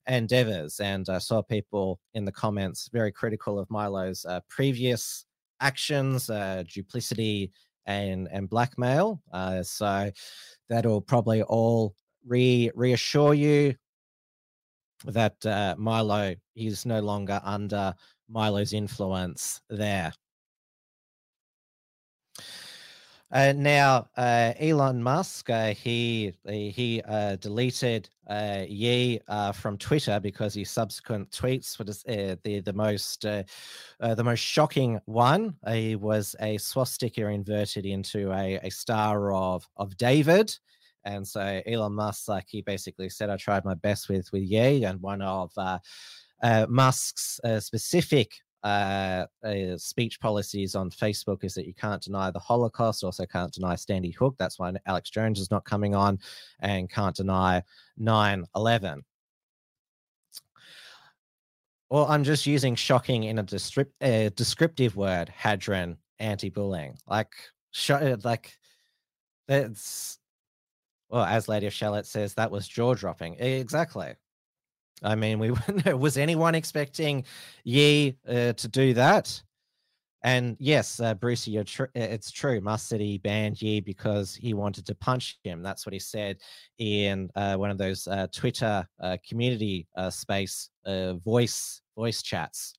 endeavors. 0.06 0.80
And 0.80 1.08
I 1.08 1.18
saw 1.18 1.42
people 1.42 2.00
in 2.14 2.24
the 2.24 2.32
comments 2.32 2.88
very 2.92 3.12
critical 3.12 3.58
of 3.58 3.70
Milo's 3.70 4.24
uh, 4.24 4.40
previous 4.48 5.26
actions, 5.60 6.30
duplicity 6.72 7.50
and 7.86 8.28
and 8.32 8.48
blackmail. 8.48 9.20
Uh, 9.32 9.62
so 9.62 10.10
that'll 10.68 11.00
probably 11.00 11.42
all 11.42 11.94
re 12.26 12.70
reassure 12.74 13.34
you 13.34 13.74
that 15.04 15.44
uh, 15.46 15.74
Milo 15.78 16.34
is 16.54 16.86
no 16.86 17.00
longer 17.00 17.40
under 17.44 17.94
Milo's 18.28 18.72
influence 18.72 19.60
there. 19.68 20.12
Uh, 23.32 23.52
now, 23.56 24.06
uh, 24.16 24.52
Elon 24.60 25.02
Musk, 25.02 25.50
uh, 25.50 25.74
he 25.74 26.32
he 26.44 27.02
uh, 27.08 27.34
deleted 27.36 28.08
uh, 28.28 28.62
Ye 28.68 29.20
uh, 29.26 29.50
from 29.50 29.76
Twitter 29.76 30.20
because 30.20 30.54
his 30.54 30.70
subsequent 30.70 31.32
tweets 31.32 31.76
were 31.76 31.84
the 31.84 32.60
the 32.60 32.72
most 32.72 33.22
the 33.22 34.24
most 34.24 34.38
shocking 34.38 35.00
one. 35.06 35.56
He 35.66 35.96
was 35.96 36.36
a 36.38 36.56
swastika 36.58 37.26
inverted 37.26 37.84
into 37.84 38.30
a, 38.32 38.60
a 38.62 38.70
star 38.70 39.32
of 39.32 39.68
of 39.76 39.96
David, 39.96 40.56
and 41.04 41.26
so 41.26 41.60
Elon 41.66 41.94
Musk, 41.94 42.28
like 42.28 42.46
he 42.46 42.62
basically 42.62 43.08
said, 43.08 43.28
I 43.28 43.36
tried 43.36 43.64
my 43.64 43.74
best 43.74 44.08
with 44.08 44.30
with 44.30 44.44
Ye, 44.44 44.84
and 44.84 45.02
one 45.02 45.20
of 45.20 45.52
Musk's 46.68 47.40
specific 47.58 48.34
uh, 48.66 49.26
uh, 49.46 49.78
speech 49.78 50.18
policies 50.18 50.74
on 50.74 50.90
Facebook 50.90 51.44
is 51.44 51.54
that 51.54 51.66
you 51.66 51.74
can't 51.74 52.02
deny 52.02 52.30
the 52.32 52.38
Holocaust, 52.38 53.04
also 53.04 53.24
can't 53.24 53.52
deny 53.52 53.76
Sandy 53.76 54.10
Hook. 54.10 54.34
That's 54.38 54.58
why 54.58 54.72
Alex 54.86 55.08
Jones 55.08 55.38
is 55.38 55.50
not 55.50 55.64
coming 55.64 55.94
on, 55.94 56.18
and 56.60 56.90
can't 56.90 57.14
deny 57.14 57.62
9 57.96 58.44
11. 58.56 59.04
Well, 61.90 62.06
I'm 62.08 62.24
just 62.24 62.46
using 62.46 62.74
shocking 62.74 63.24
in 63.24 63.38
a 63.38 63.44
descript- 63.44 64.02
uh, 64.02 64.30
descriptive 64.30 64.96
word, 64.96 65.28
Hadron 65.28 65.96
anti-bullying. 66.18 66.98
Like, 67.06 67.34
sh- 67.70 67.90
like 68.24 68.58
that's 69.46 70.18
well, 71.08 71.24
as 71.24 71.48
Lady 71.48 71.66
of 71.66 71.72
Charlotte 71.72 72.06
says, 72.06 72.34
that 72.34 72.50
was 72.50 72.66
jaw 72.66 72.94
dropping. 72.94 73.34
Exactly. 73.34 74.14
I 75.02 75.14
mean, 75.14 75.38
we 75.38 75.50
was 75.94 76.16
anyone 76.16 76.54
expecting 76.54 77.24
Ye 77.64 78.16
uh, 78.28 78.52
to 78.52 78.68
do 78.68 78.94
that? 78.94 79.42
And 80.22 80.56
yes, 80.58 80.98
uh, 80.98 81.14
Brucey, 81.14 81.62
tr- 81.62 81.84
it's 81.94 82.32
true. 82.32 82.60
Musk 82.60 82.88
said 82.88 83.00
he 83.00 83.18
banned 83.18 83.62
Ye 83.62 83.80
because 83.80 84.34
he 84.34 84.54
wanted 84.54 84.84
to 84.86 84.94
punch 84.96 85.38
him. 85.44 85.62
That's 85.62 85.86
what 85.86 85.92
he 85.92 86.00
said 86.00 86.38
in 86.78 87.30
uh, 87.36 87.54
one 87.56 87.70
of 87.70 87.78
those 87.78 88.08
uh, 88.08 88.26
Twitter 88.32 88.88
uh, 89.00 89.18
community 89.28 89.86
uh, 89.96 90.10
space 90.10 90.70
uh, 90.84 91.14
voice 91.14 91.80
voice 91.96 92.22
chats. 92.22 92.74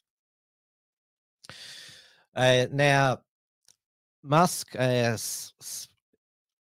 now, 2.36 3.20
Musk 4.24 4.76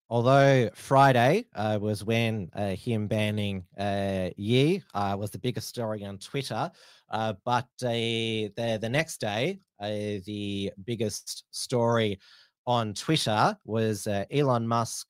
although 0.09 0.69
Friday 0.73 1.45
uh, 1.55 1.77
was 1.81 2.03
when 2.03 2.49
uh, 2.53 2.69
him 2.69 3.07
banning 3.07 3.65
uh, 3.77 4.29
Ye 4.37 4.81
uh, 4.93 5.15
was 5.19 5.31
the 5.31 5.39
biggest 5.39 5.67
story 5.67 6.03
on 6.05 6.17
Twitter, 6.17 6.71
uh, 7.09 7.33
but 7.45 7.67
the 7.79 8.51
the 8.55 8.89
next 8.89 9.19
day, 9.19 9.59
uh, 9.79 9.87
the 10.25 10.71
biggest 10.85 11.43
story 11.51 12.19
on 12.65 12.93
Twitter 12.93 13.57
was 13.65 14.07
Elon 14.31 14.67
Musk 14.67 15.07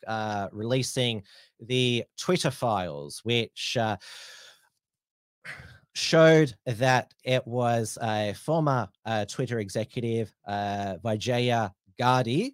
releasing 0.52 1.24
the 1.60 2.04
Twitter 2.18 2.52
files, 2.52 3.22
which 3.24 3.78
showed 5.96 6.54
that 6.68 7.14
it 7.24 7.48
was 7.48 7.98
a 8.04 8.34
former 8.34 8.88
Twitter 9.28 9.58
executive, 9.58 10.32
Vijaya 10.48 11.74
Gadde, 11.98 12.52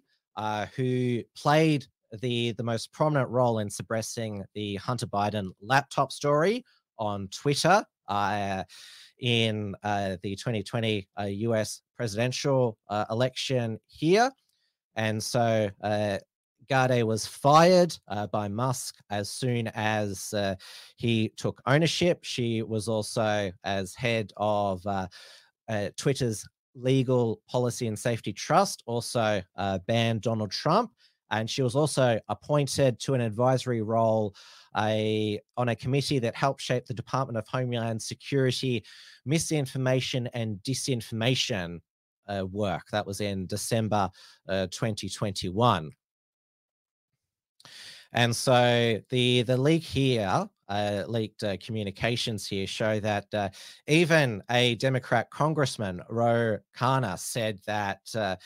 who 0.74 1.22
played 1.36 1.86
the 2.20 2.52
the 2.52 2.62
most 2.62 2.92
prominent 2.92 3.30
role 3.30 3.58
in 3.58 3.70
suppressing 3.70 4.44
the 4.54 4.76
Hunter 4.76 5.06
Biden 5.06 5.50
laptop 5.60 6.12
story 6.12 6.64
on 6.98 7.28
Twitter 7.28 7.84
uh, 8.08 8.64
in 9.18 9.74
uh, 9.82 10.16
the 10.22 10.36
2020 10.36 11.08
uh, 11.18 11.24
U.S. 11.24 11.82
presidential 11.96 12.78
uh, 12.88 13.04
election 13.10 13.78
here, 13.86 14.30
and 14.96 15.22
so. 15.22 15.70
Uh, 15.82 16.18
Gadde 16.66 17.02
was 17.02 17.26
fired 17.26 17.94
uh, 18.08 18.26
by 18.28 18.48
Musk 18.48 18.94
as 19.10 19.28
soon 19.28 19.68
as 19.74 20.32
he 20.96 21.30
took 21.36 21.60
ownership. 21.66 22.20
She 22.22 22.62
was 22.62 22.88
also 22.88 23.52
as 23.64 23.94
head 23.94 24.32
of 24.38 24.82
Twitter's 25.98 26.48
legal 26.74 27.42
policy 27.50 27.86
and 27.86 27.98
safety 27.98 28.32
trust, 28.32 28.82
also 28.86 29.42
banned 29.86 30.22
Donald 30.22 30.52
Trump 30.52 30.90
and 31.34 31.50
she 31.50 31.62
was 31.62 31.74
also 31.74 32.20
appointed 32.28 33.00
to 33.00 33.14
an 33.14 33.20
advisory 33.20 33.82
role 33.82 34.34
a, 34.76 35.40
on 35.56 35.68
a 35.68 35.76
committee 35.76 36.20
that 36.20 36.36
helped 36.36 36.60
shape 36.60 36.86
the 36.86 36.94
Department 36.94 37.36
of 37.36 37.46
Homeland 37.48 38.00
Security 38.00 38.84
misinformation 39.24 40.28
and 40.28 40.58
disinformation 40.58 41.80
uh, 42.28 42.46
work. 42.46 42.84
That 42.92 43.04
was 43.04 43.20
in 43.20 43.46
December 43.46 44.10
uh, 44.48 44.68
2021. 44.68 45.90
And 48.12 48.34
so 48.34 49.00
the 49.10 49.42
the 49.42 49.56
leak 49.56 49.82
here, 49.82 50.48
uh, 50.68 51.02
leaked 51.08 51.42
uh, 51.42 51.56
communications 51.56 52.46
here, 52.46 52.66
show 52.66 53.00
that 53.00 53.26
uh, 53.34 53.48
even 53.88 54.40
a 54.50 54.76
Democrat 54.76 55.30
congressman, 55.30 56.00
Ro 56.08 56.58
Khanna, 56.76 57.18
said 57.18 57.58
that 57.66 58.02
uh, 58.14 58.36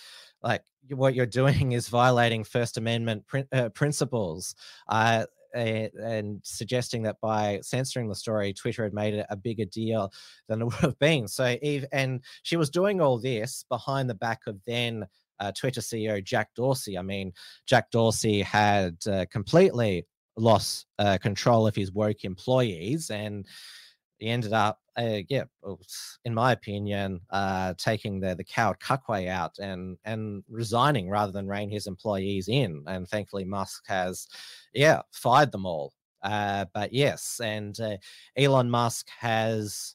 like 0.42 0.62
what 0.90 1.14
you're 1.14 1.26
doing 1.26 1.72
is 1.72 1.88
violating 1.88 2.44
First 2.44 2.76
Amendment 2.76 3.24
uh, 3.52 3.68
principles. 3.70 4.54
Uh, 4.88 5.24
and 5.54 6.40
suggesting 6.44 7.02
that 7.02 7.20
by 7.20 7.58
censoring 7.62 8.08
the 8.08 8.14
story, 8.14 8.52
Twitter 8.52 8.84
had 8.84 8.92
made 8.92 9.14
it 9.14 9.26
a 9.30 9.36
bigger 9.36 9.64
deal 9.64 10.12
than 10.46 10.60
it 10.60 10.64
would 10.66 10.74
have 10.74 10.98
been. 10.98 11.26
So, 11.26 11.56
Eve, 11.62 11.86
and 11.90 12.20
she 12.42 12.56
was 12.56 12.70
doing 12.70 13.00
all 13.00 13.18
this 13.18 13.64
behind 13.68 14.08
the 14.08 14.14
back 14.14 14.40
of 14.46 14.58
then 14.66 15.06
uh, 15.40 15.52
Twitter 15.52 15.80
CEO 15.80 16.22
Jack 16.22 16.50
Dorsey. 16.54 16.98
I 16.98 17.02
mean, 17.02 17.32
Jack 17.66 17.90
Dorsey 17.90 18.42
had 18.42 18.96
uh, 19.10 19.24
completely 19.30 20.06
lost 20.36 20.86
uh, 20.98 21.18
control 21.18 21.66
of 21.66 21.74
his 21.74 21.92
woke 21.92 22.24
employees, 22.24 23.10
and 23.10 23.46
he 24.18 24.28
ended 24.28 24.52
up 24.52 24.80
uh, 24.98 25.22
yeah, 25.28 25.44
in 26.24 26.34
my 26.34 26.52
opinion, 26.52 27.20
uh, 27.30 27.74
taking 27.78 28.18
the 28.18 28.34
the 28.34 28.44
coward 28.44 28.80
cuckway 28.80 29.28
out 29.28 29.58
and 29.58 29.96
and 30.04 30.42
resigning 30.48 31.08
rather 31.08 31.30
than 31.32 31.46
rein 31.46 31.70
his 31.70 31.86
employees 31.86 32.48
in. 32.48 32.82
And 32.86 33.08
thankfully, 33.08 33.44
Musk 33.44 33.84
has, 33.86 34.26
yeah, 34.74 35.02
fired 35.12 35.52
them 35.52 35.66
all. 35.66 35.92
Uh, 36.22 36.64
but 36.74 36.92
yes, 36.92 37.40
and 37.42 37.78
uh, 37.80 37.96
Elon 38.36 38.68
Musk 38.68 39.08
has 39.18 39.94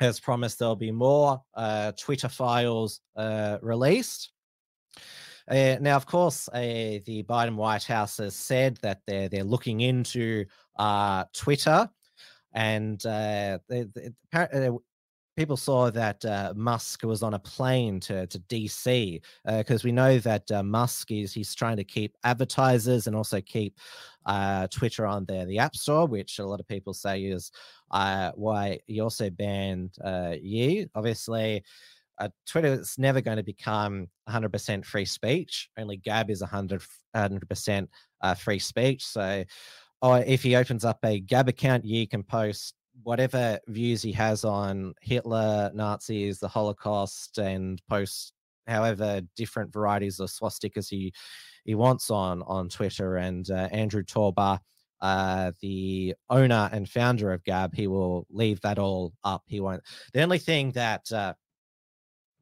has 0.00 0.18
promised 0.18 0.58
there'll 0.58 0.76
be 0.76 0.90
more 0.90 1.42
uh, 1.54 1.92
Twitter 1.92 2.28
files 2.28 3.02
uh, 3.16 3.58
released. 3.60 4.30
Uh, 5.46 5.76
now, 5.80 5.96
of 5.96 6.06
course, 6.06 6.48
uh, 6.54 7.00
the 7.04 7.24
Biden 7.28 7.56
White 7.56 7.84
House 7.84 8.16
has 8.16 8.34
said 8.34 8.78
that 8.82 9.02
they're 9.06 9.28
they're 9.28 9.44
looking 9.44 9.82
into 9.82 10.46
uh, 10.78 11.24
Twitter 11.34 11.90
and 12.52 13.04
uh, 13.06 13.58
uh, 14.32 14.70
people 15.36 15.56
saw 15.56 15.90
that 15.90 16.24
uh, 16.24 16.52
Musk 16.56 17.02
was 17.04 17.22
on 17.22 17.34
a 17.34 17.38
plane 17.38 18.00
to, 18.00 18.26
to 18.26 18.38
DC 18.40 19.20
because 19.44 19.84
uh, 19.84 19.86
we 19.86 19.92
know 19.92 20.18
that 20.18 20.50
uh, 20.50 20.62
Musk 20.62 21.10
is 21.10 21.32
he's 21.32 21.54
trying 21.54 21.76
to 21.76 21.84
keep 21.84 22.16
advertisers 22.24 23.06
and 23.06 23.16
also 23.16 23.40
keep 23.40 23.78
uh, 24.26 24.66
Twitter 24.68 25.06
on 25.06 25.24
there, 25.24 25.46
the 25.46 25.58
App 25.58 25.76
Store, 25.76 26.06
which 26.06 26.38
a 26.38 26.44
lot 26.44 26.60
of 26.60 26.68
people 26.68 26.92
say 26.92 27.22
is 27.22 27.52
why 27.88 28.78
he 28.86 29.00
also 29.00 29.30
banned 29.30 29.96
Ye. 30.42 30.86
Obviously, 30.94 31.62
uh, 32.20 32.28
Twitter 32.46 32.74
is 32.74 32.98
never 32.98 33.22
going 33.22 33.38
to 33.38 33.42
become 33.42 34.06
100% 34.28 34.84
free 34.84 35.06
speech. 35.06 35.70
Only 35.78 35.96
Gab 35.96 36.30
is 36.30 36.42
100 36.42 36.82
100% 37.16 37.88
uh, 38.20 38.34
free 38.34 38.58
speech. 38.58 39.04
So, 39.04 39.42
oh, 40.02 40.14
if 40.14 40.42
he 40.42 40.56
opens 40.56 40.84
up 40.84 40.98
a 41.04 41.20
Gab 41.20 41.48
account, 41.48 41.84
you 41.84 42.06
can 42.06 42.22
post 42.22 42.74
whatever 43.02 43.58
views 43.68 44.02
he 44.02 44.12
has 44.12 44.44
on 44.44 44.94
Hitler, 45.00 45.70
Nazis, 45.74 46.38
the 46.38 46.48
Holocaust, 46.48 47.38
and 47.38 47.80
post 47.88 48.32
however 48.66 49.20
different 49.36 49.72
varieties 49.72 50.20
of 50.20 50.28
swastikas 50.28 50.88
he 50.88 51.12
he 51.64 51.74
wants 51.74 52.10
on 52.10 52.42
on 52.42 52.68
Twitter. 52.68 53.16
And 53.16 53.48
uh, 53.50 53.68
Andrew 53.72 54.02
Torba, 54.02 54.58
uh, 55.00 55.52
the 55.60 56.14
owner 56.28 56.68
and 56.72 56.88
founder 56.88 57.32
of 57.32 57.44
Gab, 57.44 57.74
he 57.74 57.86
will 57.86 58.26
leave 58.30 58.60
that 58.62 58.78
all 58.78 59.12
up. 59.24 59.42
He 59.46 59.60
won't. 59.60 59.82
The 60.12 60.22
only 60.22 60.38
thing 60.38 60.72
that 60.72 61.10
uh, 61.12 61.34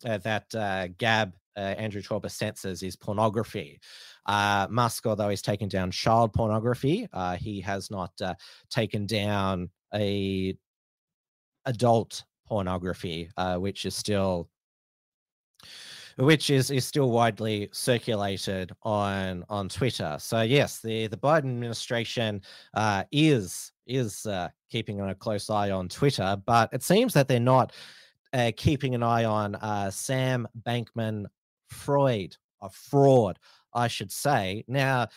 uh, 0.04 0.18
that 0.18 0.54
uh, 0.54 0.88
Gab 0.98 1.34
Andrew 1.58 2.02
Torba 2.02 2.30
censors 2.30 2.82
is 2.82 2.96
pornography. 2.96 3.80
Uh, 4.26 4.66
Musk, 4.70 5.06
although 5.06 5.28
he's 5.28 5.42
taken 5.42 5.68
down 5.68 5.90
child 5.90 6.32
pornography, 6.32 7.08
uh, 7.12 7.36
he 7.36 7.60
has 7.60 7.90
not 7.90 8.12
uh, 8.20 8.34
taken 8.70 9.06
down 9.06 9.70
a 9.94 10.56
adult 11.66 12.24
pornography, 12.46 13.30
uh, 13.36 13.56
which 13.56 13.84
is 13.84 13.94
still 13.94 14.48
which 16.18 16.50
is 16.50 16.70
is 16.70 16.84
still 16.84 17.10
widely 17.10 17.68
circulated 17.72 18.72
on 18.82 19.44
on 19.48 19.68
Twitter. 19.68 20.16
So 20.18 20.42
yes, 20.42 20.80
the 20.80 21.06
the 21.06 21.16
Biden 21.16 21.50
administration 21.50 22.42
uh, 22.74 23.04
is 23.12 23.72
is 23.86 24.26
uh, 24.26 24.48
keeping 24.70 25.00
a 25.00 25.14
close 25.14 25.48
eye 25.48 25.70
on 25.70 25.88
Twitter, 25.88 26.36
but 26.44 26.70
it 26.72 26.82
seems 26.82 27.14
that 27.14 27.28
they're 27.28 27.40
not 27.40 27.72
uh, 28.32 28.52
keeping 28.56 28.94
an 28.94 29.02
eye 29.02 29.24
on 29.24 29.54
uh, 29.56 29.90
Sam 29.90 30.48
Bankman 30.66 31.26
Freud, 31.68 32.36
a 32.60 32.70
fraud, 32.70 33.38
I 33.74 33.88
should 33.88 34.12
say. 34.12 34.64
Now, 34.68 35.08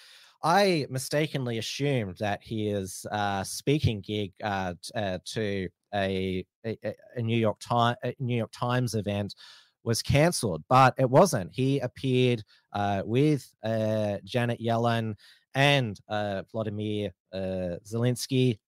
I 0.43 0.87
mistakenly 0.89 1.59
assumed 1.59 2.17
that 2.19 2.39
his 2.43 3.05
uh, 3.11 3.43
speaking 3.43 4.01
gig 4.01 4.33
uh, 4.43 4.73
t- 4.81 4.91
uh, 4.95 5.19
to 5.25 5.69
a, 5.93 6.45
a, 6.65 6.77
a 7.15 7.21
New 7.21 7.37
York 7.37 7.59
Times 7.59 7.97
New 8.19 8.37
York 8.37 8.51
Times 8.51 8.95
event 8.95 9.35
was 9.83 10.01
cancelled, 10.01 10.63
but 10.67 10.93
it 10.97 11.09
wasn't. 11.09 11.51
He 11.53 11.79
appeared 11.79 12.43
uh, 12.73 13.01
with 13.05 13.51
uh, 13.63 14.17
Janet 14.23 14.59
Yellen 14.61 15.15
and 15.53 15.99
uh, 16.07 16.43
Vladimir 16.51 17.11
Zelensky, 17.33 18.59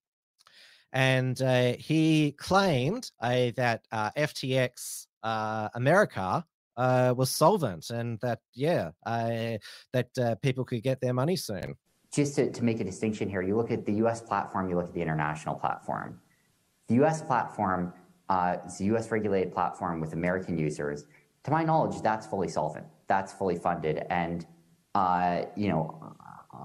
and 0.92 1.40
he 1.80 2.34
claimed 2.34 3.12
that 3.22 3.82
FTX 3.94 5.08
America 5.24 6.46
uh, 6.78 7.14
was 7.16 7.30
solvent 7.30 7.90
and 7.90 8.20
that 8.22 8.40
yeah 8.54 8.92
that 9.06 10.10
uh, 10.20 10.36
people 10.42 10.66
could 10.66 10.84
get 10.84 11.00
their 11.02 11.14
money 11.14 11.36
soon. 11.36 11.76
Just 12.12 12.36
to, 12.36 12.52
to 12.52 12.64
make 12.64 12.80
a 12.80 12.84
distinction 12.84 13.30
here 13.30 13.42
you 13.42 13.56
look 13.56 13.72
at 13.72 13.86
the 13.86 13.94
us 13.94 14.22
platform 14.22 14.70
you 14.70 14.76
look 14.76 14.88
at 14.88 14.94
the 14.94 15.02
international 15.02 15.56
platform. 15.56 16.20
The 16.88 16.96
us 17.04 17.22
platform 17.22 17.94
uh, 18.30 18.58
is 18.66 18.82
a 18.82 18.86
us 18.86 19.12
regulated 19.12 19.54
platform 19.54 20.00
with 20.00 20.14
american 20.14 20.58
users. 20.58 21.06
To 21.46 21.52
my 21.52 21.64
knowledge 21.64 22.02
that's 22.02 22.26
fully 22.26 22.48
solvent 22.48 22.86
that's 23.08 23.34
fully 23.34 23.56
funded 23.56 24.06
and 24.10 24.46
uh, 24.96 25.44
you 25.56 25.70
know 25.70 26.16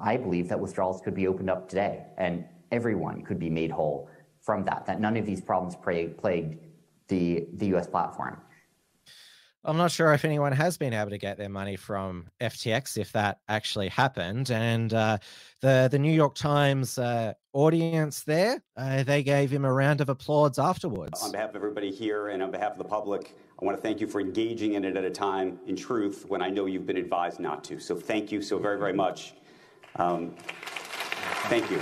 i 0.03 0.17
believe 0.17 0.49
that 0.49 0.61
withdrawals 0.61 1.01
could 1.01 1.15
be 1.15 1.27
opened 1.27 1.51
up 1.51 1.69
today 1.69 2.05
and 2.19 2.45
everyone 2.71 3.23
could 3.23 3.39
be 3.39 3.51
made 3.51 3.71
whole 3.71 4.09
from 4.41 4.65
that 4.65 4.87
that 4.87 5.01
none 5.01 5.17
of 5.17 5.25
these 5.27 5.41
problems 5.41 5.75
plagued 5.77 6.59
the, 7.09 7.47
the 7.55 7.67
us 7.75 7.87
platform 7.87 8.41
I'm 9.69 9.77
not 9.77 9.91
sure 9.91 10.15
if 10.15 10.25
anyone 10.25 10.53
has 10.53 10.79
been 10.79 10.95
able 10.95 11.11
to 11.11 11.19
get 11.19 11.37
their 11.37 11.51
money 11.51 11.77
from 11.77 12.29
FTX, 12.41 12.97
if 12.97 13.13
that 13.13 13.41
actually 13.51 13.89
happened. 13.89 14.51
And 14.51 14.95
uh, 14.95 15.19
the 15.61 15.89
the 15.91 15.99
New 15.99 16.11
York 16.11 16.35
Times 16.35 16.97
uh, 16.97 17.35
audience 17.53 18.23
there, 18.23 18.63
uh, 18.79 19.03
they 19.03 19.23
gave 19.23 19.51
him 19.51 19.67
a 19.67 19.73
round 19.73 20.01
of 20.01 20.09
applause 20.09 20.59
afterwards. 20.59 21.23
On 21.23 21.33
behalf 21.33 21.51
of 21.51 21.57
everybody 21.57 21.91
here 21.91 22.29
and 22.29 22.43
on 22.43 22.51
behalf 22.51 22.73
of 22.73 22.79
the 22.79 22.85
public, 22.85 23.37
I 23.61 23.65
want 23.67 23.77
to 23.77 23.83
thank 23.83 24.01
you 24.01 24.07
for 24.07 24.23
engaging 24.23 24.73
in 24.73 24.87
it 24.87 24.97
at 24.97 25.05
a 25.05 25.11
time, 25.11 25.59
in 25.67 25.77
truth, 25.77 26.25
when 26.29 26.41
I 26.41 26.49
know 26.49 26.65
you've 26.65 26.87
been 26.87 26.97
advised 26.97 27.39
not 27.39 27.63
to. 27.65 27.79
So 27.79 27.95
thank 27.95 28.33
you 28.33 28.41
so 28.41 28.59
very, 28.59 28.79
very 28.79 28.95
much. 28.95 29.35
Um, 29.97 30.35
thank 31.51 31.71
you. 31.71 31.79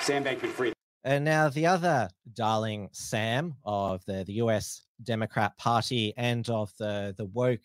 Sam 0.00 0.24
Bankman-Fried. 0.24 0.72
And 1.04 1.24
now 1.24 1.48
the 1.48 1.66
other 1.66 2.10
darling 2.34 2.88
Sam 2.92 3.54
of 3.64 4.04
the, 4.04 4.24
the 4.24 4.34
US 4.34 4.84
Democrat 5.02 5.56
Party 5.56 6.12
and 6.16 6.48
of 6.50 6.72
the, 6.78 7.14
the 7.16 7.24
woke 7.26 7.64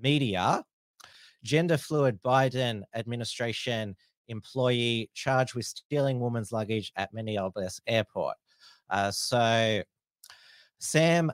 media, 0.00 0.62
gender 1.42 1.76
fluid 1.76 2.20
Biden 2.22 2.82
administration 2.94 3.96
employee 4.28 5.10
charged 5.14 5.54
with 5.54 5.66
stealing 5.66 6.20
woman's 6.20 6.52
luggage 6.52 6.92
at 6.96 7.12
Minneapolis 7.12 7.80
airport. 7.86 8.36
Uh, 8.90 9.10
so 9.10 9.82
Sam 10.78 11.32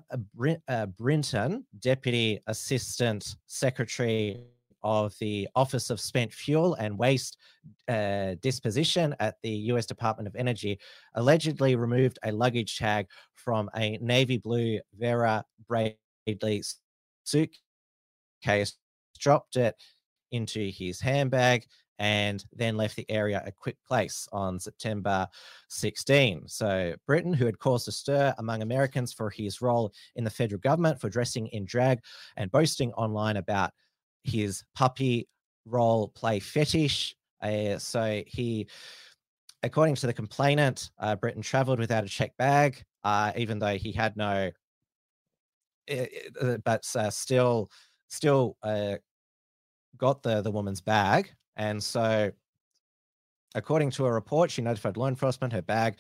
uh, 0.68 0.86
Brinton, 0.86 1.66
Deputy 1.78 2.40
Assistant 2.47 3.36
Secretary 3.47 4.40
of 4.85 5.14
the 5.18 5.49
Office 5.57 5.91
of 5.91 5.99
Spent 5.99 6.32
Fuel 6.32 6.74
and 6.74 6.97
Waste 6.97 7.39
uh, 7.89 8.35
Disposition 8.41 9.16
at 9.18 9.37
the 9.43 9.51
US 9.72 9.87
Department 9.87 10.28
of 10.28 10.37
Energy 10.37 10.78
allegedly 11.14 11.74
removed 11.74 12.18
a 12.22 12.30
luggage 12.30 12.78
tag 12.78 13.07
from 13.35 13.68
a 13.74 13.99
navy 14.01 14.37
blue 14.37 14.78
Vera 14.97 15.45
Bradley 15.66 16.62
suitcase, 17.24 18.74
dropped 19.18 19.57
it 19.57 19.74
into 20.30 20.70
his 20.70 21.01
handbag, 21.01 21.64
and 21.99 22.45
then 22.53 22.76
left 22.76 22.97
the 22.97 23.09
area 23.09 23.43
a 23.47 23.53
quick 23.53 23.76
place 23.87 24.28
on 24.32 24.59
September 24.59 25.26
16. 25.68 26.43
So, 26.47 26.95
Brinton, 27.07 27.32
who 27.32 27.47
had 27.47 27.59
caused 27.59 27.89
a 27.89 27.93
stir 27.93 28.35
among 28.39 28.62
Americans 28.62 29.12
for 29.12 29.30
his 29.30 29.62
role 29.62 29.93
in 30.16 30.24
the 30.24 30.30
federal 30.30 30.61
government 30.61 31.01
for 31.01 31.09
dressing 31.09 31.47
in 31.49 31.64
drag 31.64 32.01
and 32.37 32.51
boasting 32.51 32.93
online 32.95 33.37
about 33.37 33.70
his 34.25 34.64
puppy 34.75 35.29
role 35.66 36.09
play 36.09 36.41
fetish. 36.41 37.14
Uh, 37.41 37.79
so 37.79 38.22
he, 38.27 38.66
according 39.62 39.95
to 39.95 40.07
the 40.07 40.12
complainant, 40.12 40.91
uh, 40.99 41.14
Brinton 41.14 41.43
traveled 41.43 41.79
without 41.79 42.05
a 42.05 42.09
check 42.09 42.37
bag, 42.37 42.83
uh, 43.05 43.33
even 43.37 43.59
though 43.59 43.77
he 43.77 43.93
had 43.93 44.16
no, 44.16 44.51
eh, 45.89 46.07
eh, 46.41 46.57
but 46.64 46.85
uh, 46.97 47.11
still, 47.11 47.70
still 48.09 48.57
uh, 48.62 48.97
got 49.97 50.22
the 50.22 50.43
the 50.43 50.51
woman's 50.51 50.81
bag, 50.81 51.31
and 51.57 51.83
so. 51.83 52.31
According 53.57 53.93
to 53.93 54.07
a 54.07 54.12
report, 54.12 54.51
she 54.51 54.62
notified 54.62 54.97
law 54.97 55.07
enforcement 55.07 55.53
her 55.53 55.62
bag 55.62 55.99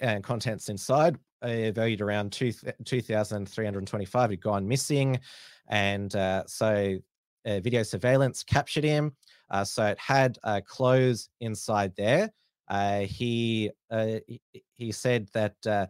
and 0.00 0.22
contents 0.22 0.68
inside, 0.68 1.18
valued 1.42 2.00
around 2.00 2.30
two 2.30 2.52
two 2.84 3.00
thousand 3.00 3.48
three 3.48 3.64
hundred 3.64 3.84
twenty-five, 3.88 4.30
had 4.30 4.40
gone 4.40 4.68
missing, 4.68 5.18
and 5.66 6.14
uh, 6.14 6.44
so 6.46 6.96
video 7.44 7.82
surveillance 7.82 8.42
captured 8.42 8.84
him. 8.84 9.12
Uh, 9.50 9.64
so 9.64 9.86
it 9.86 9.98
had 9.98 10.38
uh, 10.44 10.60
clothes 10.66 11.28
inside 11.40 11.92
there. 11.96 12.30
Uh, 12.68 13.00
he, 13.00 13.70
uh, 13.90 14.18
he, 14.26 14.40
he 14.72 14.92
said 14.92 15.28
that 15.34 15.54
uh, 15.66 15.86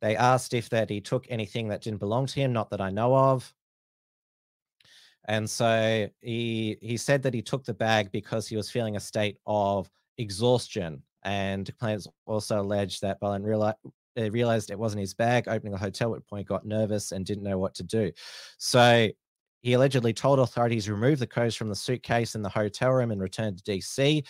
they 0.00 0.16
asked 0.16 0.52
if 0.52 0.68
that 0.70 0.90
he 0.90 1.00
took 1.00 1.26
anything 1.28 1.68
that 1.68 1.82
didn't 1.82 2.00
belong 2.00 2.26
to 2.26 2.40
him, 2.40 2.52
not 2.52 2.70
that 2.70 2.80
I 2.80 2.90
know 2.90 3.16
of. 3.16 3.52
And 5.28 5.48
so 5.48 6.08
he 6.20 6.76
he 6.80 6.96
said 6.96 7.22
that 7.24 7.34
he 7.34 7.42
took 7.42 7.64
the 7.64 7.74
bag 7.74 8.12
because 8.12 8.46
he 8.46 8.56
was 8.56 8.70
feeling 8.70 8.96
a 8.96 9.00
state 9.00 9.38
of 9.46 9.90
exhaustion. 10.18 11.02
And 11.24 11.66
complainants 11.66 12.06
also 12.26 12.60
alleged 12.60 13.02
that 13.02 13.18
Boland 13.18 13.44
realized, 13.44 13.78
realized 14.16 14.70
it 14.70 14.78
wasn't 14.78 15.00
his 15.00 15.14
bag, 15.14 15.48
opening 15.48 15.74
a 15.74 15.78
hotel 15.78 16.14
at 16.14 16.24
point 16.28 16.46
got 16.46 16.64
nervous 16.64 17.10
and 17.10 17.26
didn't 17.26 17.42
know 17.42 17.58
what 17.58 17.74
to 17.74 17.82
do. 17.82 18.12
So 18.58 19.08
he 19.60 19.72
allegedly 19.72 20.12
told 20.12 20.38
authorities 20.38 20.88
remove 20.88 21.18
the 21.18 21.26
codes 21.26 21.54
from 21.54 21.68
the 21.68 21.74
suitcase 21.74 22.34
in 22.34 22.42
the 22.42 22.48
hotel 22.48 22.92
room 22.92 23.10
and 23.10 23.20
return 23.20 23.56
to 23.56 23.62
DC 23.62 24.24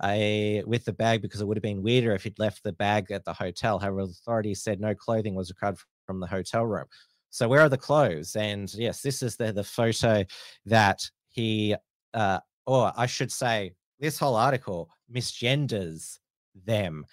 uh, 0.00 0.62
with 0.66 0.84
the 0.84 0.92
bag 0.92 1.22
because 1.22 1.40
it 1.40 1.46
would 1.46 1.56
have 1.56 1.62
been 1.62 1.82
weirder 1.82 2.14
if 2.14 2.24
he'd 2.24 2.38
left 2.38 2.62
the 2.62 2.72
bag 2.72 3.10
at 3.10 3.24
the 3.24 3.32
hotel. 3.32 3.78
However, 3.78 4.00
authorities 4.00 4.62
said 4.62 4.80
no 4.80 4.94
clothing 4.94 5.34
was 5.34 5.50
recovered 5.50 5.80
from 6.06 6.20
the 6.20 6.26
hotel 6.26 6.66
room. 6.66 6.86
So 7.30 7.48
where 7.48 7.60
are 7.60 7.68
the 7.68 7.78
clothes? 7.78 8.34
And 8.34 8.72
yes, 8.74 9.02
this 9.02 9.22
is 9.22 9.36
the 9.36 9.52
the 9.52 9.64
photo 9.64 10.24
that 10.66 11.08
he, 11.28 11.76
uh, 12.12 12.40
or 12.66 12.92
I 12.96 13.06
should 13.06 13.30
say, 13.30 13.72
this 14.00 14.18
whole 14.18 14.34
article 14.34 14.90
misgenders 15.12 16.18
them. 16.66 17.04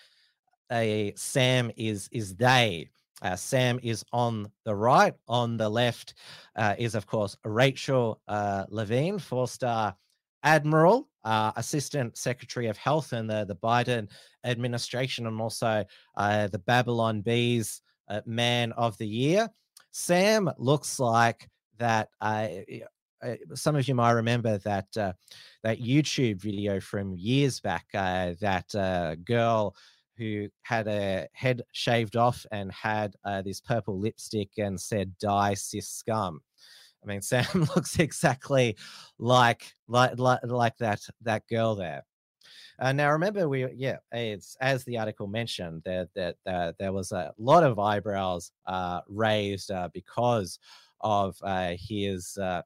A 0.71 1.13
Sam 1.15 1.71
is 1.77 2.09
is 2.11 2.35
they. 2.35 2.89
Uh, 3.21 3.35
Sam 3.35 3.79
is 3.81 4.03
on 4.13 4.51
the 4.63 4.75
right. 4.75 5.13
On 5.27 5.57
the 5.57 5.69
left 5.69 6.13
uh, 6.55 6.75
is, 6.77 6.95
of 6.95 7.07
course, 7.07 7.35
Rachel 7.43 8.21
uh, 8.27 8.65
Levine, 8.69 9.17
four 9.17 9.47
star 9.47 9.95
admiral, 10.43 11.09
uh, 11.23 11.51
assistant 11.55 12.17
secretary 12.17 12.67
of 12.67 12.77
health 12.77 13.13
in 13.13 13.27
the, 13.27 13.45
the 13.45 13.55
Biden 13.55 14.09
administration, 14.43 15.25
and 15.25 15.41
also 15.41 15.83
uh, 16.15 16.47
the 16.47 16.59
Babylon 16.59 17.21
Bees 17.21 17.81
uh, 18.07 18.21
Man 18.25 18.71
of 18.73 18.97
the 18.97 19.07
Year. 19.07 19.49
Sam 19.91 20.49
looks 20.57 20.99
like 20.99 21.49
that. 21.79 22.09
Some 23.55 23.75
of 23.75 23.87
you 23.87 23.95
might 23.95 24.11
remember 24.11 24.59
that 24.59 24.93
that 24.93 25.81
YouTube 25.81 26.39
video 26.39 26.79
from 26.79 27.15
years 27.15 27.59
back. 27.59 27.87
That 27.93 29.17
girl 29.25 29.75
who 30.17 30.47
had 30.63 30.87
a 30.87 31.27
head 31.33 31.61
shaved 31.71 32.15
off 32.15 32.45
and 32.51 32.71
had 32.71 33.15
uh, 33.25 33.41
this 33.41 33.61
purple 33.61 33.99
lipstick 33.99 34.49
and 34.57 34.79
said 34.79 35.17
"Die 35.19 35.53
cis 35.53 35.89
scum." 35.89 36.41
I 37.03 37.07
mean, 37.07 37.21
Sam 37.23 37.45
looks 37.75 37.99
exactly 37.99 38.77
like 39.19 39.63
like 39.87 40.17
like, 40.19 40.39
like 40.43 40.77
that 40.77 41.01
that 41.21 41.47
girl 41.47 41.75
there. 41.75 42.03
Uh, 42.79 42.93
now, 42.93 43.11
remember, 43.11 43.49
we 43.49 43.71
yeah, 43.73 43.97
it's 44.11 44.55
as 44.61 44.83
the 44.83 44.97
article 44.97 45.27
mentioned 45.27 45.81
that 45.85 46.09
that 46.15 46.35
uh, 46.45 46.73
there 46.79 46.93
was 46.93 47.11
a 47.11 47.33
lot 47.37 47.63
of 47.63 47.79
eyebrows 47.79 48.51
uh, 48.67 49.01
raised 49.07 49.71
uh, 49.71 49.89
because 49.93 50.59
of 51.01 51.35
uh, 51.43 51.73
his 51.77 52.37
uh, 52.37 52.61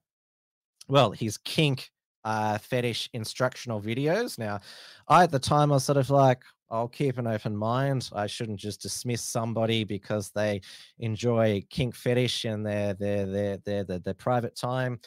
well, 0.88 1.12
his 1.12 1.38
kink 1.38 1.90
uh, 2.24 2.58
fetish 2.58 3.10
instructional 3.14 3.82
videos. 3.82 4.38
Now, 4.38 4.60
I 5.08 5.24
at 5.24 5.32
the 5.32 5.40
time 5.40 5.72
I 5.72 5.76
was 5.76 5.86
sort 5.86 5.98
of 5.98 6.10
like, 6.10 6.42
I'll 6.72 6.88
keep 6.88 7.18
an 7.18 7.28
open 7.28 7.56
mind. 7.56 8.10
I 8.16 8.28
shouldn't 8.28 8.60
just 8.60 8.82
dismiss 8.82 9.22
somebody 9.22 9.84
because 9.84 10.32
they 10.32 10.62
enjoy 11.00 11.64
kink 11.70 11.94
fetish 11.94 12.46
in 12.46 12.64
their 12.64 12.94
their 12.94 13.26
their 13.26 13.58
their 13.58 13.84
their, 13.84 14.00
their 14.00 14.14
private 14.14 14.56
time. 14.56 15.00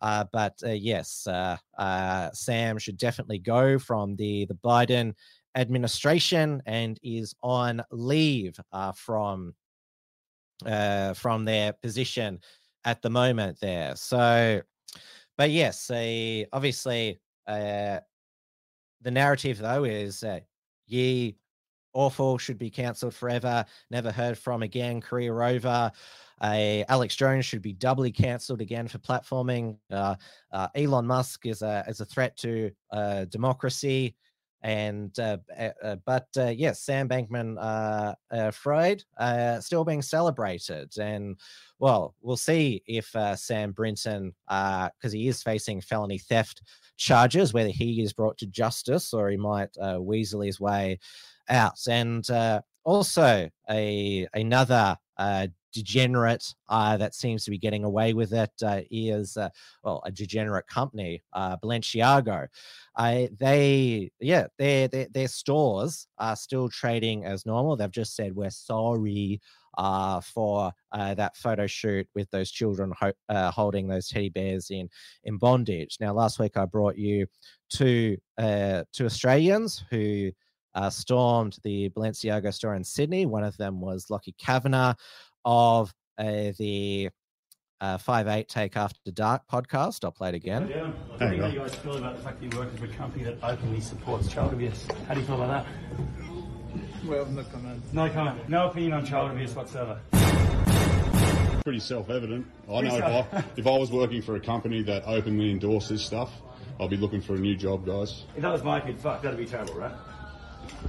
Uh, 0.00 0.24
but 0.32 0.60
uh, 0.66 0.70
yes, 0.70 1.26
uh, 1.28 1.56
uh, 1.78 2.30
Sam 2.32 2.76
should 2.76 2.96
definitely 2.96 3.38
go 3.38 3.78
from 3.78 4.16
the 4.16 4.46
the 4.46 4.54
Biden 4.56 5.14
administration 5.54 6.60
and 6.66 6.98
is 7.04 7.34
on 7.42 7.82
leave 7.92 8.58
uh, 8.72 8.90
from 8.92 9.54
uh, 10.66 11.14
from 11.14 11.44
their 11.44 11.72
position 11.72 12.40
at 12.84 13.00
the 13.00 13.10
moment 13.10 13.58
there. 13.60 13.94
So, 13.94 14.60
but 15.38 15.50
yes, 15.50 15.88
obviously, 16.52 17.20
the 17.46 19.10
narrative 19.10 19.58
though 19.58 19.84
is 19.84 20.22
uh, 20.22 20.40
ye 20.86 21.36
awful 21.94 22.38
should 22.38 22.58
be 22.58 22.70
cancelled 22.70 23.14
forever, 23.14 23.64
never 23.90 24.10
heard 24.10 24.38
from 24.38 24.62
again, 24.62 25.00
career 25.00 25.42
over. 25.42 25.90
Uh, 26.40 26.82
Alex 26.88 27.14
Jones 27.14 27.44
should 27.44 27.62
be 27.62 27.72
doubly 27.72 28.10
cancelled 28.10 28.60
again 28.60 28.88
for 28.88 28.98
platforming. 28.98 29.76
Uh, 29.90 30.16
uh, 30.50 30.68
Elon 30.74 31.06
Musk 31.06 31.46
is 31.46 31.62
a 31.62 31.84
is 31.86 32.00
a 32.00 32.04
threat 32.04 32.36
to 32.38 32.70
uh, 32.90 33.26
democracy, 33.26 34.16
and 34.62 35.16
uh, 35.20 35.38
uh, 35.56 35.96
but 36.04 36.26
yes, 36.34 36.82
Sam 36.82 37.08
Bankman 37.08 38.14
Fried 38.52 39.04
still 39.62 39.84
being 39.84 40.02
celebrated, 40.02 40.98
and 40.98 41.38
well, 41.78 42.16
we'll 42.20 42.36
see 42.36 42.82
if 42.86 43.14
Sam 43.36 43.70
Brinton, 43.70 44.34
because 44.48 45.12
he 45.12 45.28
is 45.28 45.44
facing 45.44 45.80
felony 45.80 46.18
theft 46.18 46.62
charges, 47.02 47.52
whether 47.52 47.70
he 47.70 48.02
is 48.02 48.12
brought 48.12 48.38
to 48.38 48.46
justice 48.46 49.12
or 49.12 49.28
he 49.30 49.36
might 49.36 49.70
weasel 49.98 50.40
his 50.40 50.60
way 50.60 50.98
out, 51.48 51.78
and 51.88 52.24
also 52.84 53.48
a 53.70 54.26
another 54.34 54.96
uh, 55.16 55.46
degenerate 55.72 56.54
uh, 56.68 56.96
that 56.96 57.14
seems 57.14 57.44
to 57.44 57.50
be 57.50 57.58
getting 57.58 57.84
away 57.84 58.12
with 58.14 58.32
it 58.32 58.50
uh, 58.64 58.80
is 58.90 59.36
uh, 59.36 59.48
well 59.84 60.02
a 60.04 60.12
degenerate 60.12 60.66
company 60.66 61.22
uh, 61.32 61.56
Balenciaga 61.58 62.48
uh, 62.96 63.26
they 63.38 64.10
yeah 64.20 64.46
their, 64.58 64.88
their 64.88 65.06
their 65.12 65.28
stores 65.28 66.06
are 66.18 66.36
still 66.36 66.68
trading 66.68 67.24
as 67.24 67.46
normal 67.46 67.76
they've 67.76 67.90
just 67.90 68.14
said 68.14 68.34
we're 68.34 68.50
sorry 68.50 69.40
uh, 69.78 70.20
for 70.20 70.72
uh, 70.92 71.14
that 71.14 71.36
photo 71.36 71.66
shoot 71.66 72.06
with 72.14 72.30
those 72.30 72.50
children 72.50 72.92
ho- 72.98 73.12
uh, 73.28 73.50
holding 73.50 73.88
those 73.88 74.08
teddy 74.08 74.28
bears 74.28 74.70
in 74.70 74.88
in 75.24 75.38
bondage. 75.38 75.96
Now, 76.00 76.12
last 76.12 76.38
week 76.38 76.56
I 76.56 76.66
brought 76.66 76.96
you 76.96 77.26
two 77.70 78.18
uh, 78.38 78.84
two 78.92 79.06
Australians 79.06 79.84
who 79.90 80.30
uh, 80.74 80.90
stormed 80.90 81.58
the 81.64 81.90
Balenciaga 81.90 82.52
store 82.52 82.74
in 82.74 82.84
Sydney. 82.84 83.26
One 83.26 83.44
of 83.44 83.56
them 83.56 83.80
was 83.80 84.10
Lockie 84.10 84.34
Kavanagh 84.38 84.94
of 85.44 85.92
uh, 86.18 86.52
the 86.58 87.10
uh, 87.80 87.98
Five 87.98 88.28
Eight 88.28 88.48
Take 88.48 88.76
After 88.76 89.10
Dark 89.10 89.42
podcast. 89.50 90.04
I'll 90.04 90.12
play 90.12 90.30
it 90.30 90.34
again. 90.34 90.68
Yeah. 90.68 90.92
How 91.18 91.28
do 91.30 91.36
you 91.36 91.58
guys 91.58 91.74
feel 91.74 91.96
about 91.96 92.16
the 92.16 92.22
fact 92.22 92.40
that 92.40 92.52
you 92.52 92.58
work 92.58 92.74
for 92.76 92.84
a 92.84 92.88
company 92.88 93.24
that 93.24 93.38
openly 93.42 93.80
supports 93.80 94.28
child 94.28 94.52
abuse? 94.52 94.86
How 95.08 95.14
do 95.14 95.20
you 95.20 95.26
feel 95.26 95.42
about 95.42 95.64
that? 95.64 97.06
Well, 97.06 97.26
no 97.26 97.42
comment. 97.42 97.82
No 97.92 98.08
comment. 98.08 98.48
No 98.48 98.68
opinion 98.68 98.92
on 98.92 99.04
child 99.04 99.32
abuse 99.32 99.54
whatsoever. 99.54 100.00
Pretty 101.64 101.80
self-evident. 101.80 102.46
I 102.68 102.80
Pretty 102.80 102.88
know 102.88 102.96
if 102.96 103.34
I, 103.34 103.44
if 103.56 103.66
I 103.66 103.76
was 103.76 103.90
working 103.90 104.22
for 104.22 104.36
a 104.36 104.40
company 104.40 104.82
that 104.84 105.02
openly 105.06 105.50
endorses 105.50 106.04
stuff, 106.04 106.30
I'll 106.78 106.88
be 106.88 106.96
looking 106.96 107.20
for 107.20 107.34
a 107.34 107.38
new 107.38 107.56
job, 107.56 107.84
guys. 107.84 108.24
If 108.36 108.42
that 108.42 108.52
was 108.52 108.62
my 108.62 108.80
kid, 108.80 109.00
fuck, 109.00 109.22
that'd 109.22 109.38
be 109.38 109.46
terrible, 109.46 109.74
right? 109.74 109.92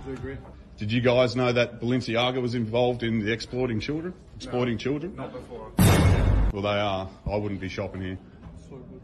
I 0.07 0.11
agree. 0.11 0.37
Did 0.83 0.91
you 0.91 0.99
guys 0.99 1.33
know 1.33 1.49
that 1.49 1.79
Balenciaga 1.79 2.41
was 2.41 2.55
involved 2.55 3.03
in 3.03 3.23
the 3.23 3.31
exploiting 3.31 3.79
children? 3.79 4.13
Exploiting 4.35 4.77
children? 4.77 5.15
Not 5.15 5.31
before. 5.31 5.71
Well, 6.51 6.61
they 6.61 6.77
are. 6.77 7.09
I 7.25 7.37
wouldn't 7.37 7.61
be 7.61 7.69
shopping 7.69 8.01
here. 8.01 8.17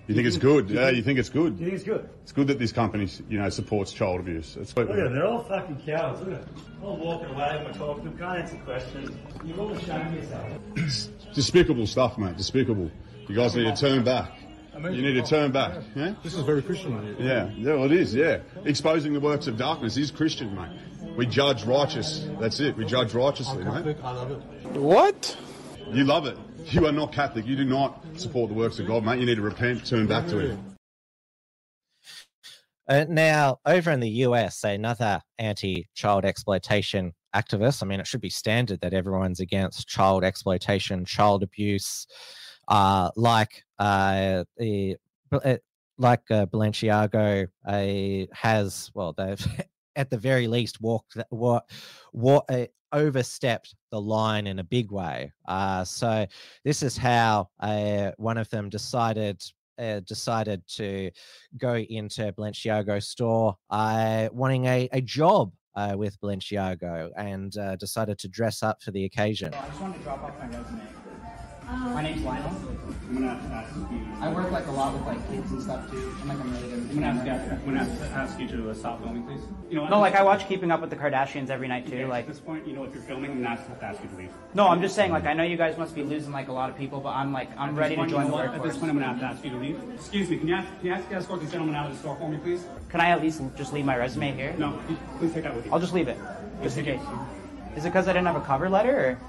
You 0.06 0.14
think 0.14 0.28
it's 0.28 0.36
good? 0.36 0.70
Yeah, 0.70 0.90
you 0.90 1.02
think 1.02 1.20
it's 1.20 1.30
good? 1.30 1.58
You 1.58 1.68
think 1.68 1.76
it's 1.76 1.86
good? 1.86 2.10
It's 2.24 2.34
good 2.34 2.48
that 2.48 2.60
this 2.60 2.74
company, 2.74 3.08
you 3.30 3.40
know, 3.40 3.48
supports 3.48 3.94
child 3.94 4.20
abuse. 4.20 4.58
It's 4.58 4.76
Look 4.76 4.90
at 4.90 4.96
them, 4.98 5.08
oh, 5.08 5.14
they're 5.14 5.26
all 5.26 5.44
fucking 5.44 5.82
cowards, 5.86 6.20
look 6.20 6.34
at 6.34 6.54
them. 6.54 6.66
All 6.84 6.98
walking 6.98 7.30
away 7.30 7.56
when 7.56 7.68
we're 7.68 7.72
talking 7.72 8.04
to 8.04 8.10
them, 8.10 8.18
can't 8.18 8.40
answer 8.40 8.58
questions. 8.66 9.18
You've 9.46 9.58
all 9.58 9.72
ashamed 9.72 10.16
yourself. 10.16 10.52
despicable 11.34 11.88
stuff, 11.88 12.18
mate. 12.18 12.36
Despicable. 12.36 12.92
You 13.30 13.36
guys 13.36 13.56
need 13.56 13.74
to 13.74 13.82
turn 13.82 14.04
back. 14.04 14.38
You 14.84 15.02
need 15.02 15.14
to 15.14 15.22
oh. 15.22 15.26
turn 15.26 15.52
back. 15.52 15.82
Yeah. 15.96 16.16
This 16.24 16.34
is 16.34 16.42
very 16.42 16.62
Christian 16.62 16.98
of 16.98 17.06
you. 17.06 17.16
Yeah, 17.20 17.50
yeah, 17.56 17.74
well, 17.76 17.86
it 17.86 17.94
is, 17.94 18.14
yeah. 18.14 18.40
Exposing 18.66 19.14
the 19.14 19.20
works 19.22 19.48
of 19.48 19.58
darkness 19.58 19.98
is 19.98 20.12
Christian, 20.12 20.56
mate. 20.56 20.78
We 21.20 21.26
judge 21.26 21.66
righteous. 21.66 22.26
That's 22.40 22.62
it. 22.62 22.78
We 22.78 22.86
judge 22.86 23.14
righteously, 23.14 23.66
mate. 23.66 23.74
Catholic, 23.74 23.98
I 24.06 24.12
love 24.14 24.32
it. 24.32 24.38
What? 24.80 25.38
You 25.90 26.06
love 26.06 26.26
it. 26.26 26.38
You 26.68 26.86
are 26.86 26.94
not 26.94 27.12
Catholic. 27.12 27.46
You 27.46 27.58
do 27.58 27.66
not 27.66 28.02
support 28.16 28.48
the 28.48 28.56
works 28.56 28.80
of 28.80 28.88
God, 28.88 29.04
mate. 29.04 29.20
You 29.20 29.26
need 29.26 29.36
to 29.36 29.42
repent, 29.42 29.86
turn 29.86 30.08
back 30.08 30.28
to 30.28 30.40
Him. 30.40 30.78
Uh, 32.88 33.04
now, 33.10 33.60
over 33.66 33.92
in 33.92 34.00
the 34.00 34.10
US, 34.28 34.64
another 34.64 35.22
anti 35.38 35.90
child 35.94 36.24
exploitation 36.24 37.12
activist, 37.36 37.84
I 37.84 37.86
mean, 37.86 38.00
it 38.00 38.08
should 38.08 38.22
be 38.22 38.30
standard 38.30 38.80
that 38.80 38.94
everyone's 38.94 39.42
against 39.42 39.90
child 39.90 40.24
exploitation, 40.24 41.04
child 41.04 41.44
abuse, 41.44 42.08
uh, 42.70 43.10
like 43.18 43.66
uh, 43.78 44.46
the 44.56 44.96
uh, 45.34 45.58
like 45.98 46.32
uh, 46.32 46.46
Balenciaga 46.46 47.50
uh, 47.68 48.34
has, 48.34 48.90
well, 48.94 49.12
they've 49.12 49.46
at 50.00 50.10
the 50.10 50.18
very 50.18 50.48
least 50.48 50.82
walked, 50.82 51.18
wa- 51.30 51.62
wa- 52.14 52.42
uh, 52.50 52.66
overstepped 52.94 53.76
the 53.92 54.00
line 54.02 54.48
in 54.48 54.60
a 54.60 54.64
big 54.64 54.92
way. 54.92 55.32
Uh, 55.48 55.84
so 55.84 56.26
this 56.64 56.82
is 56.82 56.98
how 56.98 57.50
uh, 57.60 58.12
one 58.18 58.38
of 58.38 58.50
them 58.50 58.70
decided 58.70 59.44
uh, 59.78 60.02
decided 60.02 60.62
to 60.68 61.10
go 61.58 61.76
into 61.78 62.34
Balenciaga 62.34 63.02
store, 63.02 63.56
uh, 63.70 64.28
wanting 64.34 64.66
a, 64.66 64.90
a 64.92 65.00
job 65.02 65.54
with 65.96 66.20
Balenciaga, 66.20 67.10
and 67.16 67.56
decided 67.80 68.18
to 68.20 68.28
dress 68.28 68.62
up 68.64 68.82
for 68.84 68.92
the 68.92 69.06
occasion. 69.06 69.54
I 69.54 69.68
just 69.70 69.80
wanted 69.80 69.98
to 70.00 70.04
drop 70.04 70.22
off 70.24 70.38
my 70.40 70.48
resume. 70.48 70.99
My 71.70 72.02
name's 72.02 72.24
Lionel. 72.24 72.50
I'm 73.10 73.14
gonna 73.16 73.28
have 73.36 73.48
to 73.48 73.54
ask 73.54 73.76
you. 73.76 74.08
I 74.22 74.34
work 74.34 74.52
like 74.52 74.66
a 74.68 74.72
lot 74.72 74.94
with 74.94 75.04
like 75.04 75.30
kids 75.30 75.52
and 75.52 75.62
stuff 75.62 75.90
too. 75.92 76.16
I'm 76.22 76.28
like 76.28 76.40
I'm 76.40 76.52
really 76.54 76.68
good. 76.70 76.80
I'm 76.80 76.96
gonna 76.96 77.06
have 77.14 77.46
to, 77.48 77.52
I'm 77.56 77.66
gonna 77.66 77.84
have 77.84 78.00
to 78.00 78.06
ask 78.16 78.40
you 78.40 78.48
to 78.50 78.70
uh, 78.72 78.74
stop 78.74 79.02
filming, 79.04 79.24
please. 79.24 79.42
You 79.70 79.76
know, 79.78 79.88
No, 79.88 80.00
like 80.00 80.16
I 80.16 80.24
watch 80.24 80.48
Keeping 80.48 80.72
Up 80.72 80.82
with 80.82 80.90
the 80.90 80.96
Kardashians 80.96 81.50
every 81.52 81.68
night 81.68 81.88
too. 81.88 82.08
Like 82.08 82.26
at 82.26 82.28
this 82.28 82.40
point, 82.40 82.66
you 82.68 82.74
know, 82.74 82.84
if 82.86 82.94
you're 82.94 83.04
filming, 83.04 83.32
I'm 83.32 83.44
gonna 83.44 83.56
have 83.56 83.80
to 83.80 83.86
ask 83.86 84.02
you 84.04 84.10
to 84.10 84.16
leave. 84.16 84.30
no, 84.56 84.68
I'm 84.68 84.82
just 84.82 84.96
saying 84.96 85.12
like 85.12 85.26
I 85.26 85.34
know 85.34 85.44
you 85.44 85.58
guys 85.58 85.78
must 85.78 85.94
be 85.94 86.02
losing 86.04 86.32
like 86.32 86.48
a 86.48 86.54
lot 86.54 86.70
of 86.72 86.78
people, 86.78 87.00
but 87.02 87.10
I'm 87.10 87.32
like 87.32 87.50
I'm 87.58 87.70
At 87.70 87.76
ready 87.76 87.96
this 87.96 88.06
to 88.06 88.10
join 88.12 88.26
you 88.26 88.32
the 88.32 88.38
know 88.38 88.44
what? 88.46 88.56
At 88.56 88.64
this 88.64 88.78
point, 88.78 88.90
I'm 88.92 88.98
gonna 89.00 89.08
have 89.14 89.20
to 89.20 89.26
ask 89.26 89.44
you 89.44 89.52
to 89.52 89.58
leave. 89.58 89.80
Excuse 89.96 90.30
me, 90.30 90.38
can 90.38 90.48
you 90.48 90.56
ask, 90.56 90.68
can 90.80 90.86
you 90.88 90.94
ask 90.94 91.08
the 91.10 91.16
escort 91.16 91.40
these 91.42 91.52
gentlemen 91.52 91.76
out 91.76 91.86
of 91.88 91.94
the 91.94 92.00
store 92.00 92.16
for 92.16 92.30
me, 92.30 92.38
please? 92.38 92.66
Can 92.90 93.00
I 93.02 93.10
at 93.12 93.22
least 93.22 93.42
just 93.56 93.74
leave 93.74 93.86
my 93.86 93.96
resume 93.98 94.32
here? 94.34 94.56
No, 94.58 94.80
please 95.20 95.34
take 95.34 95.44
that 95.44 95.56
with 95.56 95.66
you. 95.68 95.72
I'll 95.74 95.80
just 95.80 95.94
leave 95.94 96.08
it, 96.08 96.18
just 96.64 96.78
in 96.80 96.86
case. 96.86 97.02
Is 97.76 97.86
it 97.86 97.90
because 97.90 98.08
I 98.08 98.14
didn't 98.14 98.26
have 98.28 98.36
a 98.36 98.42
cover 98.42 98.70
letter, 98.70 98.98
or 98.98 99.20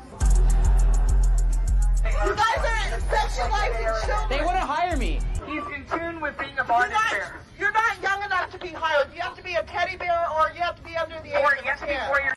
You 2.24 2.34
guys 2.34 2.58
are 2.58 3.00
sexualizing 3.00 4.06
children. 4.06 4.28
they 4.28 4.38
wouldn't 4.44 4.58
hire 4.58 4.96
me? 4.96 5.20
He's 5.46 5.62
in 5.74 5.84
tune 5.90 6.20
with 6.20 6.38
being 6.38 6.58
a 6.58 6.64
bondage 6.64 6.96
bear. 7.10 7.40
You're 7.58 7.72
not 7.72 8.00
young 8.02 8.22
enough 8.22 8.50
to 8.52 8.58
be 8.58 8.68
hired. 8.68 9.08
You 9.14 9.20
have 9.22 9.36
to 9.36 9.42
be 9.42 9.54
a 9.54 9.62
teddy 9.64 9.96
bear 9.96 10.26
or 10.38 10.50
you 10.54 10.60
have 10.60 10.76
to 10.76 10.82
be 10.82 10.96
under 10.96 11.16
the 11.22 11.28
age 11.30 11.44
Or 11.44 11.54
of 11.54 11.64
you 11.64 11.70
have 11.70 11.78
10. 11.80 12.08
four 12.08 12.20
years 12.20 12.34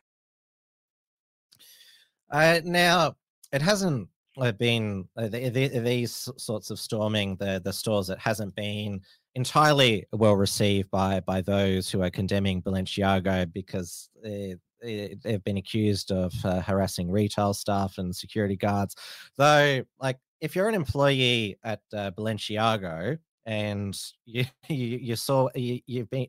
Uh, 2.32 2.62
now, 2.64 3.16
it 3.52 3.62
hasn't 3.62 4.08
uh, 4.38 4.52
been 4.54 5.08
uh, 5.18 5.28
the, 5.28 5.50
the, 5.50 5.68
these 5.80 6.28
sorts 6.38 6.72
of 6.72 6.80
storming 6.80 7.36
the 7.36 7.62
the 7.64 7.72
stores. 7.74 8.10
It 8.10 8.18
hasn't 8.20 8.56
been 8.56 9.02
entirely 9.36 10.06
well 10.12 10.36
received 10.36 10.90
by 10.90 11.20
by 11.20 11.42
those 11.42 11.90
who 11.92 12.02
are 12.02 12.10
condemning 12.10 12.62
Balenciaga 12.62 13.52
because 13.54 14.10
uh, 14.26 14.56
they've 14.84 15.44
been 15.44 15.58
accused 15.58 16.12
of 16.12 16.34
uh, 16.44 16.62
harassing 16.62 17.10
retail 17.10 17.54
staff 17.54 17.98
and 17.98 18.16
security 18.16 18.56
guards. 18.56 18.96
Though, 19.38 19.84
like, 20.00 20.18
if 20.42 20.56
you're 20.56 20.70
an 20.70 20.76
employee 20.76 21.58
at 21.64 21.82
uh, 21.94 22.12
Balenciaga 22.12 23.18
and 23.46 23.98
you, 24.26 24.46
you 24.70 24.98
you 25.02 25.16
saw 25.16 25.50
you, 25.56 25.80
you've 25.86 26.10
been 26.10 26.28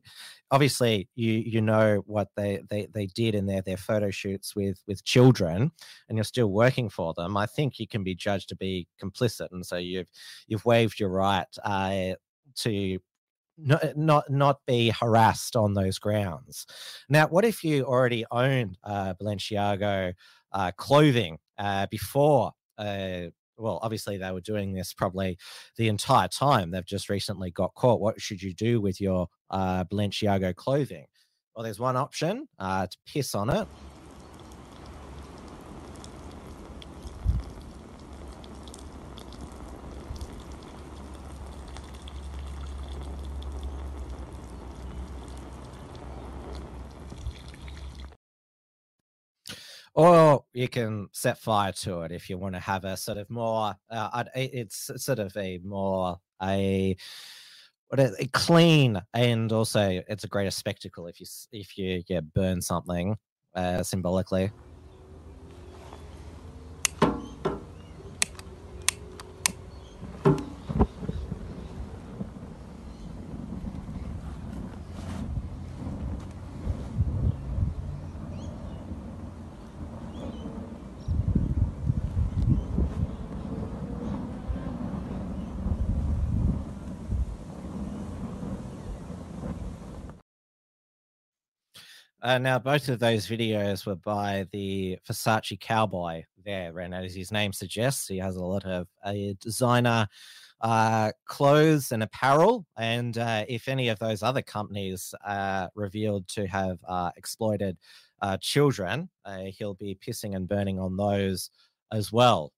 obviously 0.50 1.08
you 1.14 1.32
you 1.32 1.60
know 1.60 2.02
what 2.06 2.28
they 2.36 2.60
they 2.68 2.86
they 2.92 3.06
did 3.06 3.34
in 3.34 3.46
their 3.46 3.62
their 3.62 3.76
photo 3.76 4.10
shoots 4.10 4.56
with 4.56 4.82
with 4.86 5.04
children 5.04 5.70
and 6.08 6.18
you're 6.18 6.24
still 6.24 6.48
working 6.48 6.88
for 6.88 7.14
them 7.14 7.36
i 7.36 7.46
think 7.46 7.78
you 7.78 7.86
can 7.86 8.02
be 8.02 8.14
judged 8.14 8.48
to 8.48 8.56
be 8.56 8.86
complicit 9.02 9.48
and 9.52 9.64
so 9.64 9.76
you've 9.76 10.08
you've 10.48 10.64
waived 10.64 10.98
your 10.98 11.08
right 11.08 11.46
uh, 11.64 12.14
to 12.56 12.98
not, 13.56 13.96
not 13.96 14.30
not 14.30 14.60
be 14.66 14.90
harassed 14.90 15.56
on 15.56 15.74
those 15.74 15.98
grounds. 15.98 16.66
Now, 17.08 17.28
what 17.28 17.44
if 17.44 17.62
you 17.64 17.84
already 17.84 18.24
owned 18.30 18.78
uh, 18.84 19.14
Balenciaga 19.14 20.14
uh, 20.52 20.72
clothing 20.76 21.38
uh, 21.58 21.86
before? 21.90 22.52
Uh, 22.76 23.26
well, 23.56 23.78
obviously 23.82 24.16
they 24.16 24.32
were 24.32 24.40
doing 24.40 24.72
this 24.72 24.92
probably 24.92 25.38
the 25.76 25.88
entire 25.88 26.28
time. 26.28 26.70
They've 26.70 26.84
just 26.84 27.08
recently 27.08 27.50
got 27.50 27.74
caught. 27.74 28.00
What 28.00 28.20
should 28.20 28.42
you 28.42 28.52
do 28.52 28.80
with 28.80 29.00
your 29.00 29.28
uh, 29.50 29.84
Balenciaga 29.84 30.54
clothing? 30.56 31.06
Well, 31.54 31.62
there's 31.62 31.78
one 31.78 31.96
option 31.96 32.48
uh, 32.58 32.88
to 32.88 32.96
piss 33.06 33.34
on 33.34 33.50
it. 33.50 33.68
Or 49.94 50.44
you 50.52 50.68
can 50.68 51.08
set 51.12 51.38
fire 51.38 51.72
to 51.72 52.02
it 52.02 52.12
if 52.12 52.28
you 52.28 52.36
want 52.36 52.54
to 52.54 52.60
have 52.60 52.84
a 52.84 52.96
sort 52.96 53.18
of 53.18 53.30
more 53.30 53.74
uh, 53.90 54.24
it's 54.34 54.90
sort 54.96 55.18
of 55.18 55.36
a 55.36 55.58
more 55.64 56.18
a 56.42 56.96
a, 57.96 58.26
clean 58.32 59.00
and 59.14 59.52
also 59.52 60.02
it's 60.08 60.24
a 60.24 60.28
greater 60.28 60.50
spectacle 60.50 61.06
if 61.06 61.20
you 61.20 61.26
if 61.52 61.78
you 61.78 62.02
yeah, 62.08 62.20
burn 62.20 62.60
something 62.60 63.16
uh, 63.54 63.82
symbolically 63.82 64.50
Uh, 92.24 92.38
now, 92.38 92.58
both 92.58 92.88
of 92.88 92.98
those 92.98 93.26
videos 93.26 93.84
were 93.84 93.96
by 93.96 94.46
the 94.50 94.98
Versace 95.06 95.60
cowboy 95.60 96.24
there, 96.42 96.78
and 96.78 96.94
as 96.94 97.14
his 97.14 97.30
name 97.30 97.52
suggests, 97.52 98.08
he 98.08 98.16
has 98.16 98.36
a 98.36 98.42
lot 98.42 98.64
of 98.64 98.88
uh, 99.04 99.12
designer 99.42 100.08
uh, 100.62 101.12
clothes 101.26 101.92
and 101.92 102.02
apparel. 102.02 102.64
And 102.78 103.18
uh, 103.18 103.44
if 103.46 103.68
any 103.68 103.90
of 103.90 103.98
those 103.98 104.22
other 104.22 104.40
companies 104.40 105.14
are 105.22 105.68
revealed 105.74 106.26
to 106.28 106.46
have 106.46 106.78
uh, 106.88 107.10
exploited 107.18 107.76
uh, 108.22 108.38
children, 108.40 109.10
he'll 109.58 109.74
be 109.74 109.98
pissing 110.02 110.34
and 110.34 110.48
burning 110.48 110.80
on 110.80 110.96
those 110.96 111.50
as 111.92 112.10
well. 112.10 112.54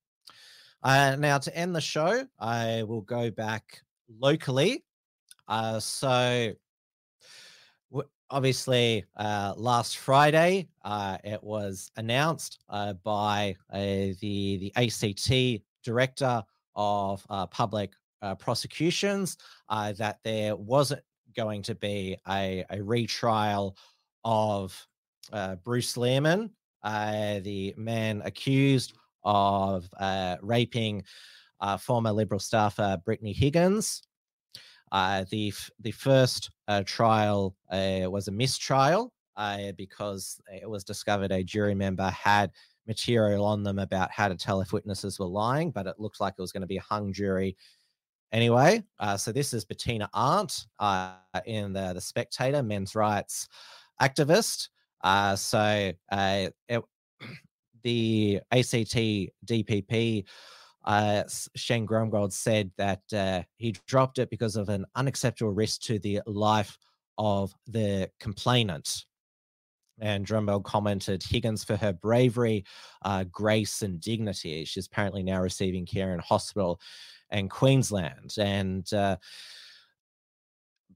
now, 0.84 1.38
to 1.38 1.56
end 1.56 1.74
the 1.74 1.80
show, 1.80 2.24
I 2.38 2.84
will 2.84 3.00
go 3.00 3.32
back 3.32 3.80
locally. 4.20 4.84
so, 5.80 6.52
obviously, 8.30 9.04
uh, 9.16 9.54
last 9.56 9.98
Friday, 9.98 10.68
uh, 10.84 11.18
it 11.24 11.42
was 11.42 11.90
announced 11.96 12.58
uh, 12.68 12.94
by 13.04 13.56
uh, 13.72 13.78
the 14.20 14.58
the 14.58 14.72
ACT 14.76 15.62
director 15.82 16.42
of 16.74 17.24
uh, 17.30 17.46
public 17.46 17.92
uh, 18.22 18.34
prosecutions 18.34 19.36
that 19.68 20.18
there 20.24 20.56
wasn't 20.56 21.02
going 21.36 21.62
to 21.62 21.74
be 21.74 22.16
a, 22.28 22.64
a 22.70 22.82
retrial 22.82 23.76
of 24.24 24.86
Bruce 25.64 25.96
Lehrmann, 25.96 26.50
the 26.82 27.74
man 27.76 28.22
accused 28.24 28.94
of 29.24 29.88
raping 30.42 31.04
former 31.78 32.12
Liberal 32.12 32.40
staffer 32.40 32.98
Brittany 33.04 33.32
Higgins. 33.32 34.02
The 34.92 35.52
the 35.80 35.90
first 35.92 36.50
trial 36.84 37.54
uh, 37.70 38.10
was 38.10 38.28
a 38.28 38.32
mistrial 38.32 39.12
uh, 39.36 39.72
because 39.76 40.40
it 40.52 40.68
was 40.68 40.84
discovered 40.84 41.32
a 41.32 41.42
jury 41.42 41.74
member 41.74 42.08
had 42.10 42.50
material 42.86 43.44
on 43.44 43.62
them 43.62 43.78
about 43.78 44.10
how 44.10 44.28
to 44.28 44.36
tell 44.36 44.60
if 44.60 44.72
witnesses 44.72 45.18
were 45.18 45.26
lying, 45.26 45.70
but 45.70 45.86
it 45.86 45.98
looked 45.98 46.20
like 46.20 46.34
it 46.38 46.42
was 46.42 46.52
going 46.52 46.62
to 46.62 46.66
be 46.66 46.76
a 46.76 46.82
hung 46.82 47.12
jury 47.12 47.56
anyway. 48.32 48.82
Uh, 48.98 49.16
so 49.16 49.32
this 49.32 49.52
is 49.52 49.64
Bettina 49.64 50.08
Arndt 50.14 50.66
uh, 50.78 51.14
in 51.46 51.72
the 51.72 51.92
the 51.94 52.00
Spectator, 52.00 52.62
men's 52.62 52.94
rights 52.94 53.48
activist. 54.00 54.68
so 55.36 55.92
it, 56.12 56.54
the 57.82 58.40
ACT 58.52 58.96
DPP 59.46 60.24
uh, 60.86 61.24
Shane 61.56 61.86
Drumgold 61.86 62.32
said 62.32 62.70
that 62.78 63.02
uh, 63.12 63.42
he 63.56 63.74
dropped 63.86 64.18
it 64.18 64.30
because 64.30 64.56
of 64.56 64.68
an 64.68 64.86
unacceptable 64.94 65.52
risk 65.52 65.82
to 65.82 65.98
the 65.98 66.20
life 66.26 66.78
of 67.18 67.52
the 67.66 68.10
complainant. 68.20 69.04
And 70.00 70.26
Drumgold 70.26 70.64
commented 70.64 71.22
Higgins 71.22 71.64
for 71.64 71.76
her 71.76 71.92
bravery, 71.92 72.64
uh, 73.02 73.24
grace, 73.24 73.82
and 73.82 74.00
dignity. 74.00 74.64
She's 74.64 74.86
apparently 74.86 75.22
now 75.22 75.40
receiving 75.40 75.86
care 75.86 76.12
in 76.12 76.20
hospital 76.20 76.80
in 77.30 77.48
Queensland. 77.48 78.34
And 78.38 78.90
uh, 78.92 79.16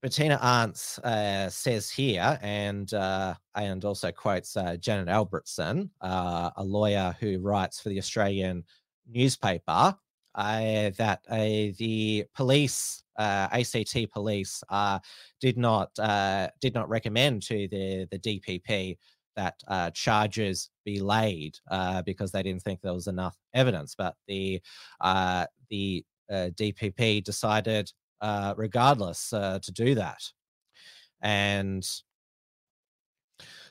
Bettina 0.02 0.38
Arndt 0.40 0.98
uh, 1.04 1.48
says 1.48 1.90
here, 1.90 2.38
and 2.42 2.92
uh, 2.94 3.34
and 3.54 3.84
also 3.84 4.10
quotes 4.10 4.56
uh, 4.56 4.76
Janet 4.76 5.08
Albrechtsen, 5.08 5.90
uh, 6.00 6.50
a 6.56 6.64
lawyer 6.64 7.14
who 7.20 7.38
writes 7.40 7.80
for 7.80 7.90
the 7.90 7.98
Australian 7.98 8.64
newspaper 9.12 9.96
uh, 10.34 10.90
that 10.96 11.20
uh, 11.28 11.74
the 11.78 12.24
police, 12.34 13.02
uh, 13.18 13.48
ACT 13.52 14.10
police, 14.12 14.62
uh, 14.68 14.98
did 15.40 15.56
not 15.58 15.90
uh, 15.98 16.48
did 16.60 16.74
not 16.74 16.88
recommend 16.88 17.42
to 17.42 17.68
the 17.68 18.06
the 18.10 18.18
DPP 18.18 18.96
that 19.36 19.54
uh, 19.68 19.90
charges 19.90 20.70
be 20.84 21.00
laid 21.00 21.56
because 22.04 22.32
they 22.32 22.42
didn't 22.42 22.62
think 22.62 22.80
there 22.80 22.92
was 22.92 23.06
enough 23.06 23.36
evidence. 23.54 23.94
But 23.96 24.14
the 24.28 24.60
the 25.70 26.04
DPP 26.30 27.24
decided, 27.24 27.90
regardless, 28.56 29.30
to 29.30 29.72
do 29.72 29.94
that, 29.96 30.22
and 31.22 31.86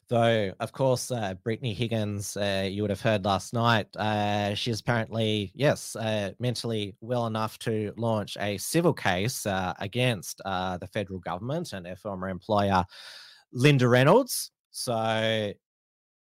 Though, 0.09 0.51
of 0.59 0.71
course, 0.71 1.11
uh, 1.11 1.35
Brittany 1.43 1.71
Higgins, 1.75 2.35
uh, 2.35 2.67
you 2.69 2.81
would 2.81 2.89
have 2.89 2.99
heard 2.99 3.25
last 3.25 3.53
night, 3.53 3.95
uh, 3.95 4.55
she's 4.55 4.79
apparently, 4.79 5.51
yes, 5.53 5.95
uh, 5.95 6.31
mentally 6.39 6.95
well 6.99 7.27
enough 7.27 7.59
to 7.59 7.93
launch 7.95 8.35
a 8.39 8.57
civil 8.57 8.91
case 8.91 9.45
uh, 9.45 9.75
against 9.79 10.41
uh, 10.45 10.79
the 10.79 10.87
federal 10.87 11.19
government 11.19 11.73
and 11.73 11.85
her 11.85 11.95
former 11.95 12.27
employer, 12.27 12.83
Linda 13.53 13.87
Reynolds. 13.87 14.49
So, 14.71 14.95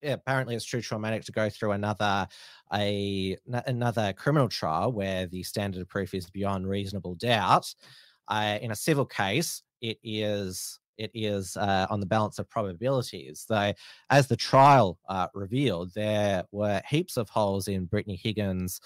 yeah, 0.02 0.14
apparently 0.14 0.56
it's 0.56 0.66
too 0.66 0.82
traumatic 0.82 1.26
to 1.26 1.34
go 1.34 1.50
through 1.50 1.72
another 1.72 2.28
a 2.74 3.36
another 3.66 4.14
criminal 4.14 4.48
trial 4.48 4.94
where 4.94 5.26
the 5.28 5.44
standard 5.44 5.82
of 5.82 5.90
proof 5.90 6.14
is 6.14 6.30
beyond 6.30 6.70
reasonable 6.70 7.16
doubt. 7.16 7.76
in 8.32 8.72
a 8.72 8.76
civil 8.76 9.06
case, 9.06 9.64
it 9.82 9.98
is 10.02 10.80
it 10.98 11.12
is 11.14 11.58
uh, 11.58 11.88
on 11.90 12.00
the 12.00 12.06
balance 12.06 12.40
of 12.40 12.50
probabilities. 12.50 13.46
Though, 13.48 13.74
as 14.10 14.28
the 14.28 14.36
trial 14.36 15.00
uh, 15.10 15.28
revealed, 15.34 15.94
there 15.94 16.44
were 16.52 16.82
heaps 16.88 17.18
of 17.18 17.30
holes 17.30 17.68
in 17.68 17.86
Brittany 17.86 18.20
Higgins, 18.22 18.82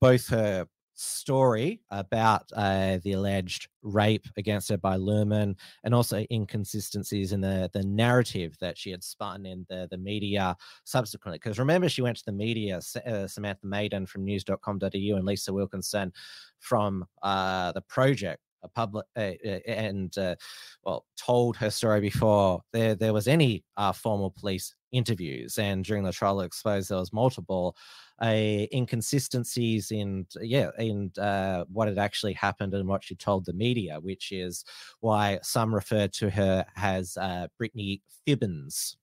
both 0.00 0.28
her 0.28 0.66
story 0.98 1.80
about 1.90 2.50
uh, 2.56 2.98
the 3.04 3.12
alleged 3.12 3.68
rape 3.82 4.26
against 4.36 4.68
her 4.68 4.76
by 4.76 4.96
Lehrmann 4.96 5.54
and 5.84 5.94
also 5.94 6.26
inconsistencies 6.30 7.32
in 7.32 7.40
the, 7.40 7.70
the 7.72 7.84
narrative 7.84 8.56
that 8.60 8.76
she 8.76 8.90
had 8.90 9.04
spun 9.04 9.46
in 9.46 9.64
the, 9.68 9.86
the 9.90 9.96
media 9.96 10.56
subsequently. 10.84 11.38
Because 11.38 11.58
remember, 11.58 11.88
she 11.88 12.02
went 12.02 12.16
to 12.16 12.24
the 12.26 12.32
media, 12.32 12.80
uh, 13.06 13.26
Samantha 13.26 13.66
Maiden 13.66 14.06
from 14.06 14.24
news.com.au 14.24 14.88
and 14.92 15.24
Lisa 15.24 15.52
Wilkinson 15.52 16.12
from 16.58 17.04
uh, 17.22 17.72
the 17.72 17.82
project 17.82 18.42
a 18.62 18.68
public 18.68 19.06
uh, 19.16 19.32
and 19.66 20.16
uh, 20.18 20.34
well 20.82 21.04
told 21.16 21.56
her 21.56 21.70
story 21.70 22.00
before 22.00 22.60
there 22.72 22.94
there 22.94 23.12
was 23.12 23.28
any 23.28 23.64
uh, 23.76 23.92
formal 23.92 24.30
police 24.30 24.74
interviews. 24.92 25.58
And 25.58 25.84
during 25.84 26.04
the 26.04 26.12
trial 26.12 26.40
exposed, 26.40 26.88
there 26.88 26.98
was 26.98 27.12
multiple 27.12 27.76
uh, 28.22 28.66
inconsistencies 28.72 29.90
in 29.90 30.26
yeah 30.40 30.70
in 30.78 31.12
uh, 31.18 31.64
what 31.70 31.88
had 31.88 31.98
actually 31.98 32.32
happened 32.32 32.74
and 32.74 32.88
what 32.88 33.04
she 33.04 33.14
told 33.14 33.44
the 33.44 33.52
media, 33.52 33.98
which 34.00 34.32
is 34.32 34.64
why 35.00 35.38
some 35.42 35.74
referred 35.74 36.12
to 36.14 36.30
her 36.30 36.64
as 36.76 37.16
uh, 37.16 37.46
Brittany 37.58 38.02
Fibbins. 38.26 38.96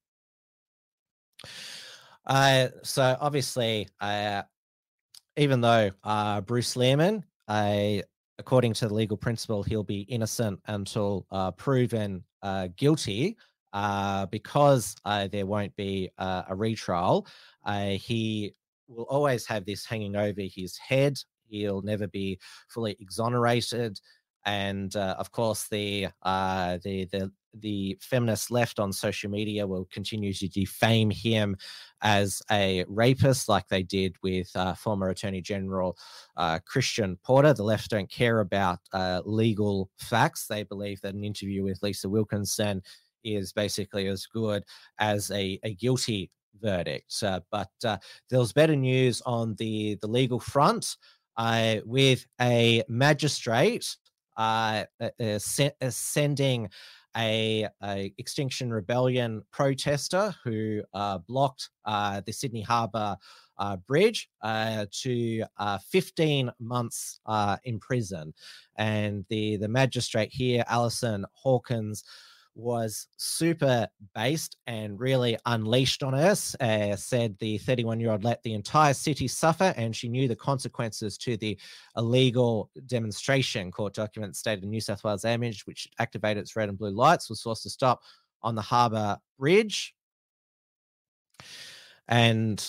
So 2.83 3.17
obviously, 3.21 3.87
even 5.37 5.61
though 5.61 5.91
Bruce 6.45 6.75
Lehrmann 6.75 7.23
uh, 7.47 8.01
according 8.37 8.73
to 8.73 8.87
the 8.87 8.93
legal 8.93 9.17
principle, 9.17 9.63
he'll 9.63 9.83
be 9.83 10.01
innocent 10.01 10.59
until 10.67 11.25
uh, 11.31 11.51
proven 11.51 12.23
uh, 12.41 12.67
guilty. 12.75 13.37
Uh, 13.73 14.25
because 14.27 14.95
uh, 15.03 15.27
there 15.27 15.45
won't 15.45 15.75
be 15.75 16.09
uh, 16.17 16.43
a 16.47 16.55
retrial, 16.55 17.27
uh, 17.65 17.87
he 17.87 18.53
will 18.87 19.03
always 19.09 19.45
have 19.45 19.65
this 19.65 19.85
hanging 19.85 20.15
over 20.15 20.39
his 20.39 20.77
head. 20.77 21.17
He'll 21.49 21.81
never 21.81 22.07
be 22.07 22.39
fully 22.69 22.95
exonerated, 23.01 23.99
and 24.45 24.95
of 24.95 25.29
course, 25.33 25.67
the 25.67 26.07
the 26.23 27.05
the 27.11 27.29
the 27.59 27.97
feminist 28.01 28.51
left 28.51 28.79
on 28.79 28.91
social 28.91 29.29
media 29.29 29.65
will 29.65 29.87
continue 29.91 30.33
to 30.33 30.47
defame 30.47 31.09
him 31.09 31.55
as 32.01 32.41
a 32.51 32.85
rapist, 32.87 33.49
like 33.49 33.67
they 33.67 33.83
did 33.83 34.15
with 34.21 34.49
uh, 34.55 34.73
former 34.73 35.09
Attorney 35.09 35.41
General 35.41 35.97
uh, 36.37 36.59
Christian 36.65 37.17
Porter. 37.23 37.53
The 37.53 37.63
left 37.63 37.89
don't 37.89 38.09
care 38.09 38.39
about 38.41 38.79
uh, 38.93 39.21
legal 39.25 39.89
facts. 39.97 40.47
They 40.47 40.63
believe 40.63 41.01
that 41.01 41.15
an 41.15 41.23
interview 41.23 41.63
with 41.63 41.81
Lisa 41.81 42.09
Wilkinson 42.09 42.81
is 43.23 43.51
basically 43.53 44.07
as 44.07 44.25
good 44.25 44.63
as 44.99 45.31
a, 45.31 45.59
a 45.63 45.73
guilty 45.73 46.31
verdict. 46.61 47.13
Uh, 47.23 47.39
but 47.51 47.71
uh, 47.83 47.97
there 48.29 48.39
was 48.39 48.53
better 48.53 48.75
news 48.75 49.21
on 49.25 49.55
the, 49.55 49.97
the 50.01 50.07
legal 50.07 50.39
front 50.39 50.97
uh, 51.37 51.77
with 51.85 52.25
a 52.39 52.83
magistrate 52.87 53.97
sending 55.89 56.69
a, 57.15 57.67
a, 57.83 58.13
Extinction 58.17 58.71
Rebellion 58.71 59.43
protester 59.51 60.33
who 60.43 60.81
uh, 60.93 61.19
blocked 61.19 61.69
uh, 61.85 62.21
the 62.25 62.31
Sydney 62.31 62.61
Harbour 62.61 63.17
uh, 63.57 63.77
Bridge 63.77 64.29
to 64.43 65.43
uh, 65.57 65.77
15 65.89 66.51
months 66.59 67.19
in 67.63 67.79
prison. 67.79 68.33
And 68.77 69.25
the, 69.29 69.57
the 69.57 69.69
magistrate 69.69 70.31
here, 70.31 70.63
Alison 70.67 71.25
Hawkins, 71.33 72.03
was 72.55 73.07
super 73.17 73.87
based 74.13 74.57
and 74.65 74.99
really 74.99 75.37
unleashed 75.45 76.01
on 76.03 76.13
us. 76.13 76.55
Uh, 76.59 76.95
said 76.95 77.37
the 77.39 77.57
31 77.59 77.99
year 77.99 78.11
old 78.11 78.23
let 78.23 78.41
the 78.43 78.53
entire 78.53 78.93
city 78.93 79.27
suffer, 79.27 79.73
and 79.75 79.95
she 79.95 80.07
knew 80.09 80.27
the 80.27 80.35
consequences 80.35 81.17
to 81.17 81.37
the 81.37 81.57
illegal 81.97 82.71
demonstration. 82.87 83.71
Court 83.71 83.93
documents 83.93 84.39
stated 84.39 84.63
New 84.63 84.81
South 84.81 85.03
Wales 85.03 85.25
image, 85.25 85.67
which 85.67 85.87
activated 85.99 86.41
its 86.41 86.55
red 86.55 86.69
and 86.69 86.77
blue 86.77 86.91
lights, 86.91 87.29
was 87.29 87.41
forced 87.41 87.63
to 87.63 87.69
stop 87.69 88.01
on 88.41 88.55
the 88.55 88.61
harbour 88.61 89.17
bridge. 89.37 89.93
And 92.07 92.65